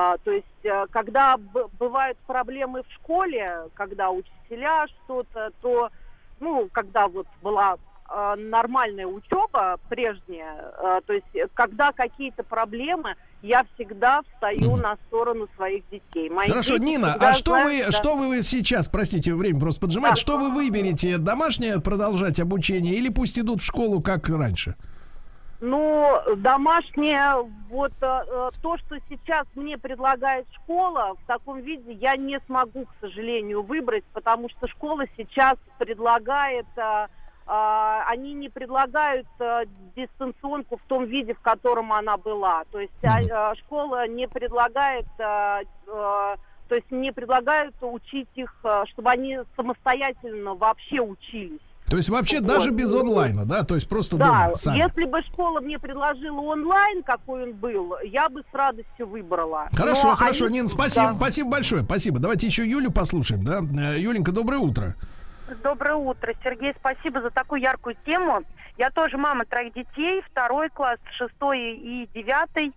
[0.00, 1.36] А, то есть, э, когда
[1.76, 5.90] бывают проблемы в школе, когда учителя что-то, то,
[6.38, 13.66] ну, когда вот была э, нормальная учеба прежняя, э, то есть, когда какие-то проблемы, я
[13.74, 16.30] всегда встаю на сторону своих детей.
[16.30, 17.92] Мои Хорошо, дети Нина, а что знают, вы, да.
[17.92, 20.20] что вы сейчас, простите, время просто поджимает, Да.
[20.20, 24.76] что вы выберете, домашнее продолжать обучение или пусть идут в школу, как раньше?
[25.60, 32.16] Ну, домашнее, вот э, э, то, что сейчас мне предлагает школа, в таком виде я
[32.16, 37.06] не смогу, к сожалению, выбрать, потому что школа сейчас предлагает, э,
[37.48, 39.64] э, они не предлагают э,
[39.96, 42.62] дистанционку в том виде, в котором она была.
[42.70, 46.36] То есть а, э, школа не предлагает, э, э,
[46.68, 51.58] то есть не предлагают учить их, э, чтобы они самостоятельно вообще учились.
[51.90, 52.46] То есть вообще Вот.
[52.46, 53.62] даже без онлайна, да?
[53.64, 54.78] То есть просто Да, дома сами.
[54.78, 59.68] если бы школа мне предложила онлайн, какой он был, я бы с радостью выбрала.
[59.74, 61.14] Хорошо, Но хорошо, они- Нин, спасибо, Да.
[61.16, 62.18] спасибо большое, спасибо.
[62.18, 63.60] Давайте еще Юлю послушаем, да?
[63.60, 64.94] Э, Юленька, доброе утро.
[65.62, 66.74] Доброе утро, Сергей.
[66.78, 68.42] Спасибо за такую яркую тему.
[68.76, 72.72] Я тоже мама троих детей, второй класс, шестой и девятый.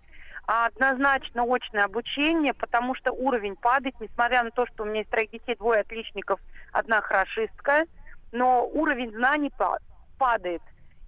[0.47, 5.07] А, Однозначно очное обучение, потому что уровень падает, несмотря на то, что у меня из
[5.07, 6.39] троих детей двое отличников,
[6.71, 7.83] одна хорошистка,
[8.31, 9.79] но уровень знаний па-
[10.17, 10.61] падает.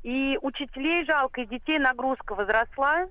[0.03, 3.07] И учителей жалко, и детей нагрузка возросла,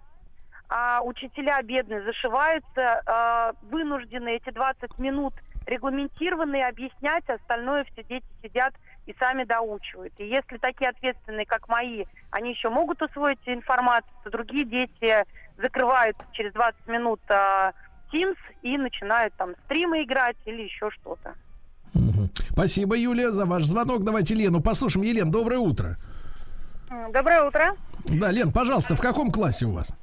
[0.69, 5.35] а учителя бедные зашиваются, а, вынуждены эти 20 минут
[5.67, 8.75] регламентированные объяснять, остальное все дети сидят
[9.07, 10.13] и сами доучивают.
[10.19, 15.25] И если такие ответственные, как мои, они еще могут усвоить информацию, то другие дети
[15.57, 17.73] закрывают через 20 минут а,
[18.13, 21.35] Teams и начинают там стримы играть или еще что-то.
[22.51, 24.05] Спасибо, Юлия, за ваш звонок.
[24.05, 25.05] Давайте Лену послушаем.
[25.05, 25.97] Елена, доброе утро.
[27.13, 27.75] Доброе утро.
[28.09, 29.95] Да, Лен, пожалуйста, в каком классе у вас?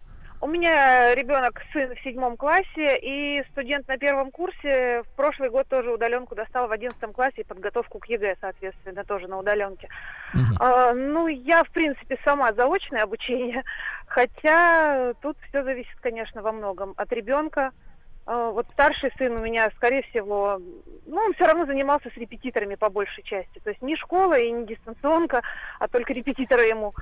[0.41, 5.03] У меня ребенок, сын в седьмом классе и студент на первом курсе.
[5.03, 9.27] В прошлый год тоже удаленку достал в одиннадцатом классе и подготовку к ЕГЭ, соответственно, тоже
[9.27, 9.89] на удаленке.
[10.61, 13.63] А, ну, я, в принципе, сама заочное обучение,
[14.07, 17.71] хотя тут все зависит, конечно, во многом от ребенка.
[18.25, 20.59] А, Вот старший сын у меня, скорее всего,
[21.05, 23.59] ну, он все равно занимался с репетиторами по большей части.
[23.63, 25.41] То есть не школа и не дистанционка,
[25.79, 26.93] а только репетиторы ему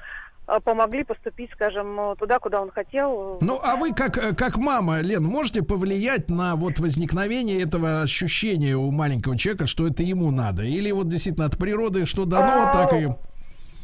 [0.49, 3.38] а, помогли поступить, скажем, э, туда, куда он хотел.
[3.41, 8.77] Ну, а вы как, э, как мама, Лен, можете повлиять на вот возникновение этого ощущения
[8.77, 10.64] у маленького человека, что это ему надо?
[10.64, 13.10] Или вот действительно от природы что дано, А, так и...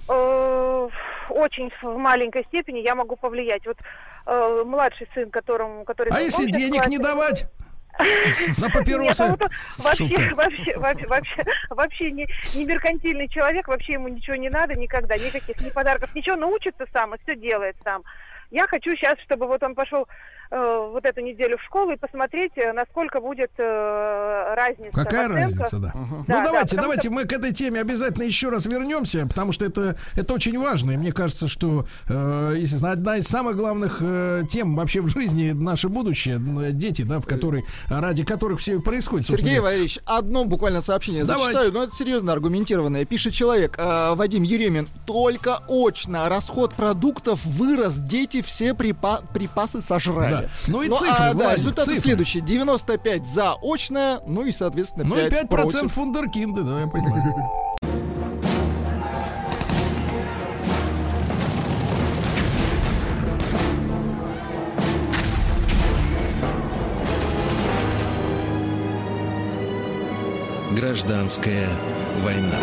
[0.07, 0.87] Э,
[1.29, 3.65] Очень в маленькой степени я могу повлиять.
[3.65, 3.77] Вот
[4.25, 6.09] э, младший сын, которому, который...
[6.13, 7.47] А если денег не классе- давать?
[8.57, 9.23] На папиросы?
[9.23, 14.49] Нет, он вообще, вообще, вообще, вообще, вообще не, не меркантильный человек, вообще ему ничего не
[14.49, 18.01] надо никогда, никаких ни подарков, ничего, научится сам и все делает сам.
[18.53, 20.05] Я хочу сейчас, чтобы вот он пошел
[20.51, 24.91] э, вот эту неделю в школу и посмотреть, э, насколько будет э, разница.
[24.93, 25.91] Какая разница, да.
[25.91, 29.25] Да, ну да, давайте, потому давайте что- мы к этой теме обязательно еще раз вернемся,
[29.25, 30.91] потому что это, это очень важно.
[30.91, 35.89] И мне кажется, что, э, одна из самых главных э, тем вообще в жизни наше
[35.89, 39.25] будущее, дети, да, в которой, ради которых все и происходит.
[39.25, 39.59] Сергей.
[39.61, 41.53] Валерьевич, одно буквально сообщение Давайте.
[41.53, 43.05] зачитаю, но это серьезно аргументированное.
[43.05, 50.31] Пишет человек, э, Вадим Еремин, только очно расход продуктов вырос, дети все припа- припасы сожрали.
[50.31, 50.45] Да.
[50.67, 52.01] Ну и а, цифры, да, Владик, результаты цифры.
[52.01, 52.43] следующие.
[52.43, 55.91] 95 за очное, ну и, соответственно, 5 Ну и 5% против.
[55.91, 57.23] фундеркинды, да, я понимаю.
[70.71, 71.69] Гражданская
[72.23, 72.57] война.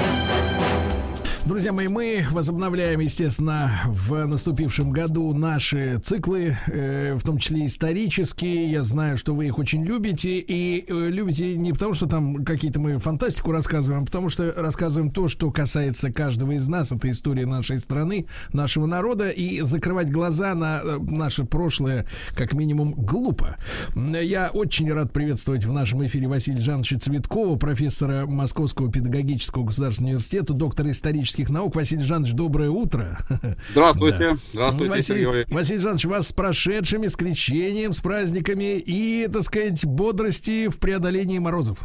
[1.51, 8.70] Друзья мои, мы возобновляем, естественно, в наступившем году наши циклы, э, в том числе исторические.
[8.70, 10.39] Я знаю, что вы их очень любите.
[10.39, 15.10] И э, любите не потому, что там какие-то мы фантастику рассказываем, а потому что рассказываем
[15.10, 16.93] то, что касается каждого из нас.
[16.93, 19.31] Это история нашей страны, нашего народа.
[19.31, 22.06] И закрывать глаза на э, наше прошлое,
[22.36, 23.56] как минимум, глупо.
[23.97, 30.55] Я очень рад приветствовать в нашем эфире Василия Жановича Цветкова, профессора Московского педагогического государственного университета,
[30.55, 31.75] доктора исторических наук.
[31.77, 33.17] Василий Жанович, доброе утро.
[33.71, 34.19] Здравствуйте.
[34.19, 34.37] Да.
[34.53, 35.55] Здравствуйте, Василий, Сергей.
[35.55, 41.39] Василий Жанович, вас с прошедшими, с крещением, с праздниками и, так сказать, бодрости в преодолении
[41.39, 41.81] морозов.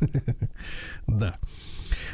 [1.06, 1.36] Да.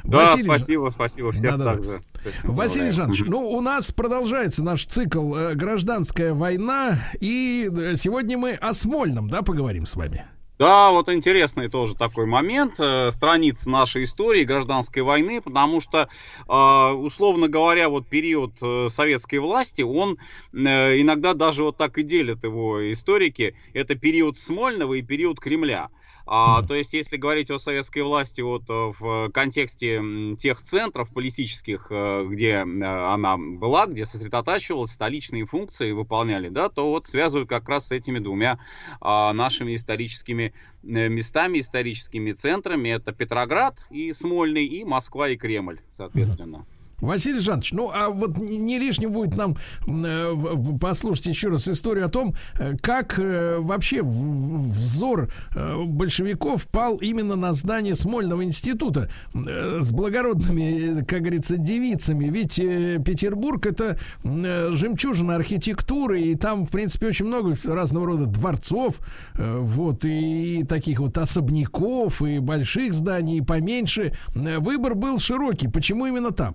[0.04, 1.32] Да, Василий спасибо, спасибо.
[1.32, 1.72] Всех Да-да-да.
[1.72, 2.00] также.
[2.44, 2.92] Василий Поздравляем.
[2.92, 8.72] Жанович, ну у нас продолжается наш цикл э, «Гражданская война», и э, сегодня мы о
[8.72, 10.24] Смольном, да, поговорим с вами.
[10.58, 16.08] Да, вот интересный тоже такой момент, э, страниц нашей истории гражданской войны, потому что,
[16.48, 20.16] э, условно говоря, вот период э, советской власти, он
[20.54, 25.90] э, иногда даже вот так и делят его историки, это период Смольного и период Кремля.
[26.28, 30.02] А, то есть, если говорить о советской власти вот э, в контексте
[30.40, 36.90] тех центров политических, э, где э, она была, где сосредотачивалась, столичные функции выполняли, да, то
[36.90, 38.58] вот связывают как раз с этими двумя
[39.00, 42.88] а, нашими историческими местами, историческими центрами.
[42.88, 46.66] Это Петроград и Смольный, и Москва и Кремль, соответственно.
[47.00, 49.56] Василий Жанович, ну а вот не лишним будет нам
[49.86, 50.34] э,
[50.80, 57.36] послушать еще раз историю о том, э, как э, вообще взор э, большевиков пал именно
[57.36, 62.26] на здание Смольного института э, с благородными, э, как говорится, девицами.
[62.26, 68.26] Ведь э, Петербург это э, жемчужина архитектуры, и там, в принципе, очень много разного рода
[68.26, 69.00] дворцов,
[69.34, 74.12] э, вот, и таких вот особняков, и больших зданий, и поменьше.
[74.34, 75.68] Э, Выбор был широкий.
[75.68, 76.54] Почему именно там?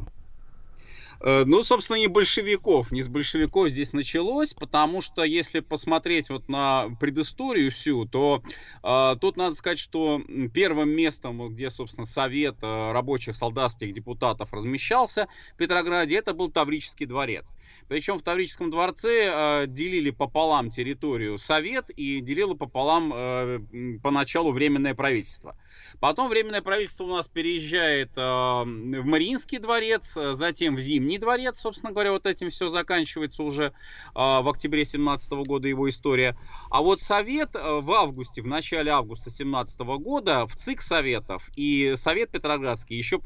[1.23, 6.49] Э, ну, собственно, не большевиков, не с большевиков здесь началось, потому что если посмотреть вот
[6.49, 8.41] на предысторию всю, то
[8.83, 10.21] э, тут надо сказать, что
[10.53, 17.05] первым местом, где, собственно, совет э, рабочих солдатских депутатов размещался в Петрограде, это был Таврический
[17.05, 17.53] дворец.
[17.87, 23.59] Причем в Таврическом дворце э, делили пополам территорию совет и делило пополам э,
[24.01, 25.55] поначалу временное правительство.
[25.99, 31.59] Потом временное правительство у нас переезжает э, в Мариинский дворец, э, затем в Зимний дворец,
[31.59, 33.71] собственно говоря, вот этим все заканчивается уже э,
[34.13, 36.37] в октябре 17 года его история.
[36.69, 42.31] А вот Совет в августе, в начале августа 17 года в ЦИК Советов и Совет
[42.31, 43.19] Петроградский еще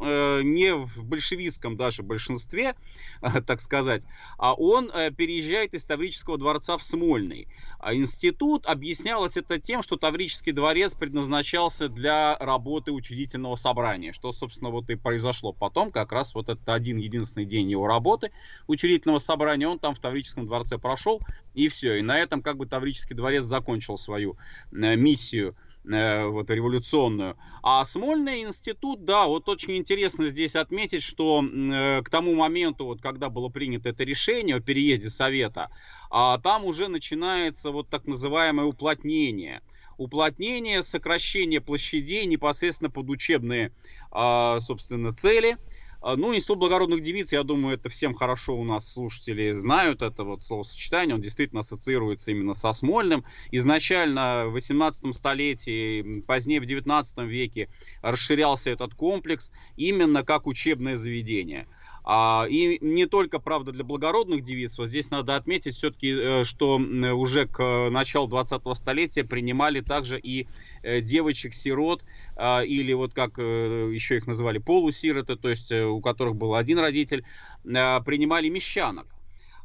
[0.44, 2.76] не в большевистском даже большинстве,
[3.46, 4.04] так сказать,
[4.38, 7.48] а он переезжает из Таврического дворца в Смольный.
[7.86, 14.72] А институт объяснялось это тем, что Таврический дворец предназначался для работы учредительного собрания, что, собственно,
[14.72, 18.32] вот и произошло потом, как раз вот этот один единственный день его работы
[18.66, 21.22] учредительного собрания, он там в Таврическом дворце прошел,
[21.54, 22.00] и все.
[22.00, 24.36] И на этом как бы Таврический дворец закончил свою
[24.72, 27.38] э, миссию э, вот революционную.
[27.62, 33.00] А Смольный институт, да, вот очень интересно здесь отметить, что э, к тому моменту, вот
[33.04, 35.70] когда было принято это решение о переезде Совета,
[36.18, 39.62] а там уже начинается вот так называемое уплотнение.
[39.98, 43.74] Уплотнение, сокращение площадей непосредственно под учебные,
[44.12, 45.58] а, собственно, цели–
[46.08, 50.24] а, ну, Институт благородных девиц, я думаю, это всем хорошо у нас слушатели знают, это
[50.24, 53.26] вот словосочетание, он действительно ассоциируется именно со Смольным.
[53.50, 57.70] Изначально в 18 столетии, позднее в 19 веке
[58.04, 61.66] расширялся этот комплекс именно как учебное заведение.
[62.08, 64.78] А, и не только, правда, для благородных девиц.
[64.78, 70.48] Вот здесь надо отметить все-таки, э, что уже к началу 20-го столетия принимали также и
[70.84, 72.04] э, девочек-сирот,
[72.36, 76.78] а, или вот как э, еще их называли, полусироты, то есть у которых был один
[76.78, 77.26] родитель,
[77.64, 79.08] принимали мещанок.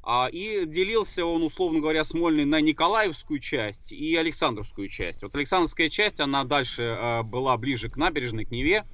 [0.02, 5.22] А, и делился он, условно говоря, Смольный на Николаевскую часть и Александровскую часть.
[5.22, 8.86] Вот Александровская часть, она дальше была ближе к набережной, к Неве, а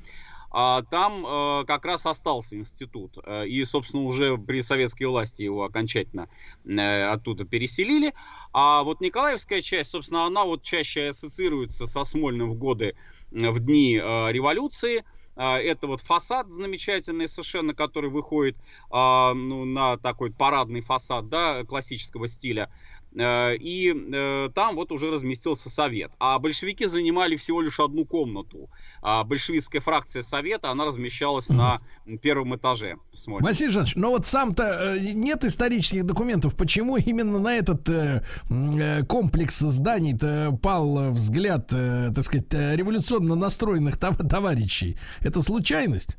[0.91, 3.19] там э, как раз остался институт.
[3.25, 6.29] Э, и, собственно, уже при советской власти его окончательно
[6.65, 8.15] э, оттуда переселили.
[8.55, 12.95] А вот Николаевская часть, собственно, она вот чаще ассоциируется со Смольным в годы,
[13.31, 15.05] в дни революции.
[15.37, 21.65] Э, это вот фасад замечательный совершенно, который выходит э, ну, на такой парадный фасад да,
[21.65, 22.71] классического стиля.
[23.19, 26.13] Э, и э, там вот уже разместился совет.
[26.19, 28.69] А большевики занимали всего лишь одну комнату.
[29.03, 31.81] А большевистская фракция совета, она размещалась на
[32.23, 32.97] первом этаже.
[33.15, 33.47] Смотрим.
[33.47, 34.63] Василий Жанович, но вот сам-то
[34.97, 37.89] э, нет исторических документов, почему именно на этот
[39.09, 44.97] комплекс зданий-то пал взгляд, так сказать, революционно настроенных товарищей?
[45.21, 46.17] Это случайность?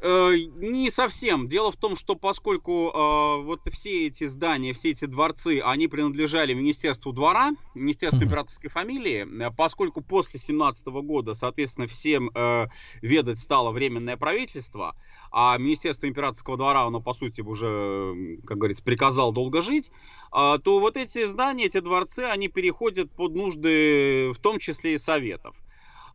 [0.00, 1.48] Э, не совсем.
[1.48, 6.54] Дело в том, что поскольку э, вот все эти здания, все эти дворцы, они принадлежали
[6.54, 12.66] Министерству двора, Министерству императорской фамилии, э, поскольку после 17 года, соответственно, всем э,
[13.02, 14.94] ведать стало временное правительство,
[15.32, 19.90] а Министерство императорского двора, оно, по сути, уже, как говорится, приказал долго жить,
[20.32, 24.98] э, то вот эти здания, эти дворцы, они переходят под нужды, в том числе и
[24.98, 25.56] советов.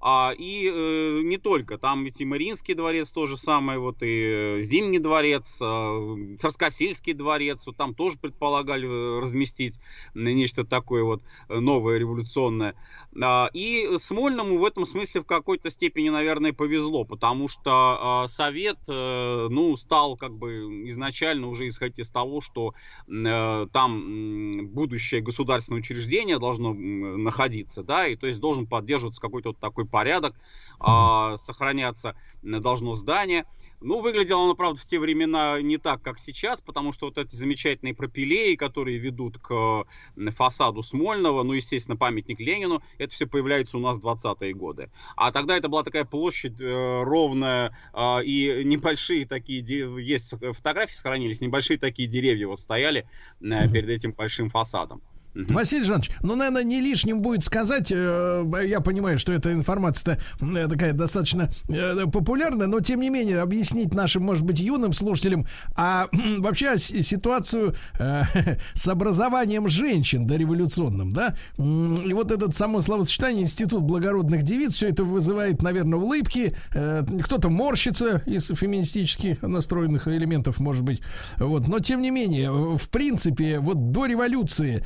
[0.05, 4.59] А, и э, не только, там ведь и Мариинский дворец то же самое, вот и
[4.61, 9.80] Зимний дворец, э, Царскосельский дворец, вот там тоже предполагали э, разместить
[10.13, 12.75] нечто такое вот э, новое, революционное.
[13.21, 18.80] А, и Смольному в этом смысле в какой-то степени, наверное, повезло, потому что э, Совет,
[18.89, 22.73] э, ну, стал как бы изначально уже исходить из того, что
[23.07, 29.59] э, там будущее государственное учреждение должно находиться, да, и то есть должен поддерживаться какой-то вот
[29.59, 30.36] такой порядок,
[30.80, 33.45] а, сохраняться должно здание.
[33.80, 37.36] Ну, выглядело оно, правда, в те времена не так, как сейчас, потому что вот эти
[37.36, 39.86] замечательные пропилеи, которые ведут к
[40.32, 44.90] фасаду Смольного, ну, естественно, памятник Ленину, это все появляется у нас в 20-е годы.
[45.18, 49.61] А тогда это была такая площадь э, ровная, э, и небольшие такие,
[50.02, 53.06] есть фотографии сохранились, небольшие такие деревья вот стояли
[53.41, 55.02] э, перед этим большим фасадом.
[55.35, 55.53] Угу.
[55.53, 60.68] Василий Жанович, ну, наверное, не лишним будет сказать, э, я понимаю, что эта информация э,
[60.68, 66.07] такая достаточно э, популярная, но тем не менее объяснить нашим, может быть, юным слушателям, а
[66.38, 68.23] вообще ситуацию э,
[68.73, 75.03] с образованием женщин дореволюционным, да, и вот этот само словосочетание Институт благородных девиц, все это
[75.03, 81.01] вызывает, наверное, улыбки, кто-то морщится из феминистически настроенных элементов, может быть,
[81.38, 84.85] вот, но тем не менее, в принципе, вот до революции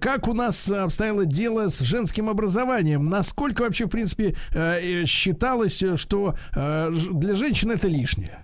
[0.00, 3.08] как у нас обстояло дело с женским образованием?
[3.08, 8.43] Насколько вообще, в принципе, э, считалось, что э, для женщин это лишнее?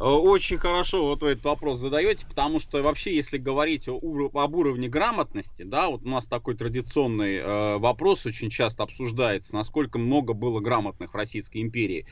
[0.00, 5.62] Очень хорошо вот вы этот вопрос задаете, потому что вообще, если говорить об уровне грамотности,
[5.62, 11.12] да, вот у нас такой традиционный э, вопрос очень часто обсуждается, насколько много было грамотных
[11.12, 12.06] в Российской империи.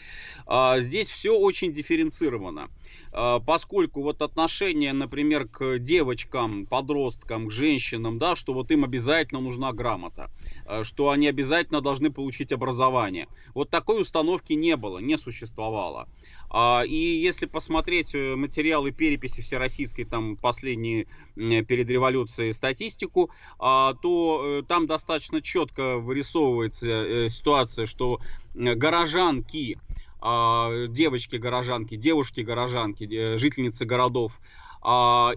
[0.47, 2.69] Э, здесь все очень дифференцировано,
[3.15, 9.41] э, поскольку вот отношение, например, к девочкам, подросткам, к женщинам, да, что вот им обязательно
[9.41, 10.31] нужна грамота,
[10.67, 13.29] э, что они обязательно должны получить образование.
[13.55, 16.07] Вот такой установки не было, не существовало.
[16.51, 24.43] А, и если посмотреть э, материалы переписи всероссийской, там последние перед революцией статистику, а, то
[24.45, 28.21] э, там достаточно четко вырисовывается э, ситуация, что
[28.55, 29.79] горожанки,
[30.21, 34.41] а, девочки-горожанки, девушки-горожанки, жительницы городов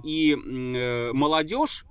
[0.03, 0.35] и
[1.13, 1.85] молодежь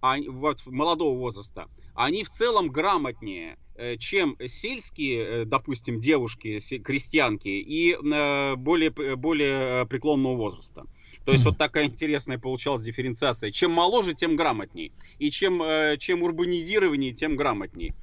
[0.00, 3.58] молодого возраста, они в целом грамотнее
[3.98, 10.84] чем сельские, э, допустим, девушки, крестьянки и э, более, более преклонного возраста.
[11.24, 13.50] То есть вот такая интересная получалась дифференциация.
[13.50, 14.92] Чем моложе, тем грамотней.
[15.18, 15.60] И чем,
[15.98, 17.94] чем урбанизированнее, тем грамотней.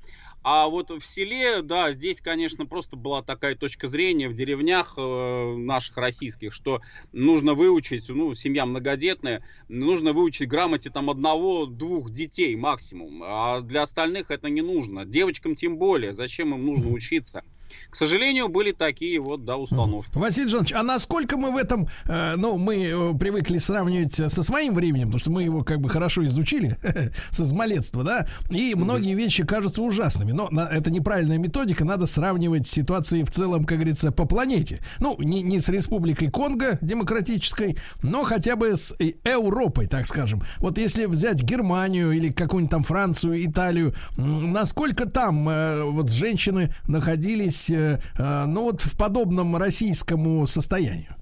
[0.44, 5.56] А вот в селе, да, здесь, конечно, просто была такая точка зрения в деревнях э,
[5.56, 6.82] наших российских, что
[7.14, 14.32] нужно выучить, ну, семья многодетная, нужно выучить грамоте там одного-двух детей максимум, а для остальных
[14.32, 15.06] это не нужно.
[15.06, 17.44] Девочкам тем более, зачем им нужно учиться?
[17.90, 20.10] К сожалению, были такие вот, да, установки.
[20.14, 24.74] Василий Жанович, а насколько мы в этом, э, ну, мы э, привыкли сравнивать со своим
[24.74, 26.78] временем, потому что мы его как бы хорошо изучили
[27.32, 32.68] со малолетства, да, и многие вещи кажутся ужасными, но на, это неправильная методика, надо сравнивать
[32.68, 34.82] ситуации в целом, как говорится, по планете.
[35.00, 40.42] Ну, не, не с Республикой Конго демократической, но хотя бы с Европой, так скажем.
[40.58, 47.63] Вот если взять Германию или какую-нибудь там Францию, Италию, насколько там э, вот женщины находились
[47.64, 51.16] находились, э, э, ну вот в подобном российскому состоянию?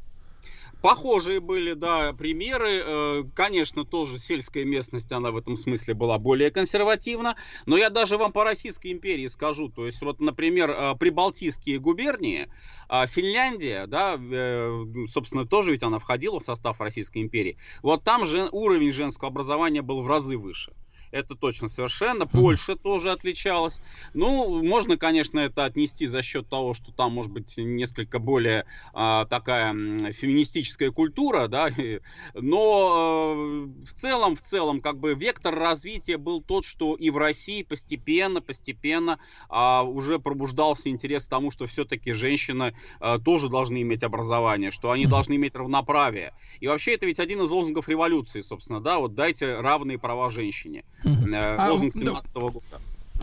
[0.82, 2.82] Похожие были, да, примеры.
[2.84, 7.36] Э, конечно, тоже сельская местность, она в этом смысле была более консервативна.
[7.68, 9.70] Но я даже вам по Российской империи скажу.
[9.70, 12.48] То есть, вот, например, прибалтийские губернии,
[13.10, 14.20] Финляндия, да,
[15.08, 17.58] собственно, тоже ведь она входила в состав Российской империи.
[17.84, 20.74] Вот там же уровень женского образования был в разы выше
[21.12, 22.26] это точно совершенно.
[22.26, 23.82] Польша тоже отличалась.
[24.14, 29.26] Ну, можно, конечно, это отнести за счет того, что там, может быть, несколько более а,
[29.26, 29.74] такая
[30.14, 31.70] феминистическая культура, да,
[32.34, 37.18] но э, в целом, в целом, как бы вектор развития был тот, что и в
[37.18, 39.20] России постепенно, постепенно
[39.50, 44.92] а, уже пробуждался интерес к тому, что все-таки женщины а, тоже должны иметь образование, что
[44.92, 46.34] они должны иметь равноправие.
[46.60, 50.84] И вообще это ведь один из лозунгов революции, собственно, да, вот дайте равные права женщине.
[51.04, 52.60] Э, лозунг 17 года.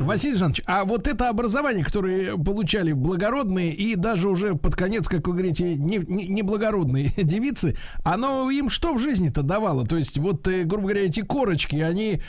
[0.00, 5.26] Василий Жанович, а вот это образование, которое получали благородные и даже уже под конец, как
[5.26, 9.86] вы говорите, неблагородные не, не девицы, оно им что в жизни-то давало?
[9.86, 12.22] То есть вот, э, грубо говоря, эти корочки, они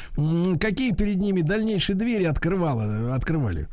[0.59, 3.67] какие перед ними дальнейшие двери открывало, открывали?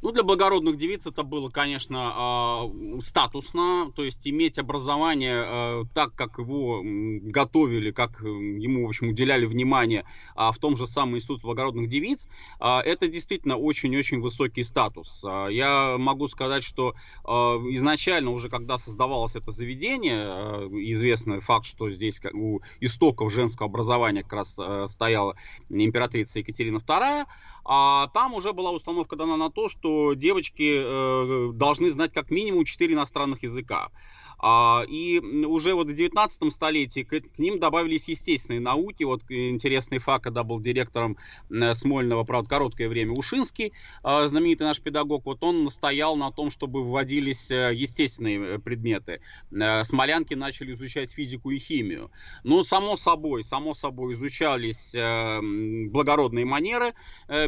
[0.00, 2.62] Ну, для благородных девиц это было, конечно,
[2.96, 8.90] э, статусно, то есть иметь образование э, так, как его готовили, как э, ему, в
[8.90, 10.04] общем, уделяли внимание
[10.36, 12.28] а в том же самом институте благородных девиц,
[12.60, 15.22] это действительно очень-очень высокий статус.
[15.24, 16.94] Я могу сказать, что
[17.24, 24.32] изначально уже, когда создавалось это заведение, известный факт, что здесь у истоков женского образования как
[24.34, 24.56] раз
[24.90, 25.36] стояла
[25.68, 27.26] императрица Екатерина II,
[27.70, 32.64] а там уже была установка дана на то, что девочки э, должны знать как минимум
[32.64, 33.90] 4 иностранных языка.
[34.38, 39.04] А, и уже вот в 19 столетии к, к ним добавились естественные науки.
[39.04, 41.16] Вот интересный факт, когда был директором
[41.50, 46.50] э, Смольного, правда, короткое время, Ушинский, а, знаменитый наш педагог, вот он настоял на том,
[46.50, 49.20] чтобы вводились э, естественные э, предметы.
[49.84, 52.10] Смолянки начали изучать физику и химию.
[52.44, 54.92] Ну, само собой, само собой изучались
[55.90, 56.94] благородные манеры,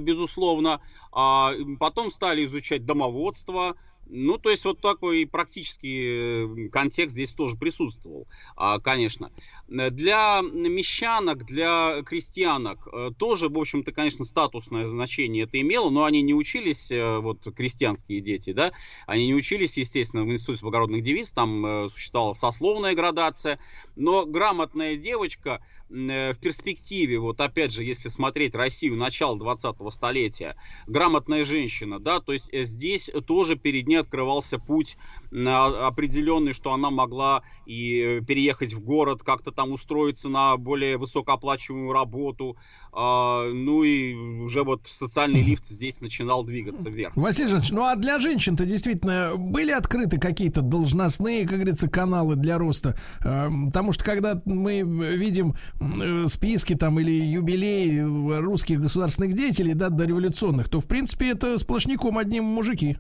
[0.01, 0.81] безусловно.
[1.13, 3.77] А потом стали изучать домоводство,
[4.11, 8.27] ну, то есть вот такой практический э, контекст здесь тоже присутствовал,
[8.57, 9.31] а, конечно.
[9.69, 16.23] Для мещанок, для крестьянок э, тоже, в общем-то, конечно, статусное значение это имело, но они
[16.23, 18.73] не учились, э, вот крестьянские дети, да,
[19.07, 23.59] они не учились, естественно, в Институте благородных девиц, там существовала сословная градация,
[23.97, 30.57] но грамотная девочка в перспективе, вот опять же, если смотреть Россию начала 20-го столетия,
[30.87, 34.97] грамотная женщина, да, то есть здесь тоже перед ней открывался путь
[35.31, 42.57] определенный, что она могла и переехать в город, как-то там устроиться на более высокооплачиваемую работу,
[42.93, 47.17] а, ну и уже вот социальный лифт здесь начинал двигаться вверх.
[47.17, 52.59] Василий Жанович, ну а для женщин-то действительно были открыты какие-то должностные, как говорится, каналы для
[52.59, 52.97] роста?
[53.25, 55.80] А, потому что когда мы видим э,
[56.27, 58.01] списки там или юбилеи
[58.41, 62.99] русских государственных деятелей, да, дореволюционных, то в принципе это сплошняком одним мужики.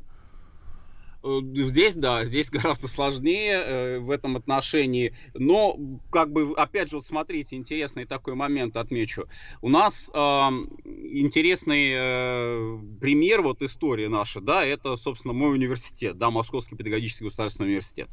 [1.22, 5.14] Э, здесь, да, здесь гораздо сложнее э, в этом отношении.
[5.34, 5.78] Но,
[6.10, 9.26] как бы, опять же, вот смотрите, интересный такой момент отмечу.
[9.60, 16.30] У нас э, интересный э, пример, вот история наша, да, это, собственно, мой университет, да,
[16.30, 18.08] Московский педагогический государственный университет.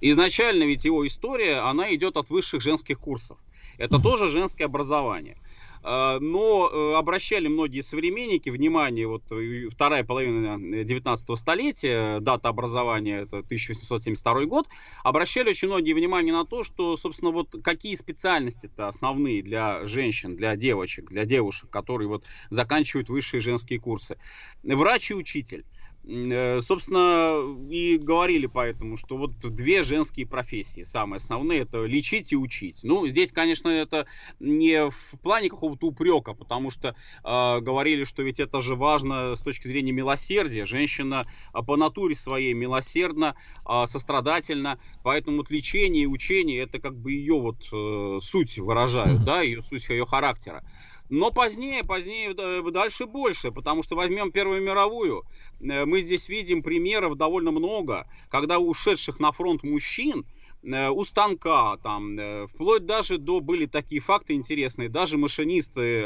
[0.00, 3.38] Изначально ведь его история, она идет от высших женских курсов.
[3.80, 5.38] Это тоже женское образование.
[5.82, 13.22] А, но э, обращали многие современники внимание, вот э, вторая половина 19 столетия, дата образования,
[13.22, 14.68] это 1872 год,
[15.02, 20.54] обращали очень многие внимание на то, что, собственно, вот какие специальности-то основные для женщин, для
[20.56, 24.18] девочек, для девушек, которые вот заканчивают высшие женские курсы.
[24.62, 25.64] Врач и учитель.
[26.02, 32.36] Э, собственно, и говорили поэтому, что вот две женские профессии самые основные, это лечить и
[32.36, 32.80] учить.
[32.82, 34.06] Ну, здесь, конечно, это
[34.38, 39.40] не в плане какого-то упрека, потому что э, говорили, что ведь это же важно с
[39.40, 40.64] точки зрения милосердия.
[40.64, 43.36] Женщина а, по натуре своей милосердна,
[43.68, 49.22] э, сострадательна, поэтому вот лечение и учение это как бы ее вот э, суть выражают,
[49.24, 50.64] да, ее суть ее характера.
[51.10, 52.32] Но позднее, позднее
[52.70, 55.24] дальше больше, потому что возьмем Первую мировую,
[55.60, 60.24] э, мы здесь видим примеров довольно много, когда ушедших на фронт мужчин,
[60.62, 66.04] э, у станка, там, э, вплоть даже до, были такие факты интересные, даже машинисты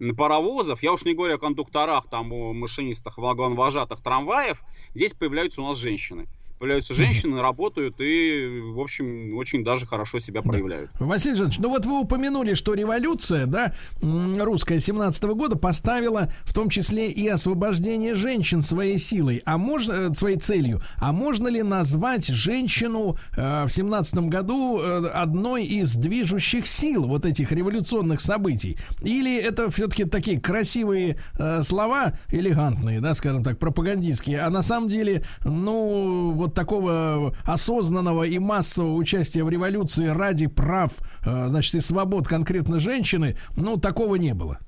[0.00, 4.60] э, паровозов, я уж не говорю о кондукторах, там, о машинистах, вагон-вожатых трамваев,
[4.92, 6.26] здесь появляются у нас женщины
[6.62, 10.92] появляются женщины, работают и, в общем, очень даже хорошо себя проявляют.
[11.00, 11.06] Да.
[11.06, 16.54] Василий Жанович, ну вот вы упомянули, что революция, да, русская 17 -го года поставила в
[16.54, 20.80] том числе и освобождение женщин своей силой, а можно, э, своей целью.
[20.98, 27.26] А можно ли назвать женщину э, в 17 году э, одной из движущих сил вот
[27.26, 28.78] этих революционных событий?
[29.00, 34.88] Или это все-таки такие красивые э, слова, элегантные, да, скажем так, пропагандистские, а на самом
[34.88, 40.92] деле, ну, вот вот такого осознанного и массового участия в революции ради прав,
[41.24, 44.58] э, значит, и свобод конкретно женщины, ну, такого не было.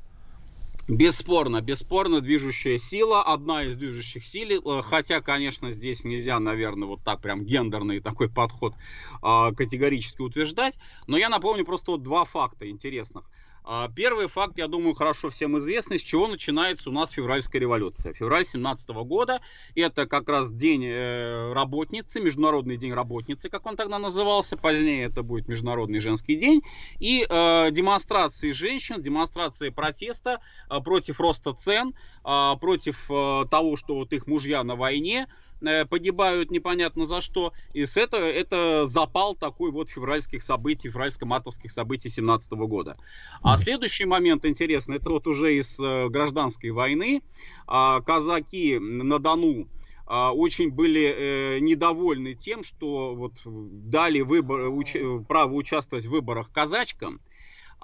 [0.86, 7.00] Бесспорно, бесспорно движущая сила, одна из движущих сил, э, хотя, конечно, здесь нельзя, наверное, вот
[7.04, 8.74] так прям гендерный такой подход
[9.22, 10.74] а, категорически утверждать,
[11.06, 13.24] но я напомню просто вот два факта интересных.
[13.66, 18.12] А, первый факт, я думаю, хорошо всем известный, с чего начинается у нас февральская революция.
[18.12, 19.40] Февраль 17 года,
[19.74, 25.22] это как раз день э, работницы, Международный день работницы, как он тогда назывался, позднее это
[25.22, 26.60] будет Международный женский день,
[26.98, 33.94] и э, демонстрации женщин, демонстрации протеста э, против роста цен, э, против э, того, что
[33.94, 35.26] вот их мужья на войне,
[35.66, 37.52] Э, погибают непонятно за что.
[37.72, 42.96] И с этого это запал такой вот февральских событий, февральско-мартовских событий 17 года.
[43.42, 47.22] А следующий момент интересный, это вот уже из э, гражданской войны.
[47.66, 49.68] А, казаки на Дону
[50.06, 54.96] а, очень были э, недовольны тем, что вот дали выбор, уч,
[55.28, 57.20] право участвовать в выборах казачкам.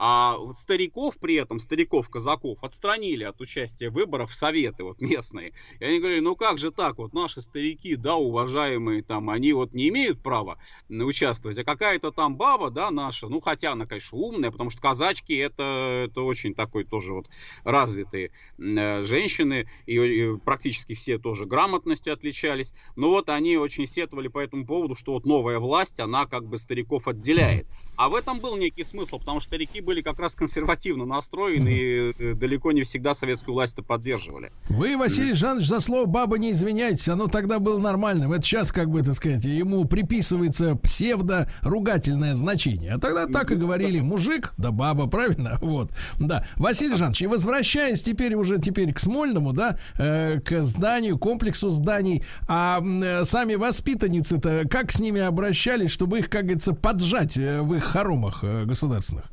[0.03, 5.53] А стариков при этом, стариков-казаков, отстранили от участия в выборах в советы вот местные.
[5.79, 9.75] И они говорили, ну как же так, вот наши старики, да, уважаемые там, они вот
[9.75, 10.59] не имеют права
[10.89, 15.35] участвовать, а какая-то там баба, да, наша, ну хотя она, конечно, умная, потому что казачки
[15.35, 17.29] это, это очень такой тоже вот
[17.65, 24.29] развитые э, женщины, и, и практически все тоже грамотностью отличались, но вот они очень сетовали
[24.29, 27.67] по этому поводу, что вот новая власть, она как бы стариков отделяет.
[27.97, 32.15] А в этом был некий смысл, потому что старики были как раз консервативно настроены и
[32.17, 34.53] э, далеко не всегда советскую власть поддерживали.
[34.69, 38.33] Вы, Василий Жанович, за слово баба не извиняйтесь, оно тогда было нормальным.
[38.33, 42.93] Это сейчас, как бы, так сказать, ему приписывается псевдо-ругательное значение.
[42.93, 45.59] А тогда так и говорили, мужик, да баба, правильно?
[45.71, 46.47] Вот, да.
[46.57, 52.25] Василий Жанович, и возвращаясь теперь уже теперь к Смольному, да, э, к зданию, комплексу зданий,
[52.49, 57.85] а э, сами воспитанницы-то как с ними обращались, чтобы их, как говорится, поджать в их
[57.85, 59.25] хоромах государственных?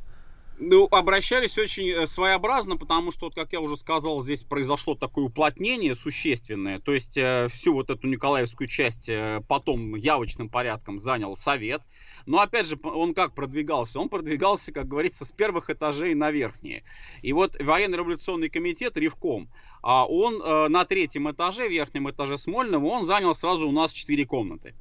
[0.59, 5.25] Ну, обращались очень э, своеобразно, потому что, вот, как я уже сказал, здесь произошло такое
[5.25, 6.79] уплотнение существенное.
[6.79, 11.83] То есть э, всю вот эту Николаевскую часть э, потом явочным порядком занял Совет.
[12.25, 13.99] Но опять же, он как продвигался?
[13.99, 16.83] Он продвигался, как говорится, с первых этажей на верхние.
[17.21, 19.49] И вот военно-революционный комитет, Ревком,
[19.83, 24.25] а он э, на третьем этаже, верхнем этаже Смольного, он занял сразу у нас четыре
[24.25, 24.73] комнаты.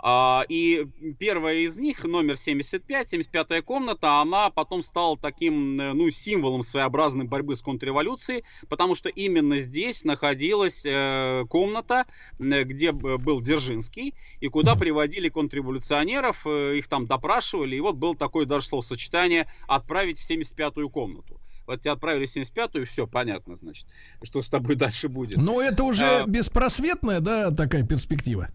[0.00, 0.86] А, и
[1.18, 7.24] первая из них, номер 75, 75-я комната, она потом стала таким, э, ну, символом своеобразной
[7.24, 12.06] борьбы с контрреволюцией, потому что именно здесь находилась э, комната,
[12.38, 18.46] где был Дзержинский, и куда приводили контрреволюционеров, э, их там допрашивали, и вот было такое
[18.46, 23.86] даже словосочетание «отправить в 75-ю комнату» вот тебя отправили в 75-ю, и все, понятно, значит,
[24.22, 25.36] что с тобой дальше будет.
[25.36, 26.26] Но это уже а...
[26.26, 28.48] беспросветная, да, такая перспектива?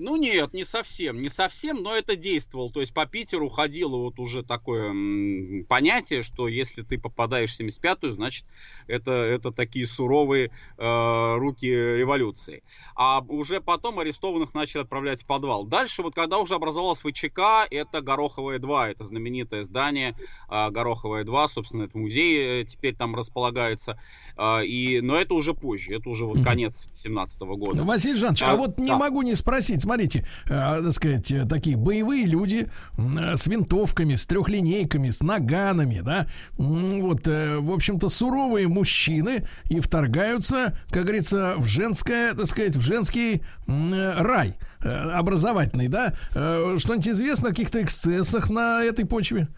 [0.00, 2.72] Ну нет, не совсем, не совсем, но это действовало.
[2.72, 7.60] То есть по Питеру ходило вот уже такое м, понятие, что если ты попадаешь в
[7.60, 8.46] 75-ю, значит
[8.86, 12.62] это, это такие суровые э, руки революции.
[12.96, 15.64] А уже потом арестованных начали отправлять в подвал.
[15.64, 20.16] Дальше вот когда уже образовалась ВЧК, это Гороховая 2, это знаменитое здание
[20.48, 24.00] э, Гороховая 2, собственно, это музей э, теперь там располагается.
[24.38, 27.84] Э, и, но это уже позже, это уже вот конец 17 -го года.
[27.84, 28.82] Василий Жанович, а, а вот да.
[28.82, 34.14] не могу не спросить, смотрите, э, так сказать, э, такие боевые люди э, с винтовками,
[34.14, 41.54] с трехлинейками, с наганами, да, вот, э, в общем-то, суровые мужчины и вторгаются, как говорится,
[41.56, 46.14] в женское, так сказать, в женский э, рай э, образовательный, да.
[46.36, 49.48] Э, что-нибудь известно о каких-то эксцессах на этой почве?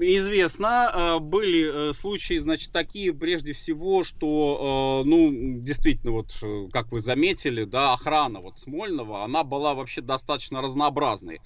[0.00, 6.32] Известно, э, были э, случаи, значит, такие, прежде всего, что, э, ну, действительно, вот,
[6.72, 11.40] как вы заметили, да, охрана вот Смольного, она была вообще достаточно разнообразной.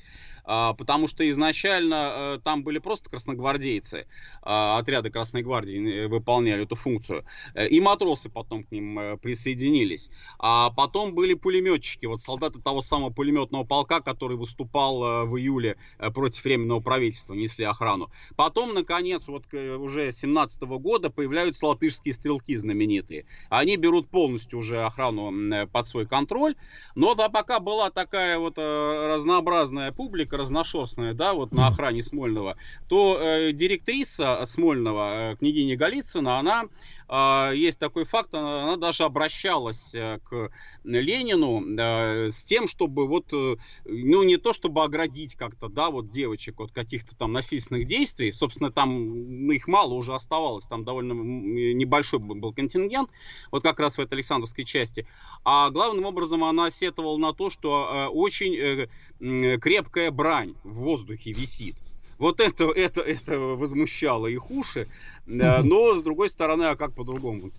[0.44, 4.06] А, потому что изначально э, там были просто красногвардейцы,
[4.42, 10.10] а, отряды Красной Гвардии э, выполняли эту функцию, э, и матросы потом к ним присоединились.
[10.38, 15.76] А потом были пулеметчики, вот солдаты того самого пулеметного полка, который выступал в июле
[16.12, 18.10] против Временного правительства, несли охрану.
[18.36, 23.26] Потом, наконец, вот уже 17 года появляются латышские стрелки знаменитые.
[23.48, 26.54] Они берут полностью уже охрану под свой контроль,
[26.94, 32.56] но да, пока была такая вот разнообразная публика, разношерстная, да, вот на охране Смольного,
[32.88, 36.64] то э, директриса Смольного, э, княгиня Голицына, она
[37.08, 40.50] есть такой факт, она, она даже обращалась э, к
[40.84, 46.10] Ленину э, с тем, чтобы вот, э, ну не то чтобы оградить как-то, да, вот
[46.10, 52.20] девочек от каких-то там насильственных действий, собственно, там их мало уже оставалось, там довольно небольшой
[52.20, 53.10] был контингент,
[53.50, 55.06] вот как раз в этой Александровской части,
[55.44, 61.76] а главным образом она сетовала на то, что очень крепкая брань в воздухе висит.
[62.24, 64.88] Вот это, это, это возмущало их уши.
[65.26, 67.50] Но, с другой стороны, а как по-другому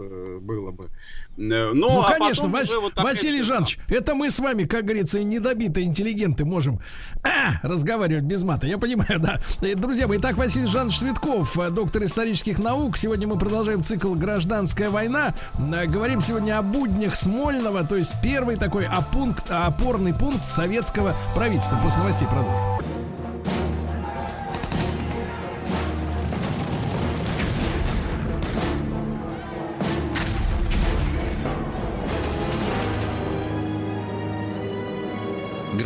[0.42, 0.90] было бы?
[1.38, 5.86] Но, ну, а конечно, Вас, вот Василий Жанович, это мы с вами, как говорится, недобитые
[5.86, 6.80] интеллигенты можем
[7.22, 8.66] а, разговаривать без мата.
[8.66, 9.40] Я понимаю, да.
[9.76, 12.98] Друзья мои, итак, Василий Жанович Цветков, доктор исторических наук.
[12.98, 15.36] Сегодня мы продолжаем цикл «Гражданская война».
[15.60, 21.80] Говорим сегодня о буднях Смольного, то есть первый такой опункт, опорный пункт советского правительства.
[21.84, 22.74] После новостей продолжим.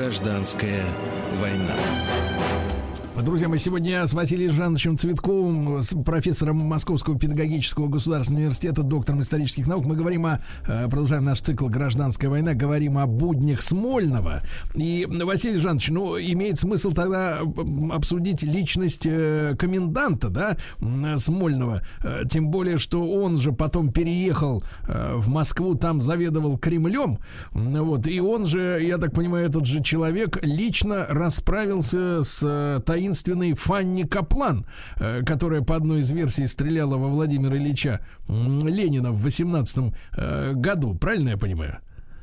[0.10, 0.84] Гражданская
[1.40, 1.76] война.
[3.24, 9.68] Друзья мои, сегодня с Василием Жановичем Цветковым, с профессором Московского педагогического государственного университета, доктором исторических
[9.68, 14.42] наук, мы говорим о, э, продолжаем наш цикл «Гражданская война», говорим о буднях Смольного.
[14.74, 17.40] И, Василий Жанович, ну, имеет смысл тогда
[17.92, 20.58] обсудить личность э, коменданта, да,
[21.18, 27.20] Смольного, э, тем более, что он же потом переехал в Москву, там заведовал Кремлем,
[27.52, 33.54] вот, и он же, я так понимаю, этот же человек лично расправился с таинственным таинственной
[33.54, 34.66] Фанни Каплан,
[35.00, 40.96] э, которая по одной из версий стреляла во Владимира Ильича Ленина в 18 э, году.
[40.96, 41.80] Правильно я понимаю?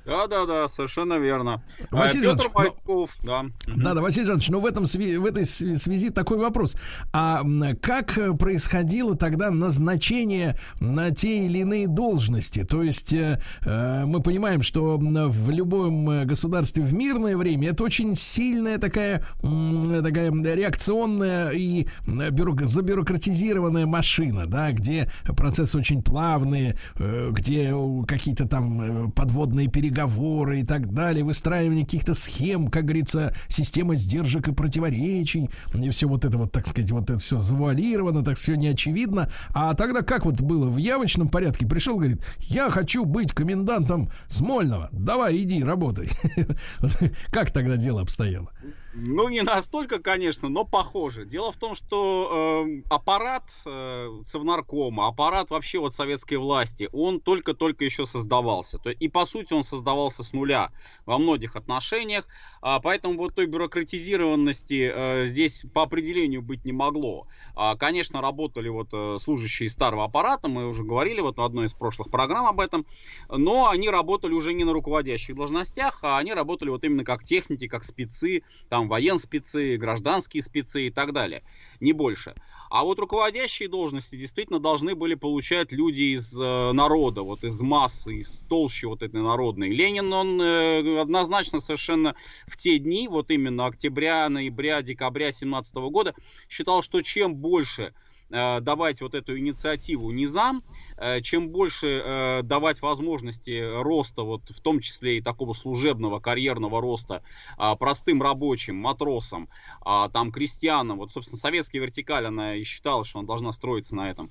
[0.06, 1.64] Да, да, да, совершенно верно.
[1.90, 3.44] А, Василий Петр Жанович, Майков, ну, да.
[3.76, 6.76] Да, да, Василий Жанович, но в, этом, в этой связи такой вопрос.
[7.12, 7.42] А
[7.82, 12.64] как происходило тогда назначение на те или иные должности?
[12.64, 18.14] То есть э, э мы понимаем, что в любом государстве в мирное время это очень
[18.14, 27.74] сильная такая, такая реакционная и бюрок, забюрократизированная машина, да, где процессы очень плавные, э, где
[28.06, 33.96] какие-то там э, подводные переговоры переговоры и так далее, выстраивание каких-то схем, как говорится, система
[33.96, 38.36] сдержек и противоречий, и все вот это вот, так сказать, вот это все завуалировано, так
[38.36, 39.30] все не очевидно.
[39.54, 41.66] А тогда как вот было в явочном порядке?
[41.66, 46.10] Пришел, говорит, я хочу быть комендантом Смольного, давай иди, работай.
[47.30, 48.50] Как тогда дело обстояло?
[48.98, 51.26] Ну, не настолько, конечно, но похоже.
[51.26, 57.84] Дело в том, что э, аппарат э, Совнаркома, аппарат вообще вот советской власти, он только-только
[57.84, 58.78] еще создавался.
[58.78, 60.70] То, и, по сути, он создавался с нуля
[61.04, 62.26] во многих отношениях.
[62.68, 67.28] А, поэтому вот той бюрократизированности э, здесь по определению быть не могло.
[67.54, 71.74] А, конечно, работали вот э, служащие старого аппарата, мы уже говорили вот в одной из
[71.74, 72.84] прошлых программ об этом,
[73.28, 77.68] но они работали уже не на руководящих должностях, а они работали вот именно как техники,
[77.68, 81.44] как спецы, там военспецы, гражданские спецы и так далее,
[81.78, 82.34] не больше.
[82.70, 88.16] А вот руководящие должности действительно должны были получать люди из э, народа, вот из массы,
[88.16, 89.70] из толщи вот этой народной.
[89.70, 92.14] Ленин, он э, однозначно совершенно
[92.46, 96.14] в те дни, вот именно октября, ноября, декабря 17 года,
[96.48, 97.94] считал, что чем больше
[98.28, 100.64] давать вот эту инициативу низам,
[100.96, 106.80] э, чем больше э, давать возможности роста, вот в том числе и такого служебного, карьерного
[106.80, 107.22] роста
[107.56, 109.48] а, простым рабочим, матросам,
[109.82, 114.10] а, там, крестьянам, вот, собственно, советская вертикаль, она и считала, что она должна строиться на
[114.10, 114.30] этом,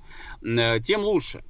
[0.84, 1.44] тем лучше.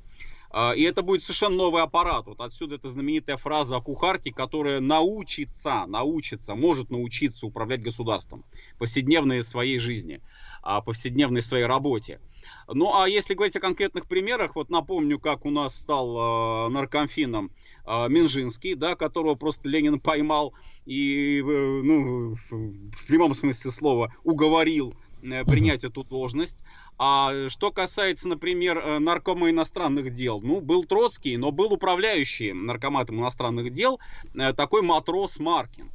[0.57, 2.27] А, и это будет совершенно новый аппарат.
[2.27, 8.45] Вот отсюда эта знаменитая фраза о кухарке, которая научится, научится, может научиться управлять государством
[8.79, 10.21] повседневной своей жизни,
[10.85, 12.21] повседневной своей работе.
[12.67, 17.51] Ну, а если говорить о конкретных примерах, вот напомню, как у нас стал э, наркомфином
[17.85, 20.53] э, Минжинский, да, которого просто Ленин поймал
[20.85, 26.57] и, э, ну, в прямом смысле слова, уговорил э, принять эту должность.
[26.97, 33.19] А что касается, например, э, наркома иностранных дел, ну, был Троцкий, но был управляющий наркоматом
[33.19, 33.99] иностранных дел
[34.33, 35.91] э, такой матрос Маркин.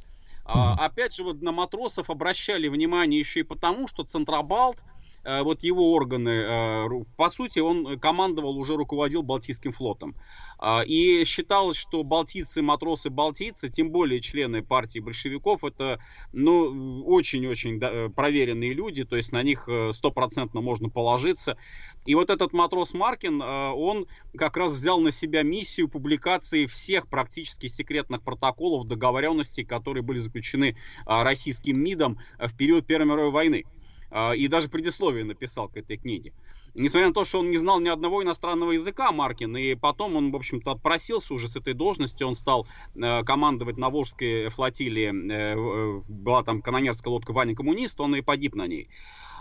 [0.53, 4.83] А, опять же, вот на матросов обращали внимание еще и потому, что Центробалт
[5.23, 10.15] вот его органы, э, по сути, он командовал, уже руководил Балтийским флотом.
[10.57, 15.99] А, и считалось, что балтийцы, матросы балтийцы, тем более члены партии большевиков, это
[16.33, 21.57] ну, очень-очень да, проверенные люди, то есть на них э, стопроцентно можно положиться.
[22.05, 27.67] И вот этот матрос Маркин, он как раз взял на себя миссию публикации всех практически
[27.67, 30.75] секретных протоколов, договоренностей, которые были заключены
[31.05, 33.65] российским МИДом в период Первой мировой войны.
[34.11, 36.33] А, и даже предисловие написал к этой книге.
[36.73, 40.31] Несмотря на то, что он не знал ни одного иностранного языка, Маркин, и потом он,
[40.31, 45.55] в общем-то, отпросился уже с этой должности, он стал э, командовать на Волжской флотилии, э,
[45.55, 48.89] э, была там канонерская лодка Ваня Коммунист, он и погиб на ней.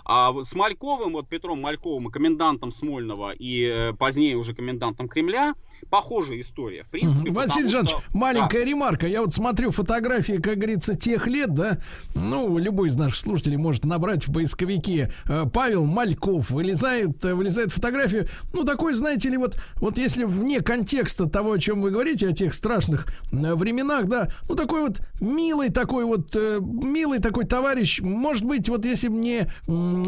[0.05, 5.55] А с Мальковым, вот Петром Мальковым, комендантом Смольного и э, позднее уже комендантом Кремля,
[5.89, 6.85] похожая история.
[6.85, 8.03] В принципе, Василий Жанович, что...
[8.13, 8.65] маленькая да.
[8.65, 9.07] ремарка.
[9.07, 11.79] Я вот смотрю фотографии, как говорится, тех лет, да,
[12.15, 17.73] ну, любой из наших слушателей может набрать в поисковике э, Павел Мальков, вылезает, э, вылезает
[17.73, 22.29] фотография, ну, такой, знаете ли, вот, вот если вне контекста того, о чем вы говорите,
[22.29, 28.45] о тех страшных временах, да, ну, такой вот милый такой вот, милый такой товарищ, может
[28.45, 29.49] быть, вот если бы не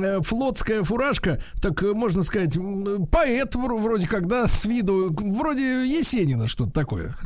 [0.02, 2.58] Э, флотская фуражка, так э, можно сказать,
[3.10, 7.16] поэт вроде как, да, с виду, вроде Есенина что-то такое.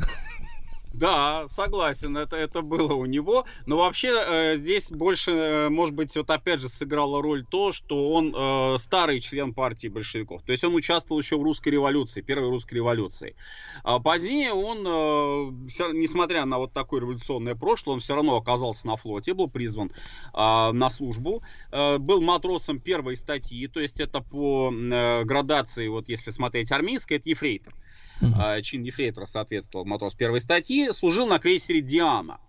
[0.97, 3.45] Да, согласен, это, это было у него.
[3.67, 8.13] Но вообще э, здесь больше, э, может быть, вот опять же сыграла роль то, что
[8.13, 10.41] он э, старый член партии большевиков.
[10.41, 13.35] То есть он участвовал еще в русской революции, первой русской революции.
[13.83, 18.97] А позднее он, э, несмотря на вот такое революционное прошлое, он все равно оказался на
[18.97, 19.91] флоте, был призван э,
[20.33, 21.43] на службу.
[21.71, 27.17] Э, был матросом первой статьи, то есть это по э, градации, вот если смотреть армейской,
[27.17, 27.75] это ефрейтор.
[28.21, 28.61] Uh-huh.
[28.61, 32.39] Чин ефрейтора соответствовал матрос первой статьи, служил на крейсере «Диана».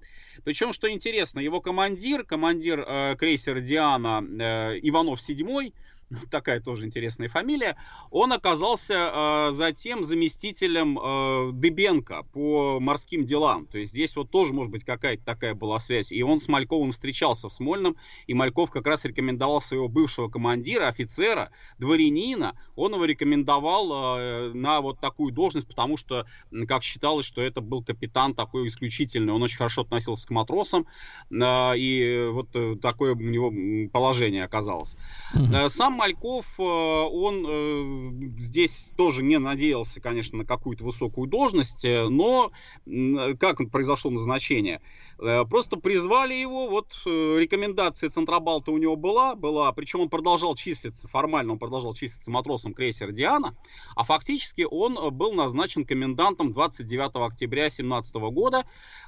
[0.45, 5.73] Причем, что интересно, его командир, командир э, крейсера «Диана» э, Иванов VII,
[6.31, 7.77] такая тоже интересная фамилия,
[8.11, 13.67] он оказался э, затем заместителем э, Дыбенко по морским делам.
[13.67, 16.13] То есть здесь вот тоже, может быть, какая-то такая была связь.
[16.13, 20.89] И он с Мальковым встречался в Смольном, и Мальков как раз рекомендовал своего бывшего командира,
[20.89, 26.27] офицера, дворянина, он его рекомендовал э, на вот такую должность, потому что,
[26.67, 30.87] как считалось, что это был капитан такой исключительный, он очень хорошо относился к матросам,
[31.31, 33.53] э, и вот э, такое у него
[33.93, 34.97] положение оказалось.
[35.35, 35.71] Угу.
[35.71, 42.09] Сам Мальков, э, он э, здесь тоже не надеялся, конечно, на какую-то высокую должность, э,
[42.09, 42.53] но
[42.87, 44.81] как произошло назначение?
[45.19, 51.55] Просто призвали его, вот рекомендация Центробалта у него была, была, причем он продолжал числиться, формально
[51.55, 53.57] он продолжал числиться матросом крейсера «Диана»,
[53.97, 58.65] а фактически он был назначен комендантом 29 октября 2017 года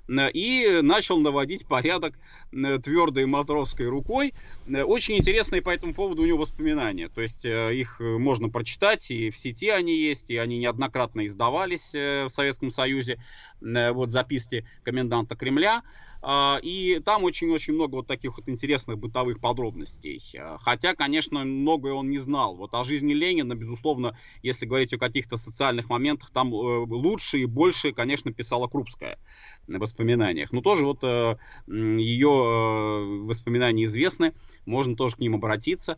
[0.08, 2.14] и начал наводить порядок
[2.50, 4.34] твердой матросской рукой.
[4.66, 7.08] Очень интересные по этому поводу у него воспоминания.
[7.08, 11.26] То есть э, их э, можно прочитать, и в сети они есть, и они неоднократно
[11.26, 13.18] издавались э, в Советском Союзе.
[13.60, 15.82] Вот записки коменданта Кремля.
[16.22, 20.22] А, и там очень-очень много вот таких вот интересных бытовых подробностей.
[20.38, 22.56] А, хотя, конечно, многое он не знал.
[22.56, 27.46] Вот о жизни Ленина, безусловно, если говорить о каких-то социальных моментах, там э, лучше и
[27.46, 29.18] больше, конечно, писала Крупская
[29.66, 30.52] на воспоминаниях.
[30.52, 31.36] Но тоже вот э,
[31.66, 34.34] ее э, воспоминания известны,
[34.66, 35.96] можно тоже к ним обратиться.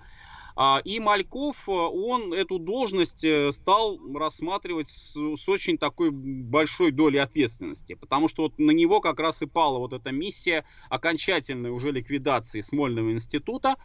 [0.54, 6.90] А, и Мальков, э, он эту должность э, стал рассматривать с, с очень такой большой
[6.90, 11.70] долей ответственности, потому что вот на него как раз и пала вот эта миссия окончательной
[11.70, 13.76] уже ликвидации Смольного института.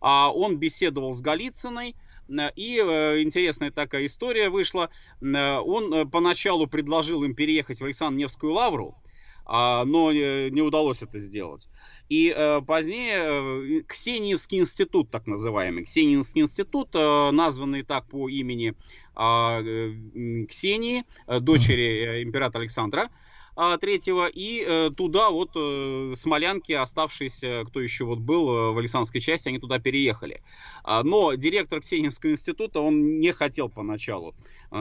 [0.00, 1.94] А, он беседовал с Голицыной,
[2.28, 2.78] э, и
[3.22, 4.90] интересная такая история вышла.
[5.20, 8.96] Он поначалу предложил им переехать в Александр-Невскую лавру,
[9.44, 11.68] а, но не удалось это сделать.
[12.08, 18.74] И э, позднее э, Ксениевский институт, так называемый, Ксениевский институт, э, названный так по имени
[19.14, 23.10] а, э, Ксении, э, дочери э, императора Александра,
[23.58, 28.78] а, третьего, и э, туда вот э, смолянки, оставшиеся, кто еще вот был э, в
[28.78, 30.42] Александровской части, они туда переехали.
[30.84, 34.34] А, но директор Ксенинского института, он не хотел поначалу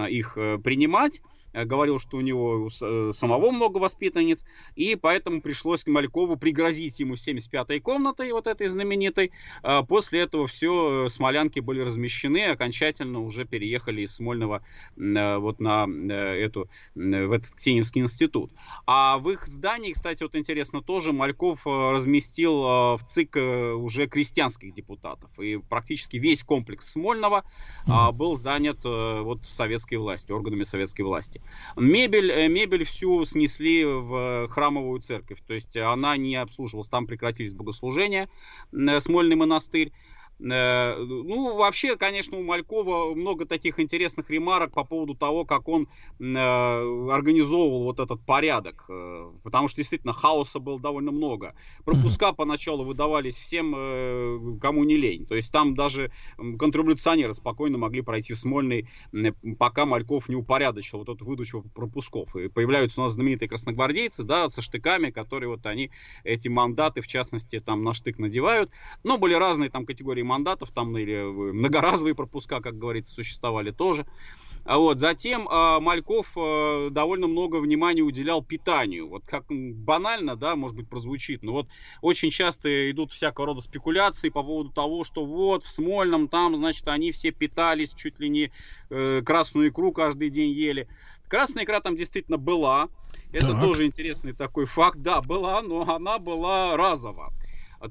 [0.10, 0.34] их
[0.64, 1.22] принимать,
[1.64, 4.44] говорил, что у него э, самого много воспитанниц,
[4.76, 9.32] и поэтому пришлось Малькову пригрозить ему 75-й комнатой, вот этой знаменитой.
[9.64, 14.64] А после этого все, э, смолянки были размещены, окончательно уже переехали из Смольного
[14.96, 18.52] вот на эту, в этот Ксеневский институт.
[18.86, 23.38] А в их здании, кстати, вот интересно тоже, Мальков разместил в ЦИК
[23.78, 27.44] уже крестьянских депутатов, и практически весь комплекс Смольного
[27.88, 28.12] mm-hmm.
[28.14, 31.42] был занят вот советской властью, органами советской власти.
[31.76, 37.54] Мебель, э, мебель всю снесли в храмовую церковь, то есть она не обслуживалась, там прекратились
[37.54, 38.30] богослужения,
[38.74, 39.92] э, Смольный монастырь.
[40.40, 45.88] Э, ну, вообще, конечно, у Малькова много таких интересных ремарок по поводу того, как он
[46.20, 48.86] э, организовывал вот этот порядок.
[48.90, 51.56] Э, потому что действительно хаоса было довольно много.
[51.86, 55.26] Пропуска поначалу выдавались всем, кому не лень.
[55.26, 58.90] То есть там даже контрреволюционеры спокойно могли пройти в Смольный,
[59.58, 62.36] пока Мальков не упорядочил вот эту выдачу пропусков.
[62.36, 65.92] И появляются у нас знаменитые красногвардейцы, да, со штыками, которые вот они
[66.24, 68.72] эти мандаты, в частности, там на штык надевают.
[69.04, 74.06] Но были разные там категории мандатов, там или многоразовые пропуска, как говорится, существовали тоже.
[74.66, 79.08] А вот, затем э, Мальков э, довольно много внимания уделял питанию.
[79.08, 81.68] Вот как банально, да, может быть, прозвучит, но вот
[82.02, 86.88] очень часто идут всякого рода спекуляции по поводу того, что вот в Смольном там, значит,
[86.88, 88.52] они все питались, чуть ли не
[88.90, 90.88] э, красную икру каждый день ели.
[91.28, 92.90] Красная икра там действительно была.
[93.32, 93.62] Это так.
[93.62, 94.98] тоже интересный такой факт.
[94.98, 97.32] Да, была, но она была разово.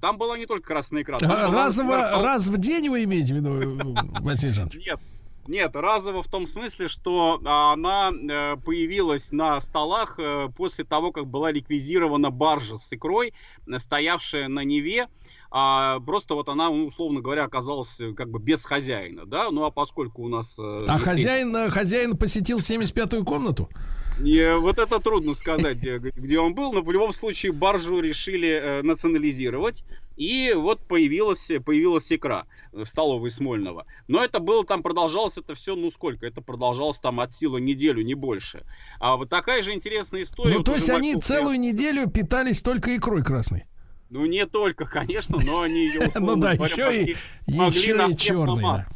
[0.01, 1.19] Там была не только красная икра.
[1.21, 2.23] А, разово, была...
[2.23, 4.87] раз в день вы имеете в виду, Василий Жанович?
[4.87, 5.01] Нет,
[5.47, 11.27] нет, разово в том смысле, что она э, появилась на столах э, после того, как
[11.27, 13.35] была реквизирована баржа с икрой,
[13.67, 15.09] э, стоявшая на Неве.
[15.51, 19.71] А просто вот она, ну, условно говоря, оказалась как бы без хозяина, да, ну а
[19.71, 20.57] поскольку у нас...
[20.59, 23.69] А хозяин, хозяин посетил 75-ю комнату?
[24.21, 28.49] Не, вот это трудно сказать, где, где он был, но в любом случае баржу решили
[28.49, 29.85] э, национализировать.
[30.17, 33.87] И вот появилась, появилась икра в столовой Смольного.
[34.07, 36.27] Но это было там, продолжалось это все, ну сколько?
[36.27, 38.65] Это продолжалось там от силы неделю, не больше.
[39.01, 40.53] А вот такая же интересная история.
[40.53, 43.65] Ну, вот то есть они целую неделю питались только икрой красной?
[44.11, 47.17] Ну, не только, конечно, но они ее, Ну да, еще и,
[47.49, 48.87] еще и черный, да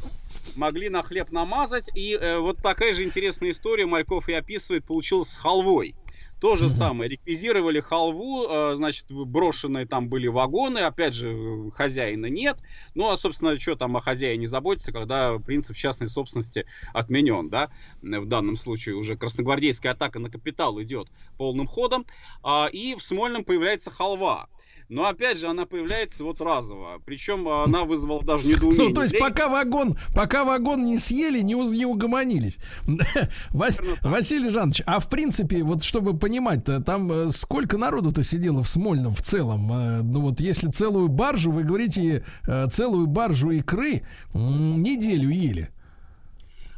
[0.59, 1.89] могли на хлеб намазать.
[1.95, 5.95] И э, вот такая же интересная история Мальков и описывает, получилась с халвой.
[6.39, 12.57] То же самое, реквизировали халву, э, значит, брошенные там были вагоны, опять же, хозяина нет.
[12.95, 17.69] Ну, а, собственно, что там о хозяине заботиться, когда принцип частной собственности отменен, да?
[18.01, 22.05] В данном случае уже красногвардейская атака на капитал идет полным ходом.
[22.41, 24.47] А, и в Смольном появляется халва.
[24.89, 26.99] Но опять же, она появляется вот разово.
[27.05, 28.87] Причем она вызвала даже недоумение.
[28.87, 32.57] Ну, то есть, пока вагон, пока вагон не съели, не, не угомонились.
[33.51, 39.13] Василий Жанович, а в принципе, вот чтобы понимать-то, там э, сколько народу-то сидело в Смольном
[39.13, 39.71] в целом?
[39.71, 44.01] Э, ну вот если целую баржу, вы говорите, э, целую баржу икры
[44.33, 45.69] неделю ели.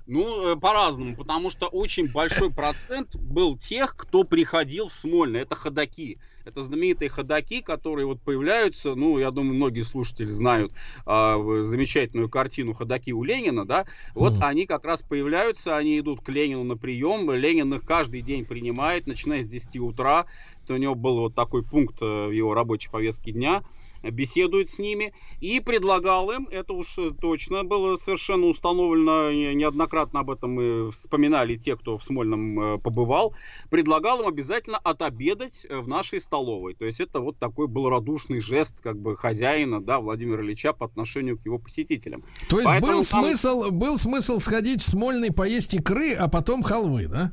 [0.05, 5.38] Ну, по-разному, потому что очень большой процент был тех, кто приходил в Смольно.
[5.38, 6.17] Это ходаки.
[6.45, 10.72] Это знаменитые ходаки, которые вот появляются, ну, я думаю, многие слушатели знают
[11.05, 14.43] э, замечательную картину ходаки у Ленина, да, вот mm.
[14.43, 19.07] они как раз появляются, они идут к Ленину на прием, Ленин их каждый день принимает,
[19.07, 20.26] начиная с 10 утра,
[20.68, 23.63] то у него был вот такой пункт э, в его рабочей повестке дня–
[24.03, 30.52] беседует с ними и предлагал им, это уж точно было совершенно установлено, неоднократно об этом
[30.52, 33.36] мы вспоминали те, кто в Смольном э, побывал,
[33.69, 36.73] предлагал им обязательно отобедать в нашей столовой.
[36.73, 40.86] То есть это вот такой был радушный жест как бы хозяина, да, Владимира Ильича по
[40.86, 42.23] отношению к его посетителям.
[42.49, 43.23] То есть Поэтому был, там...
[43.23, 47.32] смысл, был смысл сходить в Смольный поесть икры, а потом халвы, да?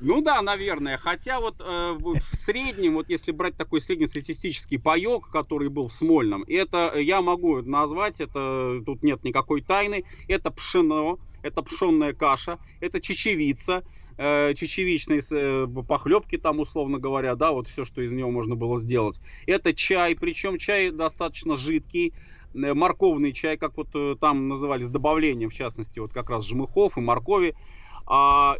[0.00, 0.98] Ну да, наверное.
[0.98, 6.44] Хотя вот э, в среднем, вот если брать такой среднестатистический паек, который был в Смольном,
[6.46, 13.00] это я могу назвать, это тут нет никакой тайны, это пшено, это пшенная каша, это
[13.00, 13.84] чечевица,
[14.18, 18.78] э, чечевичные э, похлебки там, условно говоря, да, вот все, что из него можно было
[18.78, 19.20] сделать.
[19.46, 22.12] Это чай, причем чай достаточно жидкий,
[22.52, 26.46] э, морковный чай, как вот э, там называли, с добавлением, в частности, вот как раз
[26.46, 27.54] жмыхов и моркови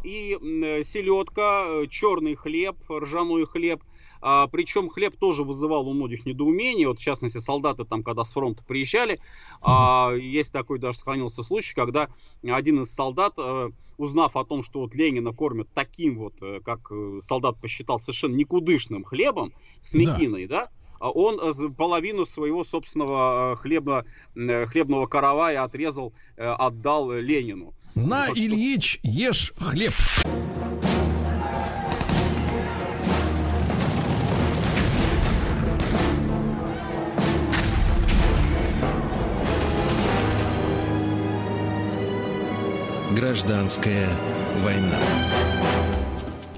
[0.03, 0.37] и
[0.83, 3.81] селедка, э, черный хлеб, ржаной хлеб.
[4.21, 6.87] А, причем хлеб тоже вызывал у многих недоумение.
[6.87, 9.19] Вот, в частности, солдаты там, когда с фронта приезжали,
[9.61, 12.09] а, есть такой даже сохранился случай, когда
[12.43, 16.91] один из солдат, а, узнав о том, что вот Ленина кормят таким вот, э, как
[17.21, 20.69] солдат посчитал, совершенно никудышным хлебом с мекиной, да,
[20.99, 21.39] да он
[21.75, 27.75] половину своего собственного хлеба, хлебного каравая отрезал, отдал Ленину.
[27.99, 29.91] На, Ильич, ешь хлеб.
[43.15, 44.07] Гражданская
[44.61, 44.99] война.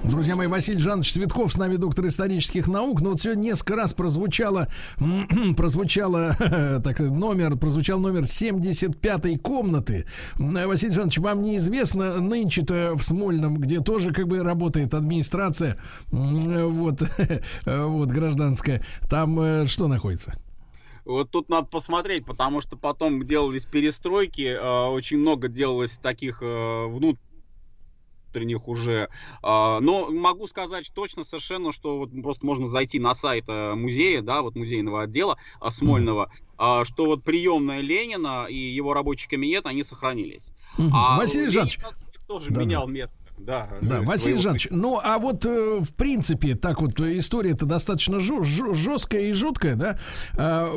[0.02, 3.02] Друзья мои, Василий Жанович Цветков с нами, доктор исторических наук.
[3.02, 4.68] Но вот сегодня несколько раз прозвучало,
[5.56, 6.34] прозвучало
[6.82, 10.06] так, номер, прозвучал номер 75-й комнаты.
[10.38, 15.76] Василий Жанович, вам неизвестно, нынче-то в Смольном, где тоже как бы работает администрация,
[16.10, 17.02] вот,
[17.66, 20.32] вот, гражданская, там э, что находится?
[21.04, 26.86] Вот тут надо посмотреть, потому что потом делались перестройки, э, очень много делалось таких э,
[26.86, 27.29] внутренних
[28.30, 29.08] внутренних уже.
[29.42, 34.22] А, но могу сказать точно совершенно, что вот просто можно зайти на сайт э, музея,
[34.22, 36.84] да, вот музейного отдела э, Смольного, mm-hmm.
[36.84, 40.50] что вот приемная Ленина и его рабочий кабинет, они сохранились.
[40.78, 40.90] Mm-hmm.
[40.92, 41.80] А Василий Жанович,
[42.26, 43.18] тоже да, менял место.
[43.46, 49.22] Да, да Василий Жанович, ну а вот э, в принципе, так вот история-то достаточно жесткая
[49.22, 49.98] и жуткая, да?
[50.36, 50.76] А,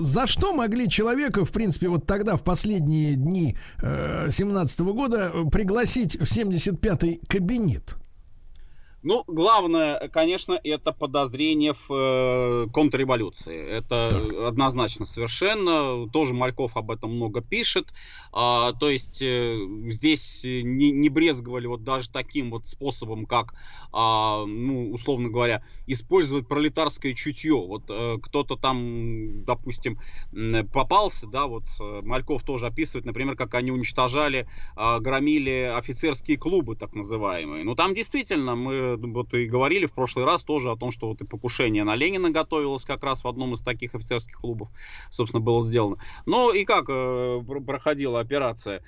[0.00, 6.16] за что могли человека, в принципе, вот тогда, в последние дни э, 17 года, пригласить
[6.16, 7.96] в 75-й кабинет?
[9.02, 13.60] Ну, главное, конечно, это подозрение в э, контрреволюции.
[13.60, 14.32] Это так.
[14.46, 16.08] однозначно совершенно.
[16.10, 17.88] Тоже Мальков об этом много пишет.
[18.32, 19.58] А, то есть э,
[19.90, 23.54] здесь не, не брезговали вот даже таким вот способом, как,
[23.92, 27.54] а, ну, условно говоря, использовать пролетарское чутье.
[27.54, 29.98] Вот э, кто-то там, допустим,
[30.72, 36.74] попался, да, вот э, Мальков тоже описывает, например, как они уничтожали, э, громили офицерские клубы,
[36.74, 37.64] так называемые.
[37.64, 41.20] Ну, там действительно мы вот и говорили в прошлый раз тоже о том, что вот
[41.20, 44.68] и покушение на Ленина готовилось как раз в одном из таких офицерских клубов,
[45.10, 45.98] собственно, было сделано.
[46.24, 48.82] Ну и как э, проходила операция?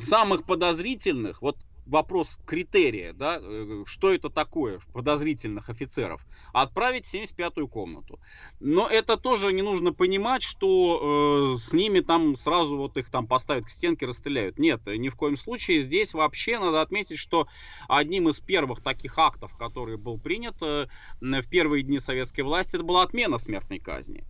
[0.00, 1.56] Самых подозрительных, вот
[1.86, 8.18] вопрос критерия, да, э, что это такое подозрительных офицеров, отправить в 75-ю комнату.
[8.60, 13.26] Но это тоже не нужно понимать, что э, с ними там сразу вот их там
[13.26, 14.58] поставят к стенке, расстреляют.
[14.58, 15.82] Нет, ни в коем случае.
[15.82, 17.46] Здесь вообще надо отметить, что
[17.88, 20.86] одним из первых таких актов, который был принят э,
[21.20, 24.24] в первые дни советской власти, это была отмена смертной казни.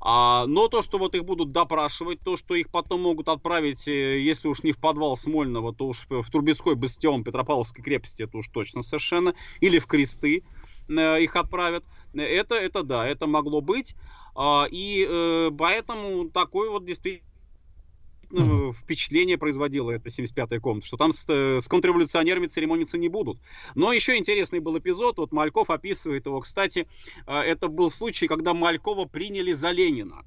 [0.00, 4.20] А, но то, что вот их будут допрашивать, то, что их потом могут отправить, э,
[4.20, 8.48] если уж не в подвал Смольного, то уж в Турбецкой бастион Петропавловской крепости, это уж
[8.48, 10.44] точно совершенно, или в кресты
[10.88, 11.84] э, их отправят,
[12.14, 13.96] это, это да, это могло быть.
[14.34, 17.27] А, и э, поэтому такой вот действительно
[18.30, 23.38] ну, впечатление производила эта 75-я комната, что там с, э, с контрреволюционерами церемониться не будут.
[23.74, 26.86] Но еще интересный был эпизод, вот Мальков описывает его, кстати,
[27.26, 30.24] э, это был случай, когда Малькова приняли за Ленина.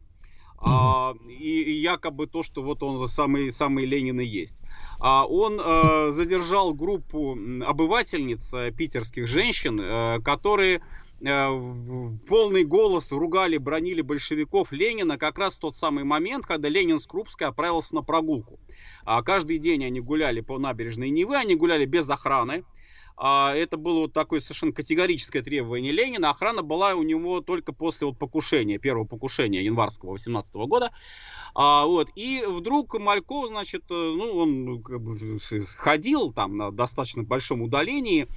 [0.63, 4.57] А, и, и якобы то, что вот он самый, самый Ленин и есть.
[4.99, 13.11] А он э, задержал группу обывательниц, э, питерских женщин, э, которые Э, в полный голос
[13.11, 18.01] ругали, бронили большевиков Ленина как раз тот самый момент, когда Ленин с Крупской отправился на
[18.01, 18.59] прогулку.
[19.05, 22.63] А каждый день они гуляли по набережной Невы, они гуляли без охраны.
[23.23, 26.31] А это было вот такое совершенно категорическое требование Ленина.
[26.31, 30.91] Охрана была у него только после вот покушения, первого покушения январского 18 года.
[31.53, 35.37] А, вот, и вдруг Мальков, значит, э, ну, он как бы
[35.77, 38.27] ходил там на достаточно большом удалении,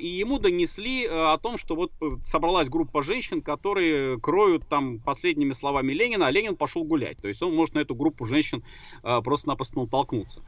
[0.00, 4.98] и ему донесли э, о том, что вот э, собралась группа женщин, которые кроют там
[4.98, 7.18] последними словами Ленина, а Ленин пошел гулять.
[7.18, 8.62] То есть он может на эту группу женщин
[9.02, 10.42] э, просто-напросто натолкнуться.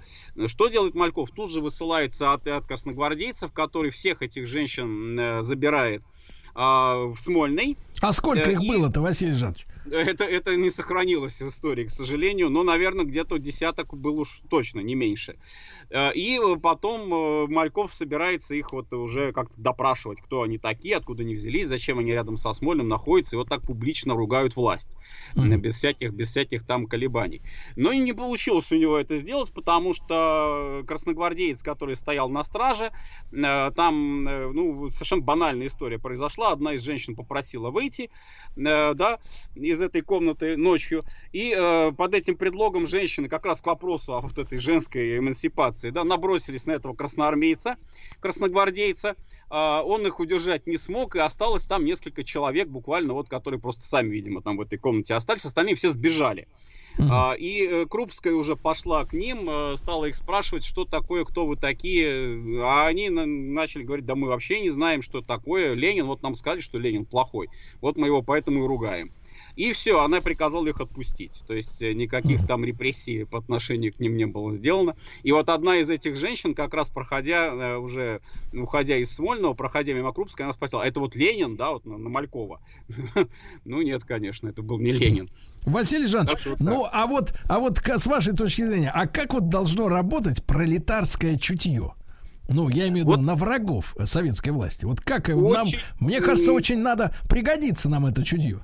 [0.47, 1.31] Что делает Мальков?
[1.31, 6.03] Тут же высылается отряд красногвардейцев, который всех этих женщин забирает
[6.59, 7.77] а, в Смольный.
[8.01, 9.67] А сколько их было-то, Василий Жанович?
[9.91, 14.81] Это, это не сохранилось в истории, к сожалению, но, наверное, где-то десяток был уж точно,
[14.81, 15.37] не меньше.
[15.91, 21.23] Э, и потом э, Мальков собирается их вот уже как-то допрашивать, кто они такие, откуда
[21.23, 24.91] они взялись, зачем они рядом со Смольным находятся, и вот так публично ругают власть,
[25.35, 25.57] mm-hmm.
[25.59, 27.43] без всяких, без всяких там колебаний.
[27.77, 32.93] Но и не получилось у него это сделать, потому что красногвардеец, который стоял на страже,
[33.33, 38.11] э, там, ну, совершенно банальная история произошла, одна из женщин попросила выйти,
[38.57, 39.19] да,
[39.55, 41.55] из этой комнаты ночью, и
[41.97, 46.05] под этим предлогом женщины как раз к вопросу о вот этой женской эмансипации ситуации, да,
[46.05, 47.77] набросились на этого красноармейца,
[48.21, 49.17] красногвардейца,
[49.49, 53.87] а, он их удержать не смог, и осталось там несколько человек, буквально вот, которые просто
[53.87, 56.49] сами, видимо, там в этой комнате остались, остальные все сбежали.
[56.99, 57.37] Uh-huh.
[57.37, 61.57] И э, Крупская уже пошла к ним, э, стала их спрашивать, что такое, кто вы
[61.57, 62.63] такие.
[62.65, 65.75] А они начали говорить, да мы вообще не знаем, что такое.
[65.75, 67.51] Ленин, вот нам сказали, что Ленин плохой.
[67.83, 69.13] Вот мы его поэтому и ругаем.
[69.57, 71.43] И все, она приказала их отпустить.
[71.47, 74.97] То есть э, никаких там репрессий по отношению к ним не было сделано.
[75.23, 78.21] И вот одна из этих женщин, как раз проходя, э, уже
[78.53, 81.97] уходя из Смольного, проходя мимо Крупской, она спросила, а это вот Ленин, да, вот на,
[81.97, 82.61] на Малькова?
[83.65, 85.31] Ну нет, конечно, это был не Ленин.
[85.63, 89.89] Василий Жанович, ну а вот, а вот с вашей точки зрения, а как вот должно
[89.89, 91.93] работать пролетарское чутье?
[92.49, 93.27] Ну, я имею в виду вот.
[93.27, 94.85] на врагов советской власти.
[94.85, 95.53] Вот как очень...
[95.53, 95.67] нам,
[95.99, 98.61] мне кажется, очень надо пригодиться нам это чутье.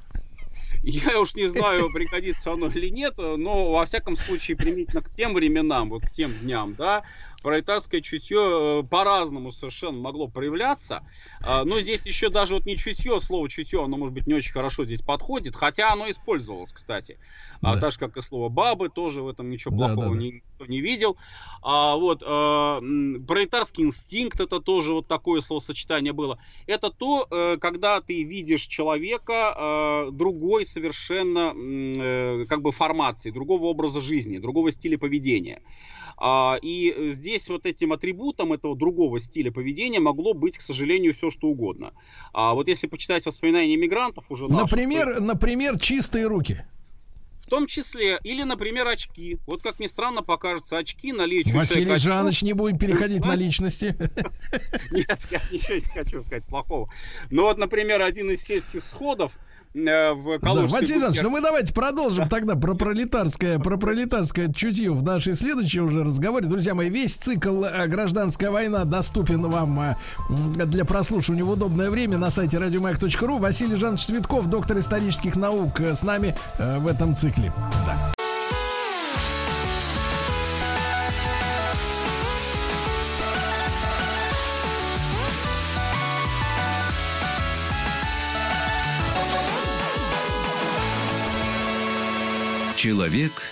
[0.83, 5.35] Я уж не знаю, пригодится оно или нет, но во всяком случае применительно к тем
[5.35, 7.05] временам, вот к тем дням, да,
[7.43, 11.07] пролетарское чутье э, по-разному совершенно могло проявляться.
[11.41, 14.53] А, но здесь еще даже вот не чутье, слово чутье, оно, может быть, не очень
[14.53, 17.19] хорошо здесь подходит, хотя оно использовалось, кстати.
[17.61, 17.81] А, да.
[17.81, 20.27] Так же, как и слово бабы, тоже в этом ничего да, плохого да, да.
[20.27, 21.17] никто не видел.
[21.63, 22.81] А, вот, а,
[23.27, 26.39] пролетарский инстинкт, это тоже вот такое словосочетание было.
[26.67, 34.39] Это то, э, когда ты видишь человека другой совершенно как бы формации, другого образа жизни,
[34.39, 35.63] другого стиля поведения.
[36.25, 41.31] А, и здесь вот этим атрибутом этого другого стиля поведения могло быть, к сожалению, все
[41.31, 41.93] что угодно.
[42.33, 44.49] А вот если почитать воспоминания иммигрантов уже...
[44.49, 46.65] Например, наших, например, чистые руки.
[47.47, 49.39] В том числе, или, например, очки.
[49.47, 51.55] Вот как ни странно покажется, очки наличие.
[51.55, 53.95] Василий Жанович, не будем переходить на личности.
[54.91, 56.91] Нет, я ничего не хочу сказать плохого.
[57.31, 59.33] Но вот, например, один из сельских сходов,
[59.75, 64.93] Э, в Да, Василий Иванович, ну мы давайте продолжим тогда про пролетарское, про пролетарское чутье
[64.93, 66.47] в нашей следующей уже разговоре.
[66.47, 69.97] Друзья мои, весь цикл э, «Гражданская война» доступен вам э,
[70.67, 73.39] для прослушивания в удобное время на сайте радиомаяк.ру.
[73.39, 77.53] Василий Жанович Цветков, доктор исторических наук, с нами в этом цикле.
[77.87, 78.22] Да.
[92.83, 93.43] Человек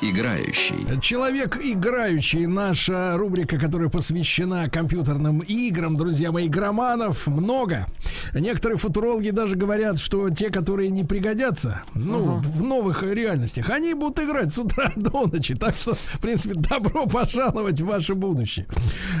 [0.00, 1.00] играющий.
[1.00, 2.46] Человек играющий.
[2.46, 5.96] Наша рубрика, которая посвящена компьютерным играм.
[5.96, 7.88] Друзья мои, игроманов много.
[8.32, 12.42] Некоторые футурологи даже говорят, что те, которые не пригодятся, ну, угу.
[12.42, 15.56] в новых реальностях, они будут играть с утра до ночи.
[15.56, 18.68] Так что, в принципе, добро пожаловать в ваше будущее.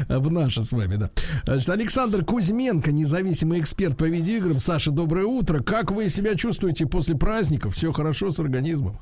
[0.08, 1.10] В наше с вами, да.
[1.44, 4.60] Значит, Александр Кузьменко, независимый эксперт по видеоиграм.
[4.60, 5.58] Саша, доброе утро.
[5.58, 7.74] Как вы себя чувствуете после праздников?
[7.74, 8.96] Все хорошо с организмом?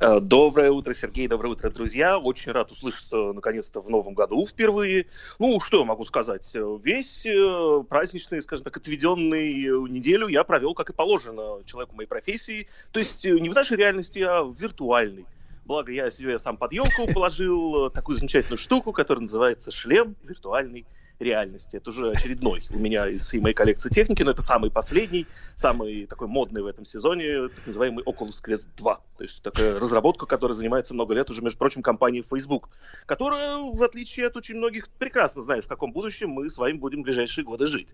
[0.00, 2.18] Э, доброе утро, Сергей, доброе утро, друзья.
[2.18, 5.06] Очень рад услышаться наконец-то в новом году впервые.
[5.38, 6.50] Ну, что я могу сказать?
[6.82, 9.52] Весь э, праздничный, скажем так, отведенный
[9.88, 12.68] неделю я провел, как и положено человеку моей профессии.
[12.92, 15.26] То есть э, не в нашей реальности, а в виртуальной.
[15.64, 20.86] Благо, я себе сам под елку положил э, такую замечательную штуку, которая называется шлем виртуальной
[21.22, 21.76] реальности.
[21.76, 26.06] Это уже очередной у меня из всей моей коллекции техники, но это самый последний, самый
[26.06, 29.00] такой модный в этом сезоне, так называемый Oculus Quest 2.
[29.16, 32.70] То есть такая разработка, которая занимается много лет уже, между прочим, компанией Facebook,
[33.06, 37.00] которая, в отличие от очень многих, прекрасно знает, в каком будущем мы с вами будем
[37.00, 37.88] в ближайшие годы жить.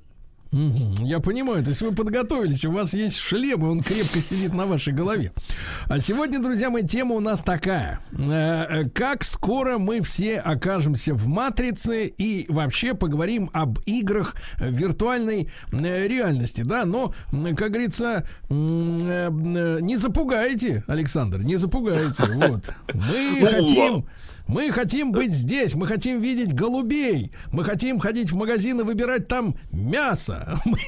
[0.51, 4.55] Угу, я понимаю, то есть вы подготовились, у вас есть шлем, и он крепко сидит
[4.55, 5.33] на вашей голове.
[5.87, 8.01] А сегодня, друзья мои, тема у нас такая.
[8.13, 15.51] Э, э, как скоро мы все окажемся в матрице и вообще поговорим об играх виртуальной
[15.71, 17.13] э, реальности, да, но,
[17.57, 22.71] как говорится, не запугайте, Александр, не запугайте, вот.
[22.95, 24.07] Мы ну, хотим
[24.49, 29.29] мы хотим быть здесь, мы хотим видеть голубей, мы хотим ходить в магазин и выбирать
[29.29, 30.59] там мясо.
[30.65, 30.79] Мы,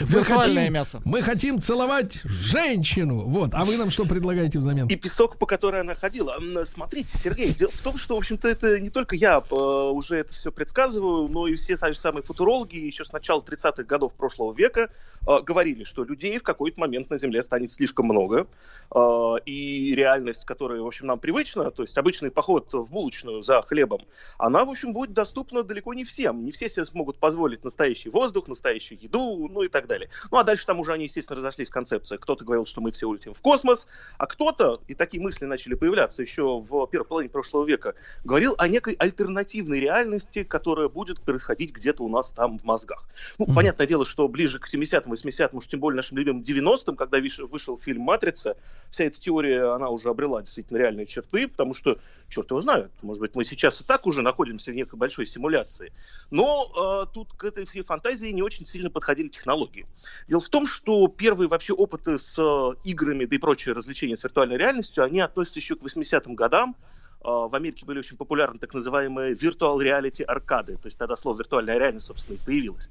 [0.00, 1.00] мы хотим, мясо.
[1.04, 3.24] Мы хотим целовать женщину.
[3.26, 4.86] Вот, а вы нам что предлагаете взамен?
[4.86, 6.36] И песок, по которой она ходила.
[6.64, 10.32] Смотрите, Сергей, дело в том, что, в общем-то, это не только я э, уже это
[10.32, 14.90] все предсказываю, но и все самые футурологи еще с начала 30-х годов прошлого века
[15.26, 18.46] э, говорили, что людей в какой-то момент на Земле станет слишком много,
[18.94, 23.42] э, и реальность, которая, в общем, нам привычна, то есть обычный поход в Бул булочную
[23.42, 24.02] за хлебом,
[24.38, 26.44] она, в общем, будет доступна далеко не всем.
[26.44, 30.10] Не все себе смогут позволить настоящий воздух, настоящую еду, ну и так далее.
[30.30, 32.20] Ну а дальше там уже они, естественно, разошлись в концепциях.
[32.20, 33.86] Кто-то говорил, что мы все улетим в космос,
[34.18, 37.94] а кто-то, и такие мысли начали появляться еще в первой половине прошлого века,
[38.24, 43.08] говорил о некой альтернативной реальности, которая будет происходить где-то у нас там в мозгах.
[43.38, 43.54] Ну, mm-hmm.
[43.54, 47.18] понятное дело, что ближе к 70-м, 80-м, уж тем более нашим любимым 90-м, когда
[47.50, 48.56] вышел фильм «Матрица»,
[48.90, 51.98] вся эта теория, она уже обрела действительно реальные черты, потому что,
[52.28, 55.92] черт его знает, может быть, мы сейчас и так уже находимся в некой большой симуляции.
[56.30, 59.86] Но э, тут к этой фантазии не очень сильно подходили технологии.
[60.28, 64.24] Дело в том, что первые вообще опыты с э, играми, да и прочие развлечения с
[64.24, 66.76] виртуальной реальностью, они относятся еще к 80-м годам,
[67.22, 71.78] в Америке были очень популярны так называемые virtual reality аркады, то есть тогда слово виртуальная
[71.78, 72.88] реальность, собственно, и появилось.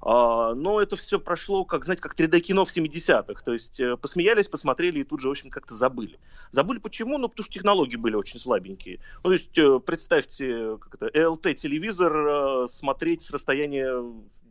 [0.00, 4.48] А, но это все прошло, как, знаете, как 3D-кино в 70-х, то есть э, посмеялись,
[4.48, 6.18] посмотрели и тут же, в общем, как-то забыли.
[6.50, 7.18] Забыли почему?
[7.18, 9.00] Ну, потому что технологии были очень слабенькие.
[9.24, 14.02] Ну, то есть э, представьте, как это, LT-телевизор э, смотреть с расстояния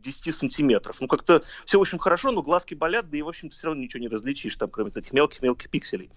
[0.06, 0.96] 10 сантиметров.
[1.00, 4.00] Ну, как-то все очень хорошо, но глазки болят, да и, в общем-то, все равно ничего
[4.00, 6.10] не различишь, там, кроме этих мелких-мелких пикселей.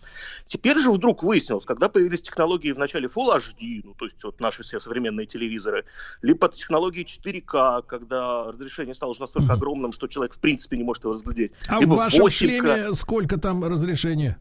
[0.48, 4.40] Теперь же вдруг выяснилось, когда появились технологии в начале Full HD, ну, то есть вот
[4.40, 5.86] наши все современные телевизоры,
[6.22, 11.03] либо технологии 4К, когда разрешение стало уже настолько огромным, что человек, в принципе, не может
[11.03, 11.52] его разглядеть.
[11.68, 12.30] А либо в вашем 8К.
[12.30, 14.40] шлеме сколько там разрешения?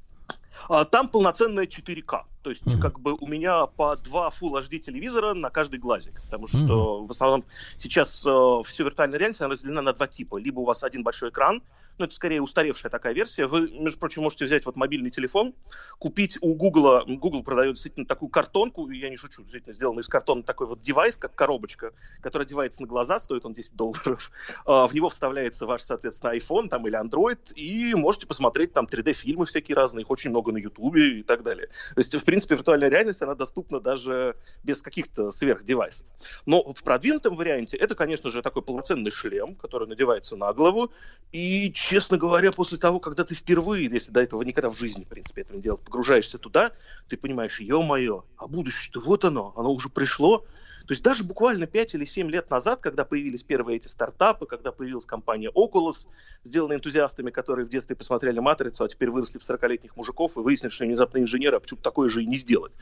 [0.69, 2.23] А, там полноценная 4К.
[2.43, 2.81] То есть, mm-hmm.
[2.81, 6.21] как бы у меня по два Full HD телевизора на каждый глазик.
[6.23, 7.07] Потому что mm-hmm.
[7.07, 7.45] в основном
[7.79, 10.39] сейчас э, все виртуальная реальность она разделена на два типа.
[10.39, 11.63] Либо у вас один большой экран,
[11.99, 13.47] ну, это скорее устаревшая такая версия.
[13.47, 15.55] Вы, между прочим, можете взять вот мобильный телефон,
[15.99, 20.43] купить у Google, Google продает действительно такую картонку, я не шучу, действительно сделанный из картона
[20.43, 24.31] такой вот девайс, как коробочка, который одевается на глаза, стоит он 10 долларов.
[24.65, 29.47] А, в него вставляется ваш, соответственно, iPhone там или Android, и можете посмотреть там 3D-фильмы
[29.47, 31.69] всякие разные, их очень много на YouTube и так далее.
[31.95, 36.07] То есть, принципе, виртуальная реальность, она доступна даже без каких-то сверхдевайсов.
[36.45, 40.93] Но в продвинутом варианте это, конечно же, такой полноценный шлем, который надевается на голову,
[41.33, 45.09] и честно говоря, после того, когда ты впервые, если до этого никогда в жизни, в
[45.09, 46.73] принципе, этого не делал, погружаешься туда,
[47.09, 50.45] ты понимаешь, ё-моё, а будущее-то вот оно, оно уже пришло,
[50.89, 54.73] то есть даже буквально 5 или 7 лет назад, когда появились первые эти стартапы, когда
[54.73, 56.07] появилась компания Oculus,
[56.45, 60.71] сделанная энтузиастами, которые в детстве посмотрели «Матрицу», а теперь выросли в 40-летних мужиков и выяснили,
[60.71, 62.73] что внезапно инженеры, а почему такое же и не сделать.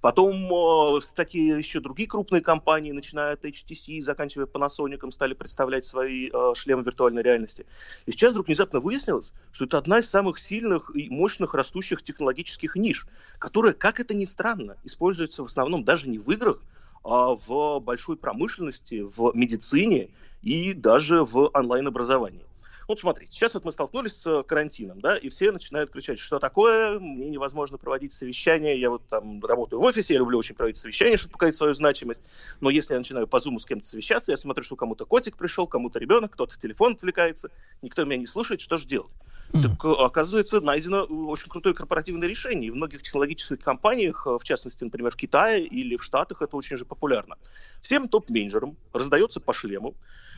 [0.00, 6.30] Потом э, такие еще другие крупные компании, начиная от HTC, заканчивая Panasonic, стали представлять свои
[6.32, 7.66] э, шлемы виртуальной реальности.
[8.06, 12.74] И сейчас вдруг внезапно выяснилось, что это одна из самых сильных и мощных растущих технологических
[12.76, 13.06] ниш,
[13.38, 16.62] которая, как это ни странно, используется в основном даже не в играх,
[17.02, 20.10] в большой промышленности, в медицине
[20.42, 22.44] и даже в онлайн-образовании.
[22.90, 26.98] Вот смотрите, сейчас вот мы столкнулись с карантином, да, и все начинают кричать, что такое,
[26.98, 31.16] мне невозможно проводить совещания, я вот там работаю в офисе, я люблю очень проводить совещания,
[31.16, 32.20] чтобы показать свою значимость,
[32.60, 35.68] но если я начинаю по зуму с кем-то совещаться, я смотрю, что кому-то котик пришел,
[35.68, 37.50] кому-то ребенок, кто-то в телефон отвлекается,
[37.80, 39.12] никто меня не слушает, что же делать?
[39.52, 42.68] Так, э, оказывается, найдено очень крутое корпоративное решение.
[42.68, 46.56] И в многих технологических компаниях, э, в частности, например, в Китае или в Штатах, это
[46.56, 47.36] очень же популярно.
[47.80, 49.94] Всем топ-менеджерам раздается по шлему,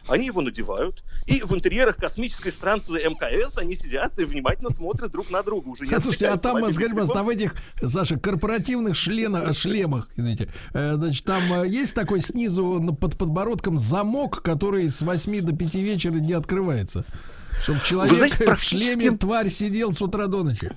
[0.08, 5.30] они его надевают, и в интерьерах космической станции МКС они сидят и внимательно смотрят друг
[5.30, 5.68] на друга.
[5.68, 11.64] Уже Слушайте, а там, пожалуйста, в этих, Саша, корпоративных шлена, шлемах, извините, э, значит, там
[11.64, 17.04] есть такой снизу под подбородком замок, который с 8 до 5 вечера не открывается?
[17.62, 20.72] Чтобы человек знаете, в шлеме тварь сидел с утра до ночи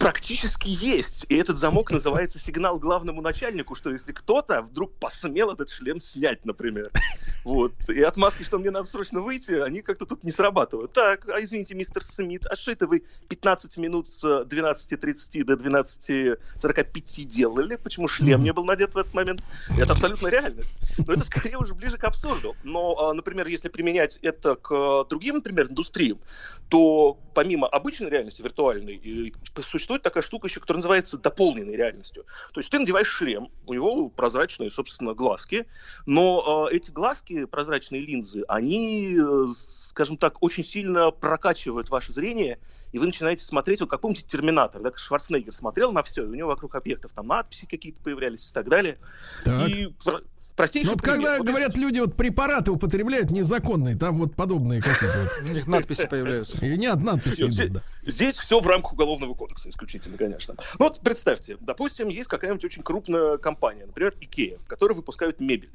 [0.00, 1.26] практически есть.
[1.28, 6.44] И этот замок называется сигнал главному начальнику, что если кто-то вдруг посмел этот шлем снять,
[6.44, 6.90] например.
[7.42, 7.72] Вот.
[7.88, 10.92] И отмазки, что мне надо срочно выйти, они как-то тут не срабатывают.
[10.92, 17.24] Так, а извините, мистер Смит, а что это вы 15 минут с 12.30 до 12.45
[17.24, 17.76] делали?
[17.76, 19.42] Почему шлем не был надет в этот момент?
[19.78, 20.74] Это абсолютно реальность.
[20.98, 22.54] Но это скорее уже ближе к абсурду.
[22.62, 26.18] Но, а, например, если применять это к другим, например, индустриям,
[26.68, 29.32] то помимо обычной реальности виртуальной,
[29.62, 32.24] существует такая штука еще, которая называется дополненной реальностью.
[32.52, 35.66] То есть ты надеваешь шлем, у него прозрачные, собственно, глазки,
[36.06, 42.58] но э, эти глазки, прозрачные линзы, они, э, скажем так, очень сильно прокачивают ваше зрение,
[42.92, 46.34] и вы начинаете смотреть, вот как помните Терминатор, да, Шварценеггер смотрел на все, и у
[46.34, 48.98] него вокруг объектов там надписи какие-то появлялись и так далее.
[49.44, 49.68] Так.
[49.68, 49.94] И
[50.56, 51.16] простейший Ну, вот пример.
[51.18, 55.28] когда Вот говорят, люди вот препараты употребляют незаконные, там вот подобные какие-то.
[55.48, 56.64] У них надписи появляются.
[56.64, 57.82] И нет, надписи Нет, идут.
[58.02, 60.54] Здесь все в рамках уголовного кодекса исключительно, конечно.
[60.78, 65.70] Ну вот представьте, допустим, есть какая-нибудь очень крупная компания, например, Ikea, которая выпускает мебель.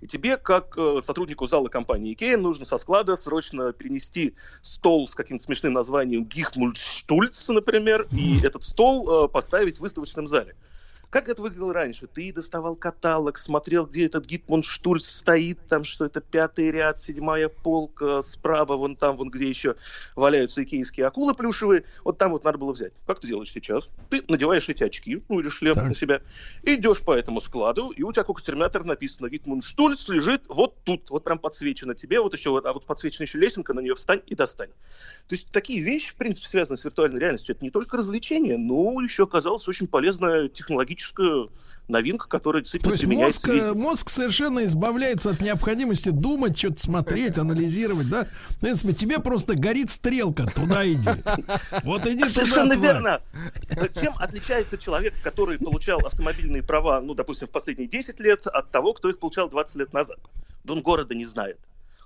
[0.00, 5.14] И тебе, как э, сотруднику зала компании Ikea, нужно со склада срочно перенести стол с
[5.14, 10.54] каким-то смешным названием Гихмульштульц, например, и этот стол э, поставить в выставочном зале.
[11.10, 12.06] Как это выглядело раньше?
[12.06, 17.48] Ты доставал каталог, смотрел, где этот Гитман Штульц стоит, там, что это пятый ряд, седьмая
[17.48, 19.74] полка, справа, вон там, вон где еще
[20.14, 22.92] валяются икеевские акулы плюшевые, вот там вот надо было взять.
[23.08, 23.90] Как ты делаешь сейчас?
[24.08, 26.20] Ты надеваешь эти очки, ну или шлем на себя,
[26.62, 30.84] идешь по этому складу, и у тебя как у терминатора написано, Гитман Штульц лежит вот
[30.84, 33.96] тут, вот прям подсвечено тебе, вот еще, вот, а вот подсвечена еще лесенка, на нее
[33.96, 34.70] встань и достань.
[35.26, 37.56] То есть такие вещи, в принципе, связаны с виртуальной реальностью.
[37.56, 40.99] Это не только развлечение, но еще оказалось очень полезная технологическая
[41.90, 47.38] новинка, которая действительно То есть мозг, э, мозг совершенно избавляется от необходимости думать, что-то смотреть,
[47.38, 48.26] анализировать, да?
[48.50, 51.10] В принципе, тебе просто горит стрелка, туда иди.
[51.84, 53.20] Вот иди Совершенно верно.
[54.00, 58.94] Чем отличается человек, который получал автомобильные права, ну, допустим, в последние 10 лет, от того,
[58.94, 60.18] кто их получал 20 лет назад?
[60.64, 61.58] Да он города не знает.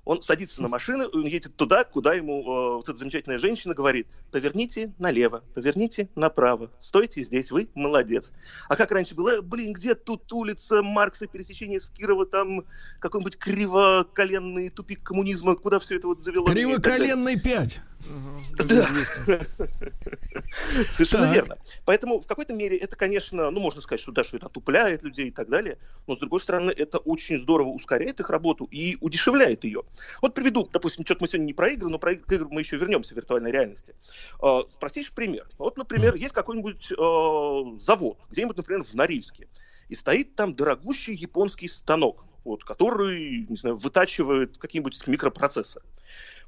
[0.05, 3.75] Он садится на машину, и он едет туда, куда ему э, вот эта замечательная женщина
[3.75, 8.33] говорит, поверните налево, поверните направо, стойте здесь, вы молодец.
[8.69, 12.65] А как раньше было, «Э, блин, где тут улица Маркса, пересечение с Кирова, там
[13.01, 16.47] какой-нибудь кривоколенный тупик коммунизма, куда все это вот завело?
[16.47, 17.81] Кривоколенный 5.
[18.69, 18.89] Да.
[20.91, 21.35] Совершенно Так.
[21.35, 21.57] верно.
[21.85, 25.29] Поэтому в какой-то мере это, конечно, ну, можно сказать, что да, что это отупляет людей
[25.29, 29.65] и так далее, но, с другой стороны, это очень здорово ускоряет их работу и удешевляет
[29.65, 29.83] ее.
[30.23, 32.61] Вот приведу, допустим, что-то мы сегодня не про игры, но про иг- к играм мы
[32.61, 33.95] еще вернемся в виртуальной реальности.
[34.43, 35.47] Э, Простейший пример.
[35.59, 39.49] Вот, например, есть какой-нибудь э, завод, где-нибудь, например, в Норильске,
[39.89, 45.85] и стоит там дорогущий японский станок, вот, который, не знаю, вытачивает какие-нибудь микропроцессоры.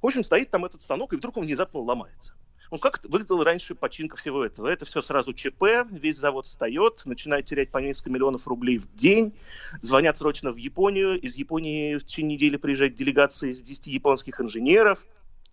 [0.02, 2.34] В общем, стоит там этот станок, и вдруг он внезапно ломается.
[2.70, 4.68] Ну, как выглядела раньше починка всего этого?
[4.68, 9.34] Это все сразу ЧП, весь завод встает, начинает терять по несколько миллионов рублей в день,
[9.80, 15.04] звонят срочно в Японию, из Японии в течение недели приезжает делегация из 10 японских инженеров,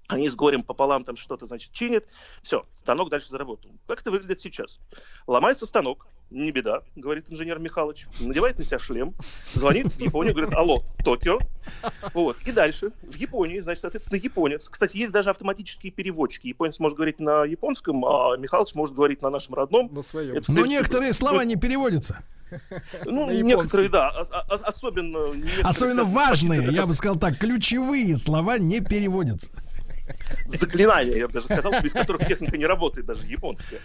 [0.07, 2.05] они с горем пополам там что-то, значит, чинят.
[2.41, 3.71] Все, станок дальше заработал.
[3.88, 4.80] Как это выглядит сейчас?
[5.27, 9.13] Ломается станок, не беда, говорит инженер Михалыч, надевает на себя шлем,
[9.53, 11.39] звонит в Японию, говорит, алло, Токио.
[12.13, 14.67] Вот, и дальше в Японии, значит, соответственно, японец.
[14.67, 16.47] Кстати, есть даже автоматические переводчики.
[16.47, 19.89] Японец может говорить на японском, а Михалыч может говорить на нашем родном.
[19.93, 20.35] На своем.
[20.35, 22.23] Это, Но принципе, некоторые слова не переводятся.
[23.05, 24.09] Ну, некоторые, да.
[24.09, 25.34] ос- ос- особенно...
[25.34, 29.49] некоторые Особенно важные, я бы сказал так, ключевые слова не переводятся.
[30.47, 33.80] Заклинания, я бы даже сказал, без которых техника не работает, даже японская.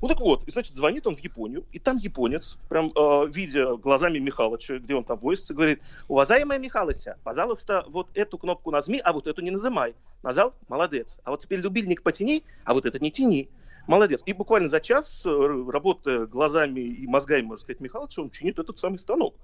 [0.00, 3.76] Ну так вот, и, значит, звонит он в Японию, и там японец, прям э, видя
[3.76, 9.12] глазами Михалыча, где он там возится, говорит, уважаемая Михалыча, пожалуйста, вот эту кнопку нажми, а
[9.12, 9.94] вот эту не нажимай.
[10.22, 10.54] Нажал?
[10.68, 11.16] Молодец.
[11.24, 13.48] А вот теперь любильник потяни, а вот это не тяни.
[13.86, 14.20] Молодец.
[14.24, 18.78] И буквально за час, э, работая глазами и мозгами, можно сказать, Михалыча, он чинит этот
[18.78, 19.34] самый станок.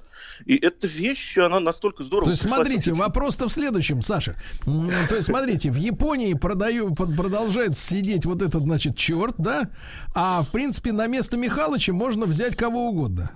[0.47, 2.27] И эта вещь, она настолько здорово...
[2.27, 4.37] То есть, смотрите, вопрос-то в следующем, Саша.
[4.65, 9.71] То есть, смотрите, в Японии продаю, продолжает сидеть вот этот, значит, черт, да?
[10.15, 13.33] А, в принципе, на место Михалыча можно взять кого угодно.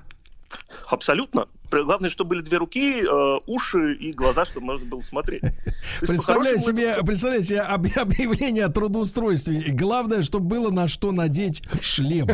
[0.89, 1.47] Абсолютно.
[1.71, 5.43] Главное, чтобы были две руки, э, уши и глаза, чтобы можно было смотреть.
[5.43, 9.73] Есть, Представляю себе, представляю себе об- объявление о трудоустройстве.
[9.73, 12.29] Главное, чтобы было на что надеть шлем.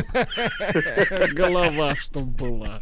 [1.33, 2.81] Голова, чтоб была.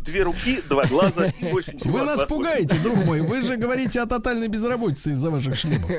[0.00, 1.98] Две руки, два глаза и ничего.
[1.98, 3.20] Вы нас пугаете, друг мой.
[3.20, 5.90] Вы же говорите о тотальной безработице из-за ваших шлемов.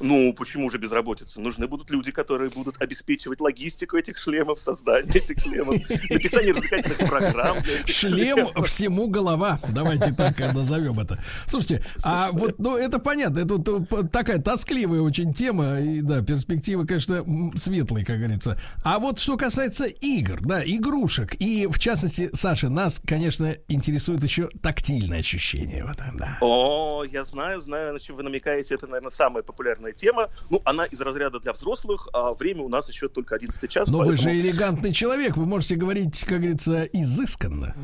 [0.00, 1.40] Ну, почему же безработица?
[1.40, 5.76] Нужны будут люди, которые будут обеспечивать логистику этих шлемов, создание этих шлемов,
[6.10, 7.58] написание развлекательных программ.
[7.86, 9.58] Шлем всему голова.
[9.68, 11.22] Давайте так назовем это.
[11.46, 13.40] Слушайте, а вот, ну, это понятно.
[13.40, 15.80] Это вот такая тоскливая очень тема.
[15.80, 17.24] И, да, перспективы, конечно,
[17.56, 18.60] светлые, как говорится.
[18.84, 21.34] А вот что касается игр, да, игрушек.
[21.38, 25.84] И, в частности, Саша, нас, конечно, интересует еще тактильное ощущение.
[25.84, 26.38] Вот, да.
[26.40, 28.74] О, я знаю, знаю, на чем вы намекаете.
[28.74, 29.42] Это, наверное, самая
[29.88, 30.28] популярная тема.
[30.50, 33.88] Ну, она из разряда для взрослых, а время у нас еще только 11 час.
[33.88, 34.16] Но поэтому...
[34.16, 37.74] вы же элегантный человек, вы можете говорить, как говорится, изысканно.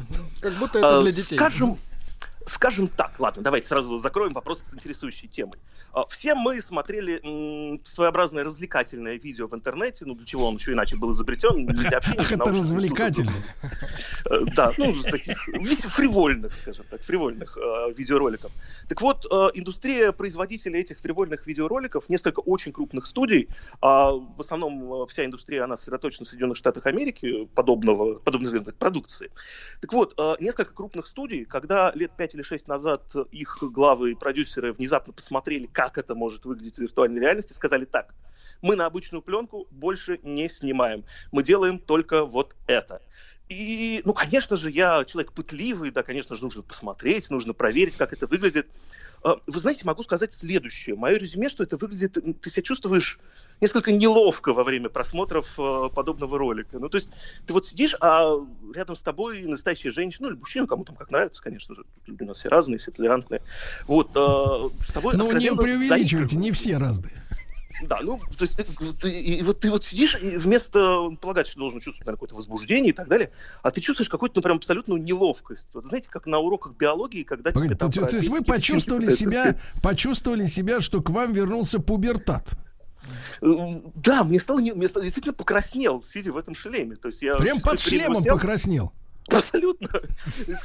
[0.41, 1.37] Как будто это для детей.
[1.37, 1.79] Скажем,
[2.47, 5.59] Скажем так, ладно, давайте сразу закроем вопрос с интересующей темой.
[5.93, 10.97] А, все мы смотрели своеобразное развлекательное видео в интернете, ну для чего он еще иначе
[10.97, 12.25] был изобретен, не для общения.
[12.31, 13.33] Это развлекательно.
[14.31, 15.39] Э, да, ну таких
[15.95, 18.53] фривольных, скажем так, фривольных э, видеороликов.
[18.89, 23.49] Так вот, индустрия производителей этих фривольных видеороликов, несколько очень крупных студий,
[23.81, 29.31] а в основном вся индустрия, она сосредоточена в Соединенных Штатах Америки, подобного, подобной продукции.
[29.81, 34.73] Так вот, несколько крупных студий, когда лет пять или шесть назад их главы и продюсеры
[34.73, 38.15] внезапно посмотрели, как это может выглядеть в виртуальной реальности, сказали так,
[38.61, 43.03] мы на обычную пленку больше не снимаем, мы делаем только вот это.
[43.49, 48.13] И, ну, конечно же, я человек пытливый, да, конечно же, нужно посмотреть, нужно проверить, как
[48.13, 48.67] это выглядит.
[49.23, 50.97] А, вы знаете, могу сказать следующее.
[50.97, 53.19] Мое резюме, что это выглядит, ты себя чувствуешь
[53.61, 56.79] несколько неловко во время просмотров э, подобного ролика.
[56.79, 57.09] Ну, то есть
[57.47, 58.37] ты вот сидишь, а
[58.75, 62.23] рядом с тобой настоящая женщина, ну, или мужчина, кому там как нравится, конечно же, люди
[62.23, 63.43] у нас все разные, все толерантные.
[63.87, 67.13] Вот, э, с тобой Ну, не преувеличивайте, не все разные.
[67.83, 71.59] Да, ну, то есть, ты, и, и вот ты вот сидишь, и вместо полагать, что
[71.59, 73.33] должен чувствовать наверное, какое-то возбуждение и так далее,
[73.63, 75.69] а ты чувствуешь какую-то, ну, прям абсолютную неловкость.
[75.75, 77.91] Вот знаете, как на уроках биологии, когда Погоди, тебе там...
[77.91, 82.57] То, то есть вы почувствовали себя, почувствовали себя, что к вам вернулся пубертат?
[83.41, 86.97] Да, мне стало, мне стало действительно покраснел, сидя в этом шлеме.
[86.97, 88.93] То есть я Прям под шлемом сел, покраснел.
[89.29, 89.89] Абсолютно.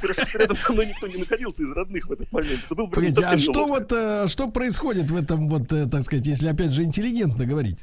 [0.00, 2.60] Хорошо, что рядом со мной никто не находился из родных в этот момент.
[2.64, 6.26] Это был Погодите, а что вот, э, что происходит в этом вот, э, так сказать,
[6.26, 7.80] если опять же интеллигентно говорить?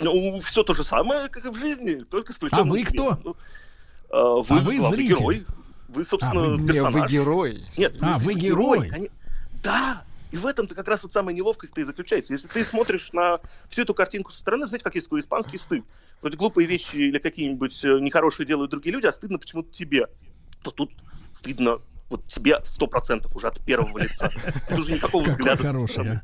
[0.00, 3.18] Ну, все то же самое, как и в жизни, только с А вы кто?
[3.22, 3.36] Ну,
[4.10, 5.16] а, вы, а вы зритель.
[5.16, 5.46] Герой.
[5.88, 6.94] Вы, собственно, а, вы, персонаж.
[6.94, 7.62] Не, вы герой.
[7.76, 8.88] Нет, а, вы, вы герой.
[8.88, 9.10] герой.
[9.62, 12.32] Да, и в этом-то как раз вот самая неловкость-то и заключается.
[12.32, 15.84] Если ты смотришь на всю эту картинку со стороны, знаете, как есть такой испанский стыд.
[16.22, 20.06] Вроде глупые вещи или какие-нибудь э, нехорошие делают другие люди, а стыдно почему-то тебе.
[20.62, 20.90] То тут
[21.32, 21.80] стыдно
[22.12, 24.30] вот тебе сто процентов уже от первого лица.
[24.68, 26.20] Тут уже никакого взгляда со стороны.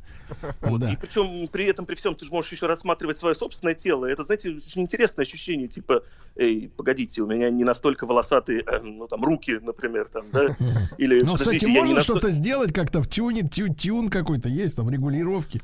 [0.61, 0.81] Вот.
[0.81, 0.93] Да.
[0.93, 4.05] И причем при этом, при всем, ты же можешь еще рассматривать свое собственное тело.
[4.05, 6.03] Это, знаете, очень интересное ощущение, типа,
[6.37, 10.55] эй, погодите, у меня не настолько волосатые, э, ну, там, руки, например, там, да?
[10.99, 12.21] Или, Но с этим можно настолько...
[12.21, 15.63] что-то сделать как-то в тюне, тю, тюн какой-то есть, там, регулировки?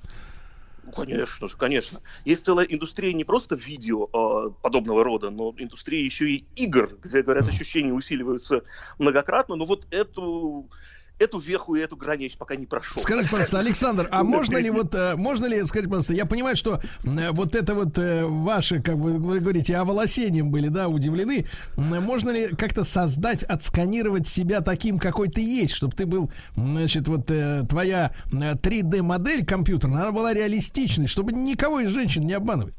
[0.95, 2.03] Конечно же, конечно.
[2.25, 7.23] Есть целая индустрия не просто видео э, подобного рода, но индустрия еще и игр, где,
[7.23, 8.63] говорят, ощущения усиливаются
[8.99, 9.57] многократно.
[9.57, 10.71] Но вот эту
[11.19, 13.01] эту веху и эту еще пока не прошел.
[13.01, 16.81] Скажите, пожалуйста, Александр, а можно ли вот, э, можно ли, скажите, пожалуйста, я понимаю, что
[17.05, 21.47] э, вот это вот э, ваши, как вы, вы говорите, оволосением были, да, удивлены.
[21.77, 27.27] Можно ли как-то создать, отсканировать себя таким, какой ты есть, чтобы ты был, значит, вот
[27.27, 32.75] твоя 3D-модель компьютерная, она была реалистичной, чтобы никого из женщин не обманывать?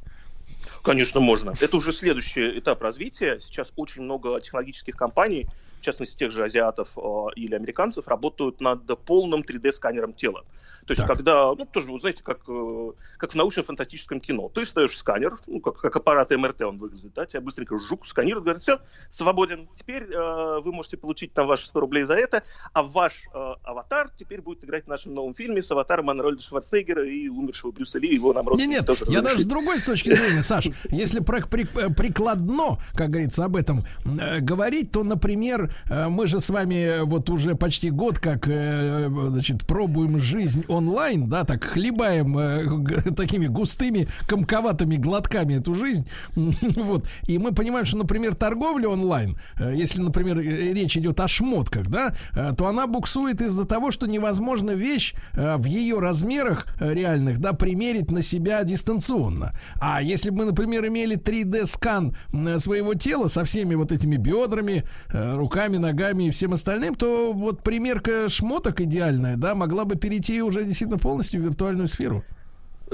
[0.83, 1.53] Конечно, можно.
[1.59, 3.39] Это уже следующий этап развития.
[3.41, 5.47] Сейчас очень много технологических компаний,
[5.85, 7.01] частности, тех же азиатов э,
[7.35, 10.43] или американцев, работают над полным 3D-сканером тела.
[10.85, 11.15] То есть, так.
[11.15, 14.49] когда, ну, тоже, вы знаете, как, э, как в научно-фантастическом кино.
[14.49, 18.43] Ты встаешь сканер, ну, как, как аппарат МРТ он выглядит, да, тебя быстренько жук сканирует,
[18.43, 18.79] говорит, все,
[19.09, 19.67] свободен.
[19.75, 22.43] Теперь э, вы можете получить там ваши 100 рублей за это,
[22.73, 27.07] а ваш э, аватар теперь будет играть в нашем новом фильме с аватаром Арнольда Шварценеггера
[27.07, 30.13] и умершего Брюса Ли, его нам Нет, нет, тоже я даже с другой с точки
[30.13, 36.39] зрения, Саш, если про, прикладно, как говорится, об этом э, говорить, то, например, мы же
[36.39, 42.37] с вами вот уже почти год как, э, значит, пробуем жизнь онлайн, да, так хлебаем
[42.37, 46.07] э, такими густыми, комковатыми глотками эту жизнь.
[46.75, 47.07] Вот.
[47.27, 52.15] И мы понимаем, что, например, торговля онлайн, если, например, речь идет о шмотках, да,
[52.57, 58.21] то она буксует из-за того, что невозможно вещь в ее размерах реальных, да, примерить на
[58.21, 59.51] себя дистанционно.
[59.79, 62.15] А если бы мы, например, имели 3D-скан
[62.59, 67.63] своего тела со всеми вот этими бедрами, руками, руками, ногами и всем остальным, то вот
[67.63, 72.23] примерка шмоток идеальная, да, могла бы перейти уже действительно полностью в виртуальную сферу.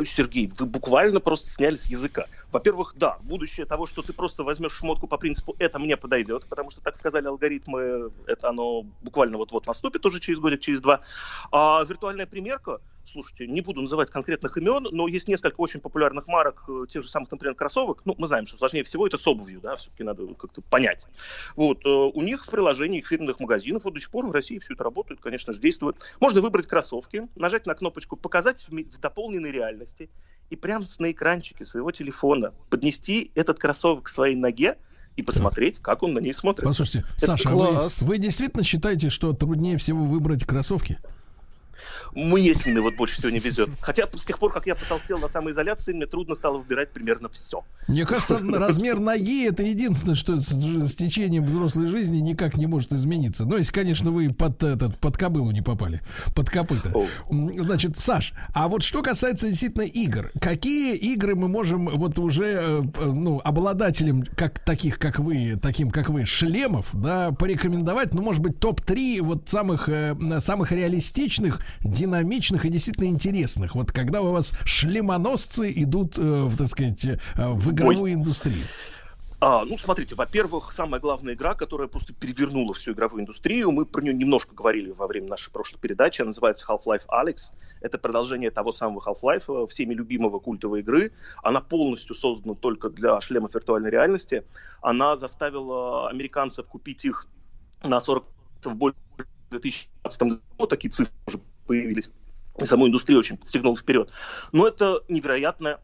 [0.05, 2.25] Сергей, вы буквально просто сняли с языка.
[2.49, 6.71] Во-первых, да, будущее того, что ты просто возьмешь шмотку по принципу «это мне подойдет», потому
[6.71, 11.01] что, так сказали алгоритмы, это оно буквально вот-вот наступит уже через годик, через два.
[11.51, 12.79] А виртуальная примерка,
[13.11, 17.09] слушайте, не буду называть конкретных имен, но есть несколько очень популярных марок э, тех же
[17.09, 18.01] самых, например, кроссовок.
[18.05, 21.05] Ну, мы знаем, что сложнее всего это с обувью, да, все-таки надо как-то понять.
[21.55, 24.59] Вот, э, у них в приложении их фирменных магазинов вот до сих пор в России
[24.59, 25.97] все это работает, конечно же, действует.
[26.19, 30.09] Можно выбрать кроссовки, нажать на кнопочку «Показать в, в дополненной реальности»
[30.49, 34.77] и прямо на экранчике своего телефона поднести этот кроссовок к своей ноге,
[35.17, 36.65] и посмотреть, как он на ней смотрит.
[36.65, 40.99] Послушайте, Это Саша, вы, вы действительно считаете, что труднее всего выбрать кроссовки?
[42.13, 43.69] Мне с ними вот больше всего не везет.
[43.81, 47.63] Хотя с тех пор, как я потолстел на самоизоляции, мне трудно стало выбирать примерно все.
[47.87, 52.93] Мне кажется, размер ноги это единственное, что с, с течением взрослой жизни никак не может
[52.93, 53.45] измениться.
[53.45, 56.01] Но если, конечно, вы под этот под кобылу не попали,
[56.35, 56.93] под копыта.
[57.29, 62.81] Значит, Саш, а вот что касается действительно игр, какие игры мы можем вот уже э,
[63.05, 68.59] ну обладателям как таких как вы, таким как вы, шлемов, да, порекомендовать, ну может быть
[68.59, 73.75] топ 3 вот самых э, самых реалистичных динамичных и действительно интересных.
[73.75, 78.13] Вот когда у вас шлемоносцы идут, э, так сказать, э, в игровую Ой.
[78.13, 78.63] индустрию.
[79.43, 84.03] А, ну, смотрите, во-первых, самая главная игра, которая просто перевернула всю игровую индустрию, мы про
[84.03, 87.49] нее немножко говорили во время нашей прошлой передачи, она называется Half-Life Alex.
[87.81, 91.11] Это продолжение того самого Half-Life, э, всеми любимого культовой игры.
[91.41, 94.45] Она полностью создана только для шлемов виртуальной реальности.
[94.83, 97.25] Она заставила американцев купить их
[97.81, 98.23] на 40
[98.63, 98.95] в более
[99.49, 100.67] 2015 году.
[100.67, 101.39] Такие цифры уже
[101.71, 102.11] появились.
[102.59, 104.11] И саму индустрию очень подстегнул вперед.
[104.51, 105.79] Но это невероятное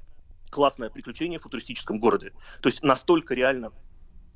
[0.49, 2.33] классное приключение в футуристическом городе.
[2.61, 3.72] То есть настолько реально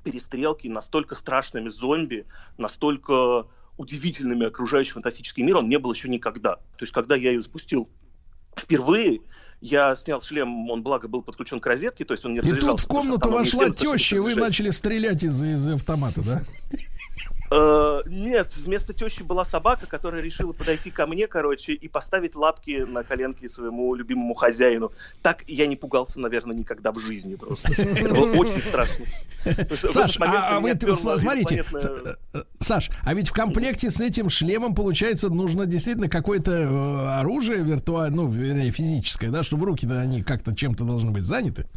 [0.06, 2.26] перестрелки, настолько страшными зомби,
[2.58, 3.48] настолько
[3.78, 6.56] удивительными окружающий фантастический мир он не был еще никогда.
[6.56, 7.90] То есть когда я ее запустил
[8.56, 9.20] впервые,
[9.60, 12.80] я снял шлем, он, благо, был подключен к розетке, то есть он не И тут
[12.80, 16.44] в комнату вошла теща, и вы начали стрелять из, из автомата, да?
[17.52, 22.86] Э, нет, вместо тещи была собака, которая решила подойти ко мне, короче, и поставить лапки
[22.88, 24.92] на коленки своему любимому хозяину.
[25.22, 27.72] Так я не пугался, наверное, никогда в жизни просто.
[27.82, 29.06] Это было очень страшно.
[29.76, 34.74] Саш, а, а вы смотрите, э, э, Саш, а ведь в комплекте с этим шлемом,
[34.74, 40.86] получается, нужно действительно какое-то оружие виртуальное, ну, вернее, физическое, да, чтобы руки-то они как-то чем-то
[40.86, 41.68] должны быть заняты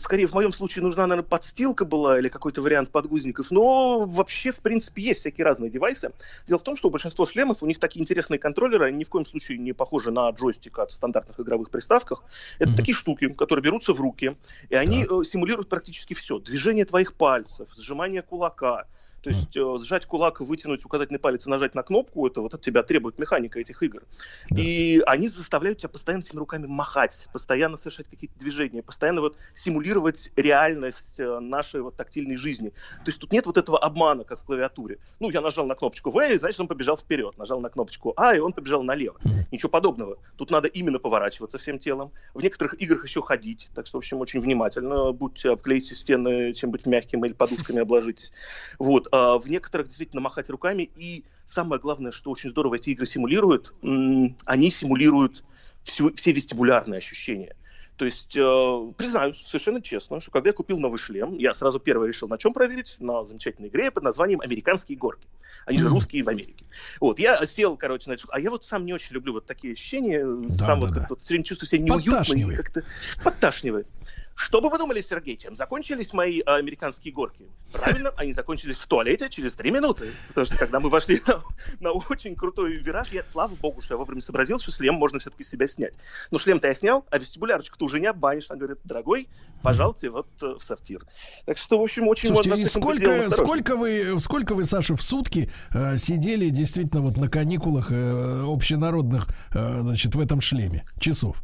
[0.00, 4.60] скорее в моем случае нужна, наверное, подстилка была или какой-то вариант подгузников, но вообще, в
[4.60, 6.12] принципе, есть всякие разные девайсы.
[6.46, 9.10] Дело в том, что у большинства шлемов, у них такие интересные контроллеры, они ни в
[9.10, 12.24] коем случае не похожи на джойстик от стандартных игровых приставках.
[12.58, 12.76] Это mm-hmm.
[12.76, 14.36] такие штуки, которые берутся в руки,
[14.68, 15.20] и они да.
[15.20, 16.38] Э, симулируют практически все.
[16.38, 18.86] Движение твоих пальцев, сжимание кулака,
[19.24, 22.60] то есть э, сжать кулак, вытянуть указательный палец и нажать на кнопку, это вот от
[22.60, 24.02] тебя требует механика этих игр.
[24.50, 24.60] Да.
[24.60, 30.30] И они заставляют тебя постоянно этими руками махать, постоянно совершать какие-то движения, постоянно вот симулировать
[30.36, 32.68] реальность э, нашей вот тактильной жизни.
[32.68, 34.98] То есть тут нет вот этого обмана, как в клавиатуре.
[35.20, 37.38] Ну, я нажал на кнопочку В, и значит, он побежал вперед.
[37.38, 39.18] Нажал на кнопочку А, и он побежал налево.
[39.50, 40.18] Ничего подобного.
[40.36, 42.12] Тут надо именно поворачиваться всем телом.
[42.34, 43.70] В некоторых играх еще ходить.
[43.74, 45.12] Так что, в общем, очень внимательно.
[45.12, 48.32] Будьте, обклейте стены чем-нибудь мягким или подушками обложитесь.
[48.78, 49.08] Вот.
[49.14, 50.90] А, в некоторых действительно махать руками.
[50.96, 55.44] И самое главное, что очень здорово эти игры симулируют, они симулируют
[55.84, 57.54] всю, все вестибулярные ощущения.
[57.96, 62.08] То есть, э, признаюсь совершенно честно, что когда я купил новый шлем, я сразу первое
[62.08, 62.96] решил на чем проверить?
[62.98, 65.28] На замечательной игре под названием «Американские горки».
[65.64, 66.64] Они же русские в Америке.
[67.00, 70.26] Вот, я сел, короче, на А я вот сам не очень люблю вот такие ощущения.
[70.26, 71.06] Да, сам да, вот, да.
[71.08, 72.82] Вот, все время чувствую себя неуютно и как-то
[73.22, 73.86] подташнивает.
[74.34, 77.46] Что бы вы думали, Сергей, чем закончились мои а, американские горки?
[77.72, 80.10] Правильно, они закончились в туалете через три минуты.
[80.28, 81.42] Потому что когда мы вошли на,
[81.80, 85.44] на очень крутой вираж, я, слава богу, что я вовремя сообразил, что шлем можно все-таки
[85.44, 85.94] себя снять.
[86.30, 88.46] Но шлем-то я снял, а вестибулярочку-то уже не обманешь.
[88.48, 89.28] Она говорит, дорогой,
[89.62, 91.04] пожалуйте вот э, в сортир.
[91.46, 92.64] Так что, в общем, очень Слушайте, можно...
[92.64, 97.92] И сколько, сколько, вы, сколько вы, Саша, в сутки э, сидели действительно вот на каникулах
[97.92, 100.84] э, общенародных, э, значит, в этом шлеме?
[100.98, 101.36] Часов?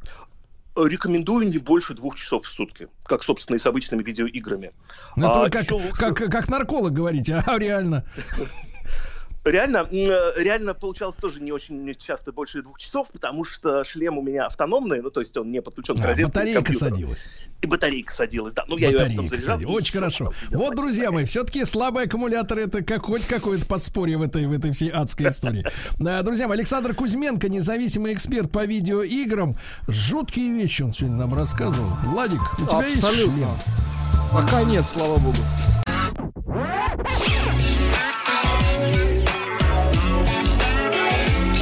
[0.76, 4.72] Рекомендую не больше двух часов в сутки, как, собственно, и с обычными видеоиграми.
[5.16, 5.92] Ну, это а вы как, лучше...
[5.92, 8.04] как, как нарколог говорите, а реально?
[9.42, 14.22] Реально, э, реально получалось тоже не очень часто больше двух часов, потому что шлем у
[14.22, 16.26] меня автономный, ну то есть он не подключен к розетке.
[16.26, 17.26] Батарейка садилась.
[17.62, 18.64] И батарейка садилась, да.
[18.68, 19.74] Ну я батарейка ее потом заряжал.
[19.74, 20.32] Очень хорошо.
[20.50, 24.72] Вот, друзья мои, все-таки слабый аккумулятор это как, хоть какое-то подспорье в этой, в этой
[24.72, 25.64] всей адской истории.
[26.22, 29.56] Друзья мои, Александр Кузьменко, независимый эксперт по видеоиграм.
[29.88, 31.88] Жуткие вещи он сегодня нам рассказывал.
[32.04, 33.06] Владик, у тебя Абсолютно.
[33.06, 33.48] есть шлем?
[34.32, 35.38] Пока нет, слава богу.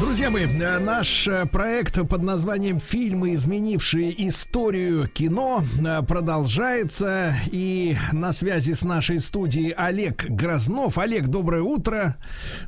[0.00, 7.34] Друзья мои, э, наш э, проект под названием «Фильмы, изменившие историю кино» э, продолжается.
[7.50, 10.98] И на связи с нашей студией Олег Грознов.
[10.98, 12.16] Олег, доброе утро.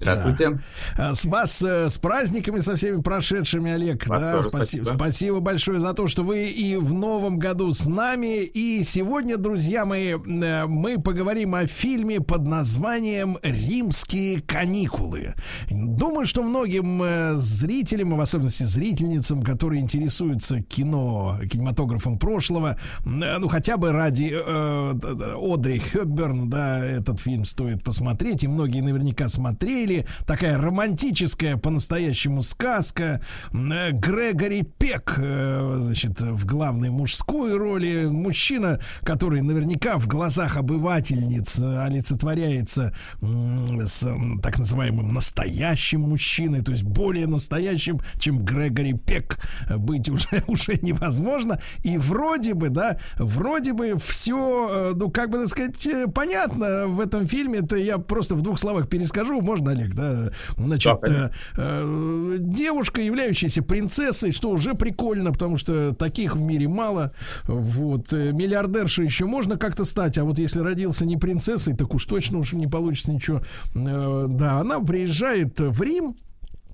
[0.00, 0.60] Здравствуйте.
[0.96, 1.14] Да.
[1.14, 4.08] С вас с праздниками со всеми прошедшими, Олег.
[4.08, 4.84] Вас да, тоже спасибо.
[4.84, 4.96] спасибо.
[4.96, 8.42] Спасибо большое за то, что вы и в новом году с нами.
[8.42, 15.34] И сегодня, друзья мои, мы поговорим о фильме под названием «Римские каникулы».
[15.70, 23.92] Думаю, что многим зрителям, в особенности зрительницам, которые интересуются кино, кинематографом прошлого, ну хотя бы
[23.92, 24.94] ради э,
[25.40, 30.06] Одри Хепберн, да, этот фильм стоит посмотреть, и многие наверняка смотрели.
[30.26, 33.20] Такая романтическая, по-настоящему сказка.
[33.52, 38.06] Грегори Пек, э, значит, в главной мужской роли.
[38.06, 44.08] Мужчина, который наверняка в глазах обывательниц олицетворяется э, с
[44.42, 49.38] так называемым настоящим мужчиной, то есть более настоящим, чем Грегори Пек
[49.76, 51.60] быть уже, уже невозможно.
[51.82, 57.26] И вроде бы, да, вроде бы все, ну, как бы так сказать, понятно в этом
[57.26, 57.60] фильме.
[57.60, 59.40] Это я просто в двух словах перескажу.
[59.40, 60.30] Можно, Олег, да?
[60.56, 67.12] Значит, да, э, девушка, являющаяся принцессой, что уже прикольно, потому что таких в мире мало.
[67.44, 68.12] Вот.
[68.12, 72.52] Миллиардерша еще можно как-то стать, а вот если родился не принцессой, так уж точно уж
[72.52, 73.42] не получится ничего.
[73.74, 76.16] Э, да, она приезжает в Рим,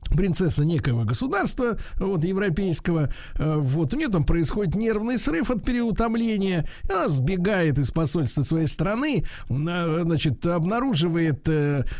[0.09, 7.09] принцесса некого государства, вот, европейского, вот, у нее там происходит нервный срыв от переутомления, она
[7.09, 11.49] сбегает из посольства своей страны, значит, обнаруживает,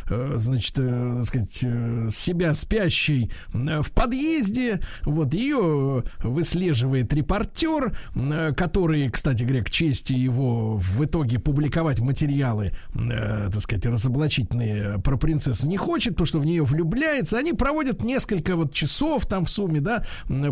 [0.07, 1.53] значит, так сказать,
[2.13, 7.97] себя спящей в подъезде, вот, ее выслеживает репортер,
[8.55, 15.67] который, кстати говоря, к чести его в итоге публиковать материалы, так сказать, разоблачительные про принцессу
[15.67, 19.81] не хочет, потому что в нее влюбляется, они проводят несколько вот часов там в сумме,
[19.81, 20.03] да,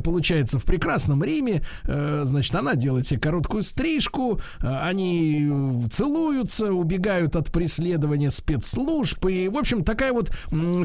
[0.04, 7.36] получается, в прекрасном Риме, э, значит, она делает себе короткую стрижку, э, они целуются, убегают
[7.36, 10.32] от преследования спецслужб, и, в общем, такая вот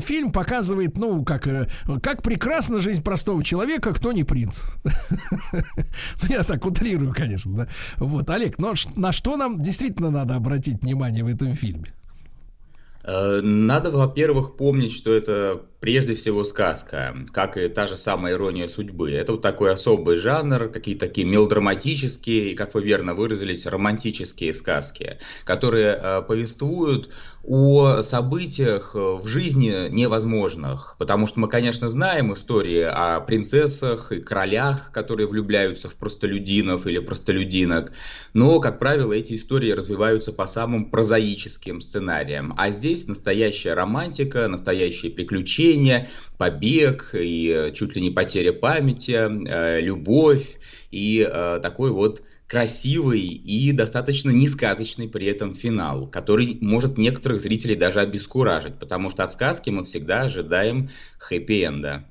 [0.03, 1.69] фильм показывает, ну, как, э,
[2.03, 4.61] как прекрасна жизнь простого человека, кто не принц.
[6.29, 7.69] Я так утрирую, конечно, да.
[7.97, 11.93] Вот, Олег, но на что нам действительно надо обратить внимание в этом фильме?
[13.03, 19.11] Надо, во-первых, помнить, что это прежде всего сказка, как и та же самая ирония судьбы.
[19.12, 25.19] Это вот такой особый жанр, какие-то такие мелодраматические и, как вы верно выразились, романтические сказки,
[25.45, 27.11] которые э, повествуют
[27.43, 30.97] о событиях в жизни невозможных.
[30.99, 36.99] Потому что мы, конечно, знаем истории о принцессах и королях, которые влюбляются в простолюдинов или
[36.99, 37.93] простолюдинок.
[38.35, 42.55] Но, как правило, эти истории развиваются по самым прозаическим сценариям.
[42.57, 50.59] А здесь настоящая романтика, настоящие приключения, побег и чуть ли не потеря памяти, э, любовь
[50.91, 57.77] и э, такой вот красивый и достаточно несказочный при этом финал, который может некоторых зрителей
[57.77, 62.07] даже обескуражить, потому что от сказки мы всегда ожидаем хэппи-энда.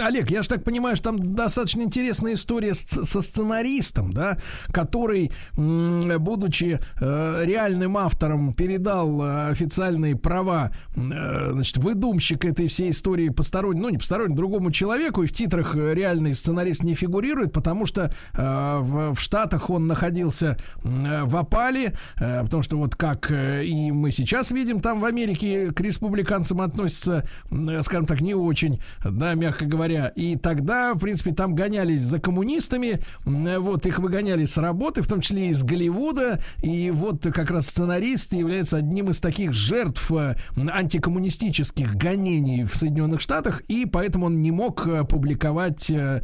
[0.00, 4.38] Олег, я же так понимаю, что там достаточно интересная история с, со сценаристом, да,
[4.72, 13.28] который, будучи э, реальным автором, передал э, официальные права, э, значит, выдумщик этой всей истории
[13.28, 18.12] постороннему, ну не постороннему, другому человеку, и в титрах реальный сценарист не фигурирует, потому что
[18.34, 23.64] э, в, в Штатах он находился э, в опале, э, потому что вот как э,
[23.64, 28.80] и мы сейчас видим, там в Америке к республиканцам относятся, э, скажем так, не очень
[29.10, 30.08] да, мягко говоря.
[30.08, 35.20] И тогда, в принципе, там гонялись за коммунистами, вот, их выгоняли с работы, в том
[35.20, 41.96] числе из Голливуда, и вот как раз сценарист является одним из таких жертв э, антикоммунистических
[41.96, 46.22] гонений в Соединенных Штатах, и поэтому он не мог э, публиковать, э,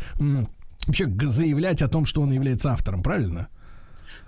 [0.86, 3.48] вообще заявлять о том, что он является автором, правильно?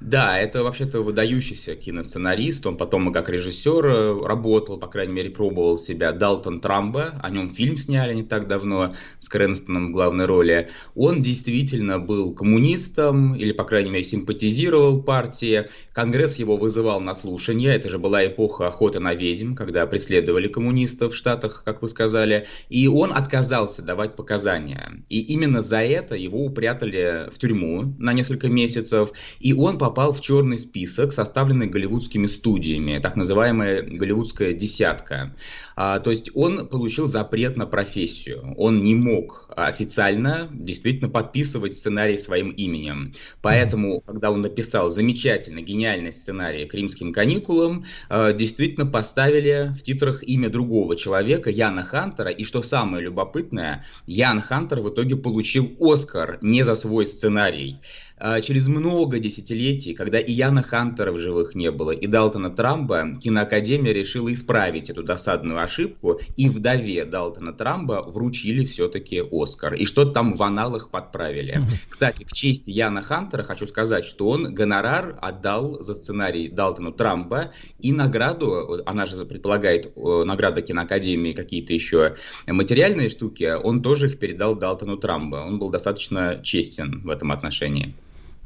[0.05, 2.67] Да, это вообще-то выдающийся киносценарист.
[2.67, 6.13] Он потом как режиссер э, работал, по крайней мере, пробовал себя.
[6.13, 10.69] Далтон Трамбо, о нем фильм сняли не так давно с Крэнстоном в главной роли.
[10.95, 15.71] Он действительно был коммунистом, или, по крайней мере, симпатизировал партии.
[15.95, 17.75] Конгресс его вызывал на слушание.
[17.75, 22.47] Это же была эпоха охоты на ведьм, когда преследовали коммунистов в Штатах, как вы сказали.
[22.69, 25.03] И он отказался давать показания.
[25.09, 29.11] И именно за это его упрятали в тюрьму на несколько месяцев.
[29.41, 35.33] И он попал попал в черный список, составленный голливудскими студиями, так называемая голливудская десятка.
[35.77, 38.55] А, то есть он получил запрет на профессию.
[38.57, 43.13] Он не мог официально действительно подписывать сценарий своим именем.
[43.41, 50.25] Поэтому, когда он написал замечательный, гениальный сценарий к римским каникулам, а, действительно поставили в титрах
[50.25, 52.31] имя другого человека, Яна Хантера.
[52.31, 57.79] И что самое любопытное, Ян Хантер в итоге получил Оскар не за свой сценарий.
[58.27, 63.19] А, через много десятилетий, когда и Яна Хантера в живых не было, и Далтона Трамба,
[63.21, 69.75] киноакадемия решила исправить эту досадную ошибку, и вдове Далтона Трамба вручили все-таки Оскар.
[69.75, 71.61] И что-то там в аналах подправили.
[71.91, 77.53] Кстати, к чести Яна Хантера хочу сказать, что он гонорар отдал за сценарий Далтону Трамба,
[77.79, 84.57] и награду, она же предполагает награда киноакадемии, какие-то еще материальные штуки, он тоже их передал
[84.57, 85.45] Далтону Трамба.
[85.47, 87.95] Он был достаточно честен в этом отношении.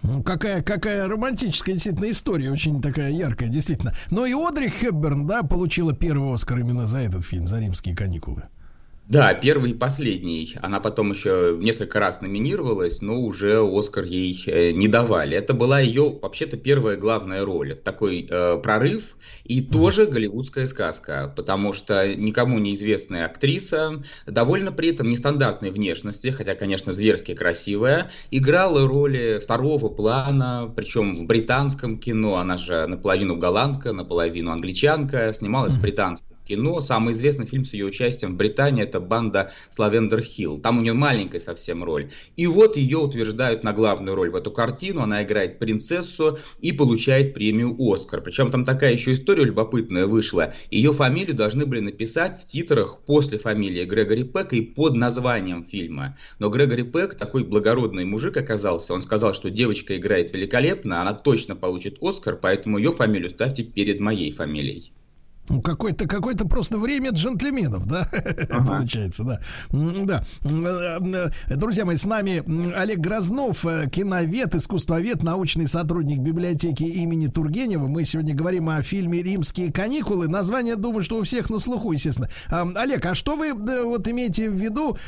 [0.03, 3.95] Ну, какая, какая романтическая действительно история, очень такая яркая, действительно.
[4.11, 8.45] Но и Одри Хепберн, да, получила первый Оскар именно за этот фильм, за римские каникулы.
[9.09, 10.55] Да, первый и последний.
[10.61, 15.35] Она потом еще несколько раз номинировалась, но уже Оскар ей э, не давали.
[15.35, 17.75] Это была ее, вообще-то, первая главная роль.
[17.75, 25.09] Такой э, прорыв и тоже голливудская сказка, потому что никому неизвестная актриса, довольно при этом
[25.09, 32.37] нестандартной внешности, хотя, конечно, зверски красивая, играла роли второго плана, причем в британском кино.
[32.37, 36.81] Она же наполовину голландка, наполовину англичанка, снималась в британском кино.
[36.81, 40.59] Самый известный фильм с ее участием в Британии это банда Славендер Хилл.
[40.61, 42.11] Там у нее маленькая совсем роль.
[42.37, 45.03] И вот ее утверждают на главную роль в эту картину.
[45.03, 48.23] Она играет принцессу и получает премию Оскар.
[48.23, 50.55] Причем там такая еще история любопытная вышла.
[50.71, 56.17] Ее фамилию должны были написать в титрах после фамилии Грегори Пека и под названием фильма.
[56.39, 58.95] Но Грегори Пек такой благородный мужик оказался.
[58.95, 64.01] Он сказал, что девочка играет великолепно, она точно получит Оскар, поэтому ее фамилию ставьте перед
[64.01, 64.93] моей фамилией.
[65.49, 68.09] Ну, какое-то какое просто время джентльменов, да,
[68.51, 68.65] ага.
[68.65, 69.41] получается, да.
[69.73, 70.23] Да.
[71.49, 72.43] Друзья мои, с нами
[72.77, 77.87] Олег Грознов, э, киновед, искусствовед, научный сотрудник библиотеки имени Тургенева.
[77.87, 80.29] Мы сегодня говорим о фильме «Римские каникулы».
[80.29, 82.29] Название, думаю, что у всех на слуху, естественно.
[82.51, 84.99] Олег, а что вы э, вот имеете в виду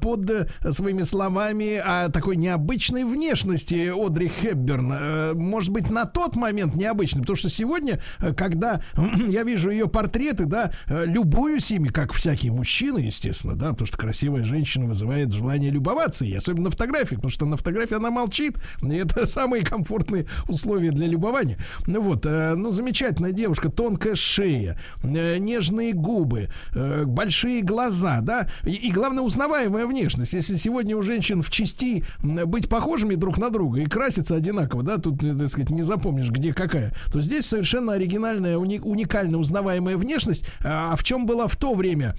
[0.00, 5.38] под э, своими словами о такой необычной внешности Одри Хепберн?
[5.38, 7.20] Может быть, на тот момент необычной?
[7.20, 8.00] Потому что сегодня,
[8.36, 8.80] когда
[9.28, 13.86] я вижу ее ее портреты, да, э, любуюсь ими, как всякие мужчины, естественно, да, потому
[13.86, 18.10] что красивая женщина вызывает желание любоваться ей, особенно на фотографиях, потому что на фотографии она
[18.10, 21.58] молчит, и это самые комфортные условия для любования.
[21.86, 28.72] Ну вот, э, ну, замечательная девушка, тонкая шея, э, нежные губы, большие глаза, да, и,
[28.72, 30.32] и главное, узнаваемая внешность.
[30.32, 34.98] Если сегодня у женщин в части быть похожими друг на друга и краситься одинаково, да,
[34.98, 40.44] тут, так сказать, не запомнишь, где какая, то здесь совершенно оригинальная, уникальная узнаваемая узнаваемая внешность.
[40.64, 42.14] А в чем была в то время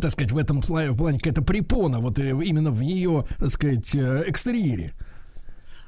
[0.00, 3.94] так сказать, в этом плане, плане какая-то препона, вот э, именно в ее, так сказать,
[3.94, 4.94] э, экстерьере?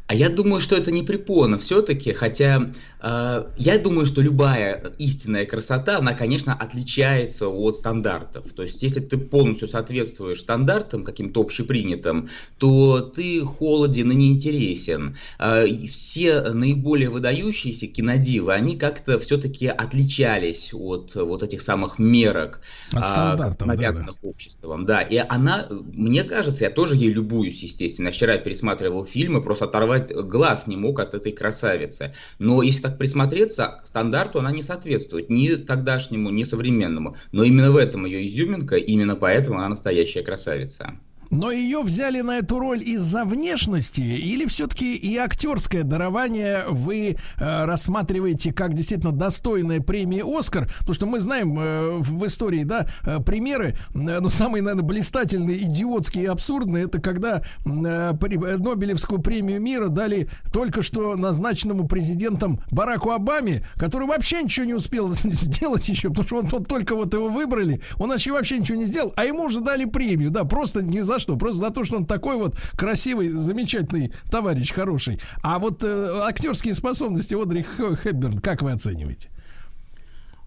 [0.08, 2.70] А я думаю, что это не препона все-таки, хотя
[3.00, 8.52] э, я думаю, что любая истинная красота, она, конечно, отличается от стандартов.
[8.52, 12.28] То есть, если ты полностью соответствуешь стандартам, каким-то общепринятым,
[12.58, 15.16] то ты холоден и неинтересен.
[15.40, 22.60] Э, все наиболее выдающиеся кинодивы, они как-то все-таки отличались от вот этих самых мерок,
[22.92, 24.86] от э, стандартов, навязанных да, обществом.
[24.86, 28.12] Да, и она, мне кажется, я тоже ей любуюсь, естественно.
[28.12, 32.15] Вчера пересматривал фильмы, просто оторвать оторвать глаз не мог от этой красавицы.
[32.39, 37.16] Но если так присмотреться, стандарту она не соответствует ни тогдашнему, ни современному.
[37.33, 40.94] Но именно в этом ее изюминка, именно поэтому она настоящая красавица.
[41.30, 47.64] Но ее взяли на эту роль из-за внешности или все-таки и актерское дарование вы э,
[47.64, 50.68] рассматриваете как действительно достойная премии Оскар?
[50.80, 55.62] Потому что мы знаем э, в истории, да, э, примеры, э, ну, самые, наверное, блистательные,
[55.64, 58.12] идиотские и абсурдные, это когда э,
[58.58, 65.08] Нобелевскую премию мира дали только что назначенному президентом Бараку Обаме, который вообще ничего не успел
[65.14, 68.84] сделать еще, потому что он, он только вот его выбрали, он вообще вообще ничего не
[68.84, 71.96] сделал, а ему уже дали премию, да, просто не за что, просто за то, что
[71.96, 75.20] он такой вот красивый, замечательный товарищ, хороший.
[75.42, 79.30] А вот э, актерские способности Одри Хепберн, как вы оцениваете?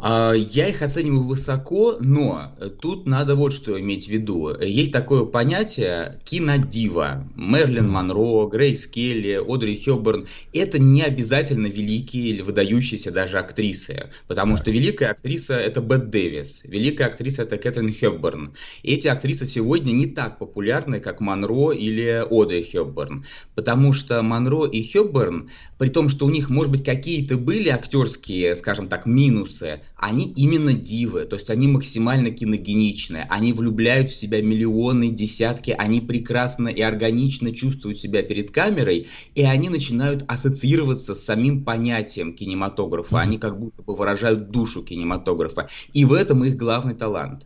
[0.02, 4.50] А, я их оцениваю высоко, но тут надо вот что иметь в виду.
[4.58, 7.28] Есть такое понятие кинодива.
[7.36, 10.28] Мерлин Монро, Грейс Келли, Одри Хёбберн.
[10.54, 14.10] Это не обязательно великие или выдающиеся даже актрисы.
[14.30, 18.54] Потому что великая актриса это Бет Дэвис, великая актриса это Кэтрин Хёбберн.
[18.84, 23.26] Эти актрисы сегодня не так популярны, как Монро или Одри Хёбберн.
[23.54, 28.56] Потому что Монро и Хёбберн, при том, что у них, может быть, какие-то были актерские,
[28.56, 34.42] скажем так, минусы, они именно дивы, то есть они максимально киногеничные, они влюбляют в себя
[34.42, 41.24] миллионы, десятки, они прекрасно и органично чувствуют себя перед камерой, и они начинают ассоциироваться с
[41.26, 46.96] самим понятием кинематографа, они как будто бы выражают душу кинематографа, и в этом их главный
[46.96, 47.46] талант.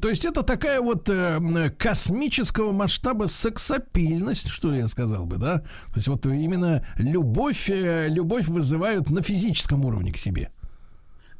[0.00, 5.58] То есть это такая вот э, космического масштаба сексапильность, что я сказал бы, да?
[5.88, 10.50] То есть вот именно любовь, э, любовь вызывают на физическом уровне к себе.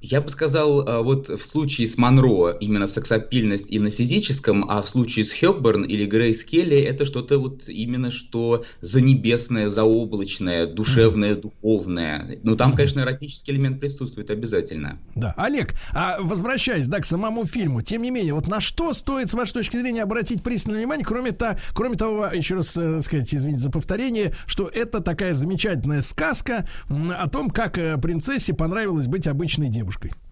[0.08, 4.80] Я бы сказал, а, вот в случае с Монро именно сексапильность и на физическом, а
[4.80, 11.34] в случае с Хёбберн или Грейс Келли это что-то вот именно что занебесное, заоблачное, душевное,
[11.34, 12.38] духовное.
[12.44, 15.00] Ну там, конечно, эротический элемент присутствует обязательно.
[15.16, 19.28] Да, Олег, а возвращаясь, да, к самому фильму, тем не менее, вот на что стоит,
[19.28, 23.34] с вашей точки зрения, обратить пристальное внимание, кроме, то, кроме того, еще раз э, сказать,
[23.34, 29.26] извините за повторение, что это такая замечательная сказка о том, как э, принцессе понравилось быть
[29.26, 30.25] обычной девушкой девушкой?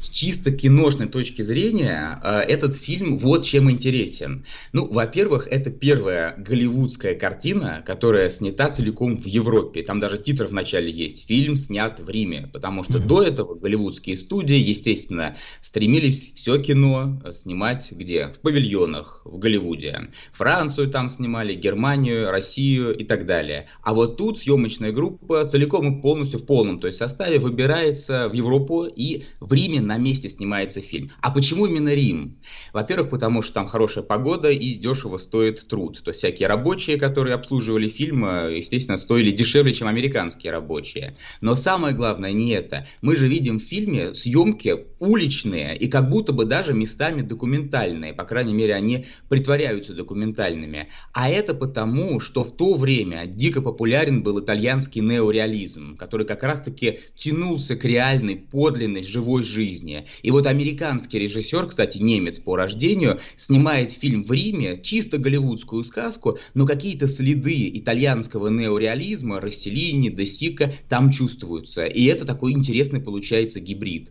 [0.00, 4.44] С чисто киношной точки зрения э, этот фильм вот чем интересен.
[4.72, 9.82] Ну, во-первых, это первая голливудская картина, которая снята целиком в Европе.
[9.82, 11.26] Там даже титр в начале есть.
[11.26, 12.48] Фильм снят в Риме.
[12.52, 18.28] Потому что до этого голливудские студии, естественно, стремились все кино снимать где?
[18.28, 20.10] В павильонах в Голливуде.
[20.32, 23.68] Францию там снимали, Германию, Россию и так далее.
[23.82, 28.32] А вот тут съемочная группа целиком и полностью в полном то есть составе выбирается в
[28.32, 31.10] Европу и в Риме на месте снимается фильм.
[31.20, 32.36] А почему именно Рим?
[32.72, 36.02] Во-первых, потому что там хорошая погода и дешево стоит труд.
[36.02, 41.16] То есть всякие рабочие, которые обслуживали фильм, э, естественно, стоили дешевле, чем американские рабочие.
[41.40, 42.86] Но самое главное не это.
[43.02, 48.12] Мы же видим в фильме съемки уличные и как будто бы даже местами документальные.
[48.12, 50.88] По крайней мере, они притворяются документальными.
[51.12, 57.00] А это потому, что в то время дико популярен был итальянский неореализм, который как раз-таки
[57.14, 60.06] тянулся к реальной, подлинной, живой жизни жизни.
[60.22, 66.38] И вот американский режиссер, кстати, немец по рождению, снимает фильм в Риме, чисто голливудскую сказку,
[66.54, 71.86] но какие-то следы итальянского неореализма, Расселини, Десика там чувствуются.
[71.86, 74.10] И это такой интересный получается гибрид.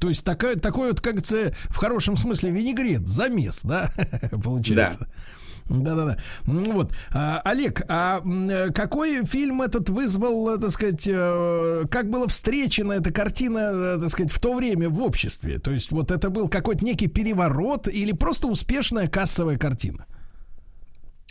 [0.00, 3.90] То есть такой, такой вот, как в хорошем смысле винегрет, замес, да,
[4.42, 5.00] получается.
[5.00, 5.06] Да.
[5.70, 6.18] Да-да-да.
[6.46, 6.92] Ну вот.
[7.12, 8.20] А, Олег, а
[8.74, 14.32] какой фильм этот вызвал, так сказать, э, как была встречена эта картина, э, так сказать,
[14.32, 15.58] в то время в обществе?
[15.58, 20.06] То есть вот это был какой-то некий переворот или просто успешная кассовая картина?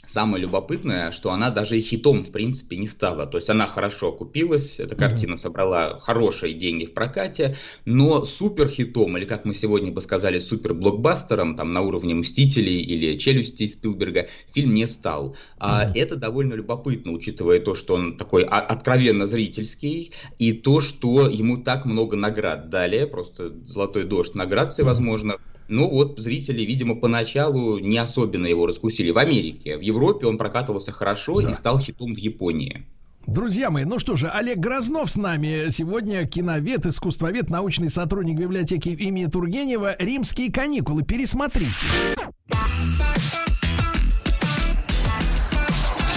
[0.10, 3.28] Самое любопытное, что она даже и хитом, в принципе, не стала.
[3.28, 9.18] То есть она хорошо окупилась, эта картина собрала хорошие деньги в прокате, но супер хитом,
[9.18, 14.30] или как мы сегодня бы сказали, супер блокбастером, там на уровне Мстителей или Челюстей Спилберга,
[14.52, 15.36] фильм не стал.
[15.60, 21.64] А это довольно любопытно, учитывая то, что он такой откровенно зрительский, и то, что ему
[21.64, 25.38] так много наград дали, просто золотой дождь наград всевозможных.
[25.70, 29.12] Ну вот зрители, видимо, поначалу не особенно его раскусили.
[29.12, 31.52] В Америке, в Европе он прокатывался хорошо да.
[31.52, 32.86] и стал хитом в Японии.
[33.28, 38.90] Друзья мои, ну что же, Олег Грознов с нами сегодня, киновед, искусствовед, научный сотрудник библиотеки
[38.90, 39.96] имени Тургенева.
[40.00, 41.04] Римские каникулы.
[41.04, 41.70] Пересмотрите.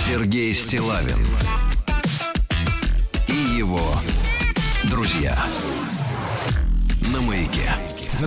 [0.09, 1.27] Сергей Стилавин
[3.29, 3.93] и его
[4.89, 5.37] друзья
[7.13, 7.73] на маяке.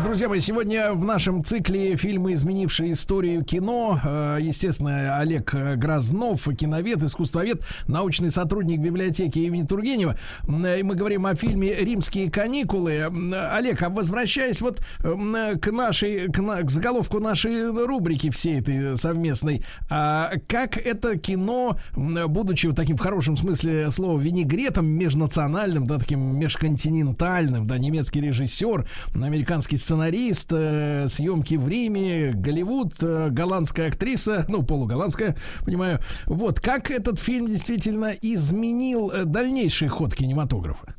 [0.04, 7.02] Друзья мои, сегодня в нашем цикле фильмы, изменившие историю кино, э, естественно, Олег Грознов, киновед,
[7.02, 10.18] искусствовед, научный сотрудник библиотеки имени Тургенева.
[10.48, 13.06] И мы говорим о фильме «Римские каникулы».
[13.54, 19.64] Олег, а возвращаясь вот к нашей, к, на, к заголовку нашей рубрики всей этой совместной,
[19.90, 26.38] а как это кино, будучи вот таким в хорошем смысле слова винегретом межнациональным, да, таким
[26.38, 34.64] межконтинентальным, да, немецкий режиссер, американский сценарист, э, съемки в Риме, Голливуд, э, голландская актриса, ну,
[34.64, 36.00] полуголландская, понимаю.
[36.26, 40.96] Вот, как этот фильм действительно изменил э, дальнейший ход кинематографа?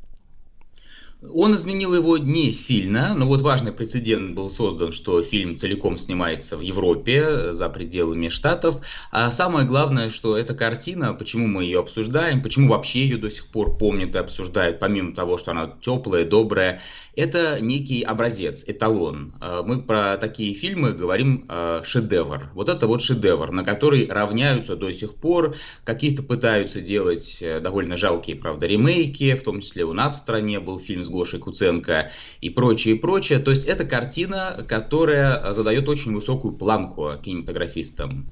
[1.35, 6.57] Он изменил его не сильно, но вот важный прецедент был создан, что фильм целиком снимается
[6.57, 8.77] в Европе, за пределами Штатов.
[9.11, 13.47] А самое главное, что эта картина, почему мы ее обсуждаем, почему вообще ее до сих
[13.47, 16.83] пор помнят и обсуждают, помимо того, что она теплая, добрая,
[17.17, 19.33] это некий образец, эталон.
[19.41, 22.51] А, мы про такие фильмы говорим а, шедевр.
[22.55, 25.57] Вот это вот шедевр, на который равняются до сих пор.
[25.85, 30.61] Какие-то пытаются делать э, довольно жалкие, правда, ремейки, в том числе у нас в стране
[30.61, 32.13] был фильм с Гошей Куценко
[32.43, 33.39] и прочее, прочее.
[33.39, 38.27] То есть это картина, которая задает очень высокую планку кинематографистам.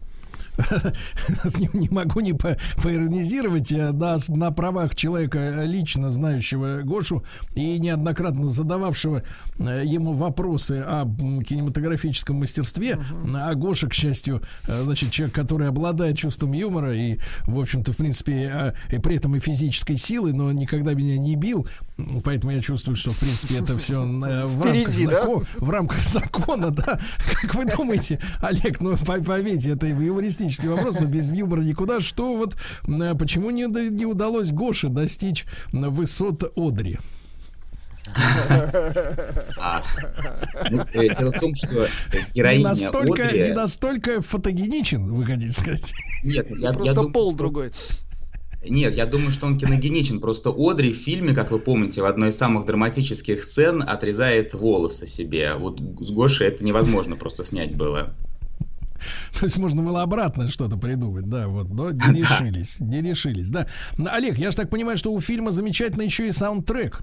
[1.74, 7.24] не, могу не по, поиронизировать э, на, правах человека, лично знающего Гошу
[7.54, 9.22] и неоднократно задававшего
[9.58, 12.92] э, ему вопросы о кинематографическом мастерстве.
[12.92, 13.36] Uh-huh.
[13.36, 17.96] А Гоша, к счастью, э, значит, человек, который обладает чувством юмора и, в общем-то, в
[17.96, 21.66] принципе, и при этом и физической силой, но никогда меня не бил.
[22.24, 25.64] Поэтому я чувствую, что, в принципе, это все в рамках, Впереди, закон, да?
[25.64, 26.98] в рамках закона, да.
[27.42, 32.00] Как вы думаете, Олег, ну, поверьте, это юмористически юмористический вопрос, но без юмора никуда.
[32.00, 32.56] Что вот,
[32.86, 36.98] э, почему не, не удалось Гоше достичь высот Одри?
[39.58, 39.82] А,
[40.70, 41.86] ну, э, дело в том, что
[42.34, 43.44] героиня не настолько, Одри...
[43.44, 45.94] не настолько фотогеничен, вы хотите сказать?
[46.22, 47.72] Нет, я, просто я пол другой.
[48.66, 50.20] Нет, я думаю, что он киногеничен.
[50.20, 55.06] Просто Одри в фильме, как вы помните, в одной из самых драматических сцен отрезает волосы
[55.06, 55.54] себе.
[55.54, 58.14] Вот с Гошей это невозможно просто снять было.
[59.38, 63.66] То есть можно было обратно что-то придумать, да, вот, но не решились, не решились, да.
[63.98, 67.02] Олег, я же так понимаю, что у фильма замечательно еще и саундтрек.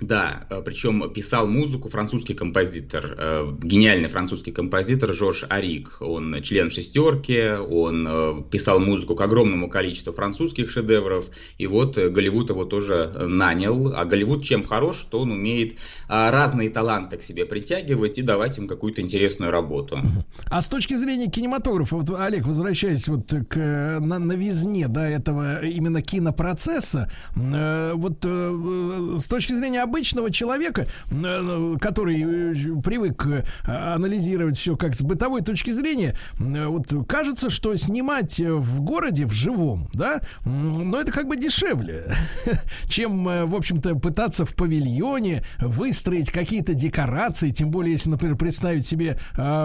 [0.00, 5.98] Да, э, причем писал музыку французский композитор, э, гениальный французский композитор Жорж Арик.
[6.00, 11.26] Он член шестерки, он э, писал музыку к огромному количеству французских шедевров,
[11.58, 13.92] и вот Голливуд его тоже нанял.
[13.94, 15.76] А Голливуд чем хорош, что он умеет
[16.08, 20.00] разные таланты к себе притягивать и давать им какую-то интересную работу.
[20.46, 23.56] А с точки зрения кинематографа, вот, Олег, возвращаясь вот к
[24.00, 32.80] на, новизне да, этого именно кинопроцесса, вот с точки зрения обычного человека, э, который э,
[32.80, 39.26] привык э, анализировать все как с бытовой точки зрения, вот кажется, что снимать в городе,
[39.26, 42.14] в живом, да, но это как бы дешевле,
[42.88, 49.18] чем, в общем-то, пытаться в павильоне выстроить какие-то декорации, тем более, если, например, представить себе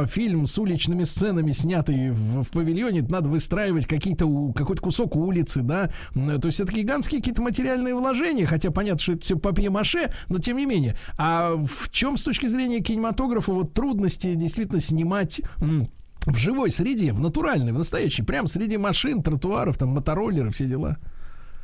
[0.08, 5.90] фильм с уличными сценами, снятый в, в павильоне, надо выстраивать какие-то какой-то кусок улицы, да,
[6.14, 10.58] то есть это гигантские какие-то материальные вложения, хотя понятно, что это все папье-маше, но тем
[10.58, 10.98] не менее.
[11.18, 15.42] А в чем с точки зрения кинематографа вот трудности действительно снимать
[16.26, 20.98] в живой среде, в натуральной, в настоящей, прям среди машин, тротуаров, там, мотороллеров, все дела?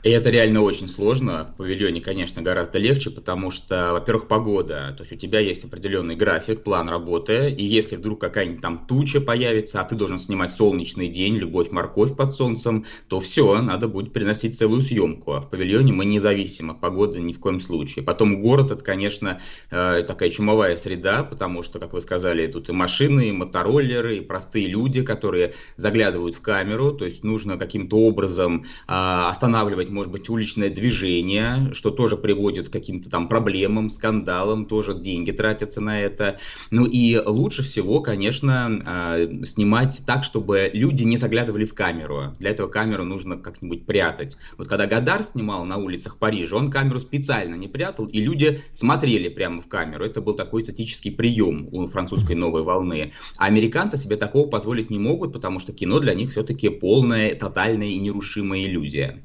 [0.03, 1.51] И это реально очень сложно.
[1.53, 4.95] В павильоне, конечно, гораздо легче, потому что, во-первых, погода.
[4.97, 9.21] То есть у тебя есть определенный график, план работы, и если вдруг какая-нибудь там туча
[9.21, 14.11] появится, а ты должен снимать солнечный день, любовь, морковь под солнцем, то все, надо будет
[14.11, 15.33] приносить целую съемку.
[15.33, 18.03] А в павильоне мы независимы от погоды ни в коем случае.
[18.03, 19.39] Потом город, это, конечно,
[19.69, 24.21] э, такая чумовая среда, потому что, как вы сказали, тут и машины, и мотороллеры, и
[24.21, 30.29] простые люди, которые заглядывают в камеру, то есть нужно каким-то образом а, останавливать может быть,
[30.29, 36.39] уличное движение, что тоже приводит к каким-то там проблемам, скандалам, тоже деньги тратятся на это.
[36.69, 42.35] Ну и лучше всего, конечно, а, снимать так, чтобы люди не заглядывали в камеру.
[42.39, 44.37] Для этого камеру нужно как-нибудь прятать.
[44.57, 49.29] Вот когда Гадар снимал на улицах Парижа, он камеру специально не прятал, и люди смотрели
[49.29, 50.05] прямо в камеру.
[50.05, 53.13] Это был такой эстетический прием у французской новой волны.
[53.37, 57.87] А американцы себе такого позволить не могут, потому что кино для них все-таки полная, тотальная
[57.87, 59.21] и нерушимая иллюзия.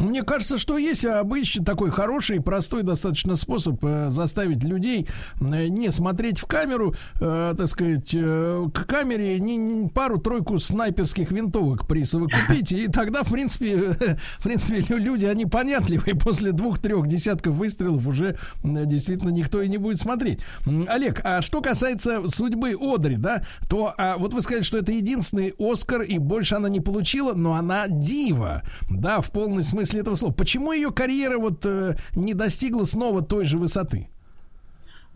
[0.00, 5.06] Мне кажется, что есть обычный такой хороший, простой достаточно способ э, заставить людей
[5.40, 12.72] не смотреть в камеру, э, так сказать, э, к камере не, пару-тройку снайперских винтовок присовокупить,
[12.72, 13.76] и тогда, в принципе,
[14.38, 19.98] в принципе, люди, они понятливые, после двух-трех десятков выстрелов уже действительно никто и не будет
[19.98, 20.40] смотреть.
[20.88, 25.52] Олег, а что касается судьбы Одри, да, то а, вот вы сказали, что это единственный
[25.58, 30.14] Оскар, и больше она не получила, но она дива, да, в полной смысле смысле этого
[30.14, 30.32] слова.
[30.32, 34.08] Почему ее карьера вот э, не достигла снова той же высоты?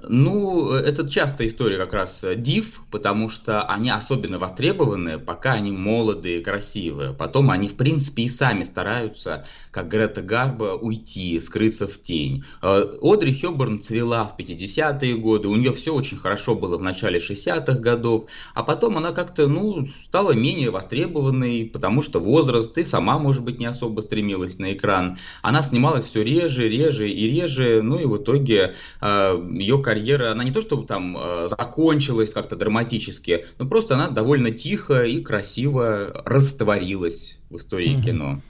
[0.09, 6.41] Ну, это частая история как раз див, потому что они особенно востребованы, пока они молодые,
[6.41, 7.13] красивые.
[7.13, 12.45] Потом они, в принципе, и сами стараются, как Грета Гарба, уйти, скрыться в тень.
[12.63, 17.19] Э, Одри Хёберн цвела в 50-е годы, у нее все очень хорошо было в начале
[17.19, 23.19] 60-х годов, а потом она как-то, ну, стала менее востребованной, потому что возраст, и сама,
[23.19, 25.19] может быть, не особо стремилась на экран.
[25.43, 29.94] Она снималась все реже, реже и реже, ну и в итоге э, ее карьера,
[30.31, 35.21] она не то чтобы там э, закончилась как-то драматически, но просто она довольно тихо и
[35.23, 38.05] красиво растворилась в истории mm-hmm.
[38.05, 38.41] кино.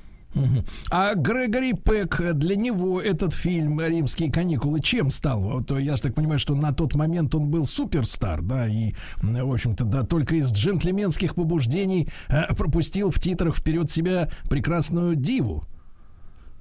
[0.90, 5.40] А Грегори Пек, для него этот фильм «Римские каникулы» чем стал?
[5.40, 9.52] Вот я же так понимаю, что на тот момент он был суперстар, да, и, в
[9.52, 15.64] общем-то, да, только из джентльменских побуждений э, пропустил в титрах вперед себя прекрасную диву.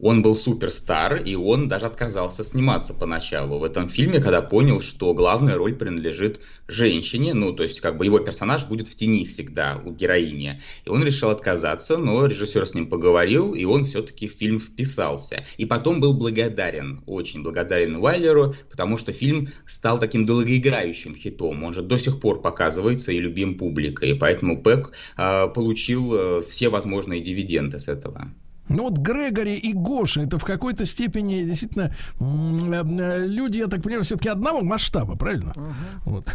[0.06, 5.14] Он был суперстар, и он даже отказался сниматься поначалу в этом фильме, когда понял, что
[5.14, 9.82] главная роль принадлежит женщине, ну, то есть, как бы его персонаж будет в тени всегда
[9.86, 10.62] у героини.
[10.84, 15.46] И он решил отказаться, но режиссер с ним поговорил, и он все-таки в фильм вписался.
[15.56, 21.64] И потом был благодарен, очень благодарен Уайлеру, потому что фильм стал таким долгоиграющим хитом.
[21.64, 26.68] Он же до сих пор показывается и любим публикой, поэтому Пэк э, получил э, все
[26.68, 28.34] возможные дивиденды с этого.
[28.70, 34.04] Ну вот Грегори и Гоша это в какой-то степени действительно э, люди, я так понимаю,
[34.06, 35.54] все-таки одного масштаба, правильно?
[35.56, 35.74] Угу.
[36.06, 36.28] Вот.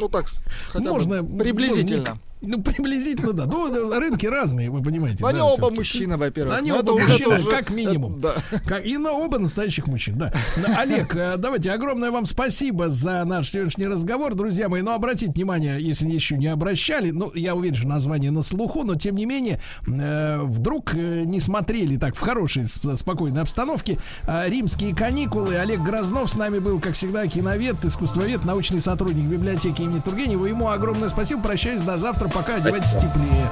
[0.00, 0.26] Ну так,
[0.68, 2.10] хотя можно приблизительно.
[2.10, 3.46] Можно, ну, приблизительно, да.
[3.46, 5.24] Ну, рынки разные, вы понимаете.
[5.24, 6.58] Они да, оба мужчины, во-первых.
[6.58, 7.50] Они оба мужчины, уже...
[7.50, 8.20] как минимум.
[8.20, 8.34] Да.
[8.66, 10.32] Как, и на оба настоящих мужчин, да.
[10.76, 14.82] Олег, э, давайте, огромное вам спасибо за наш сегодняшний разговор, друзья мои.
[14.82, 18.96] Но обратите внимание, если еще не обращали, ну, я уверен, что название на слуху, но
[18.96, 23.98] тем не менее, э, вдруг э, не смотрели так в хорошей, спокойной обстановке.
[24.26, 25.56] Римские каникулы.
[25.56, 30.46] Олег Грознов с нами был, как всегда, киновед, искусствовед, научный сотрудник библиотеки имени Тургенева.
[30.46, 31.40] Ему огромное спасибо.
[31.42, 33.48] Прощаюсь до завтра пока одевайтесь теплее.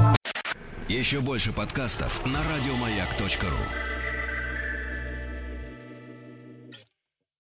[0.89, 4.00] Еще больше подкастов на радиомаяк.ру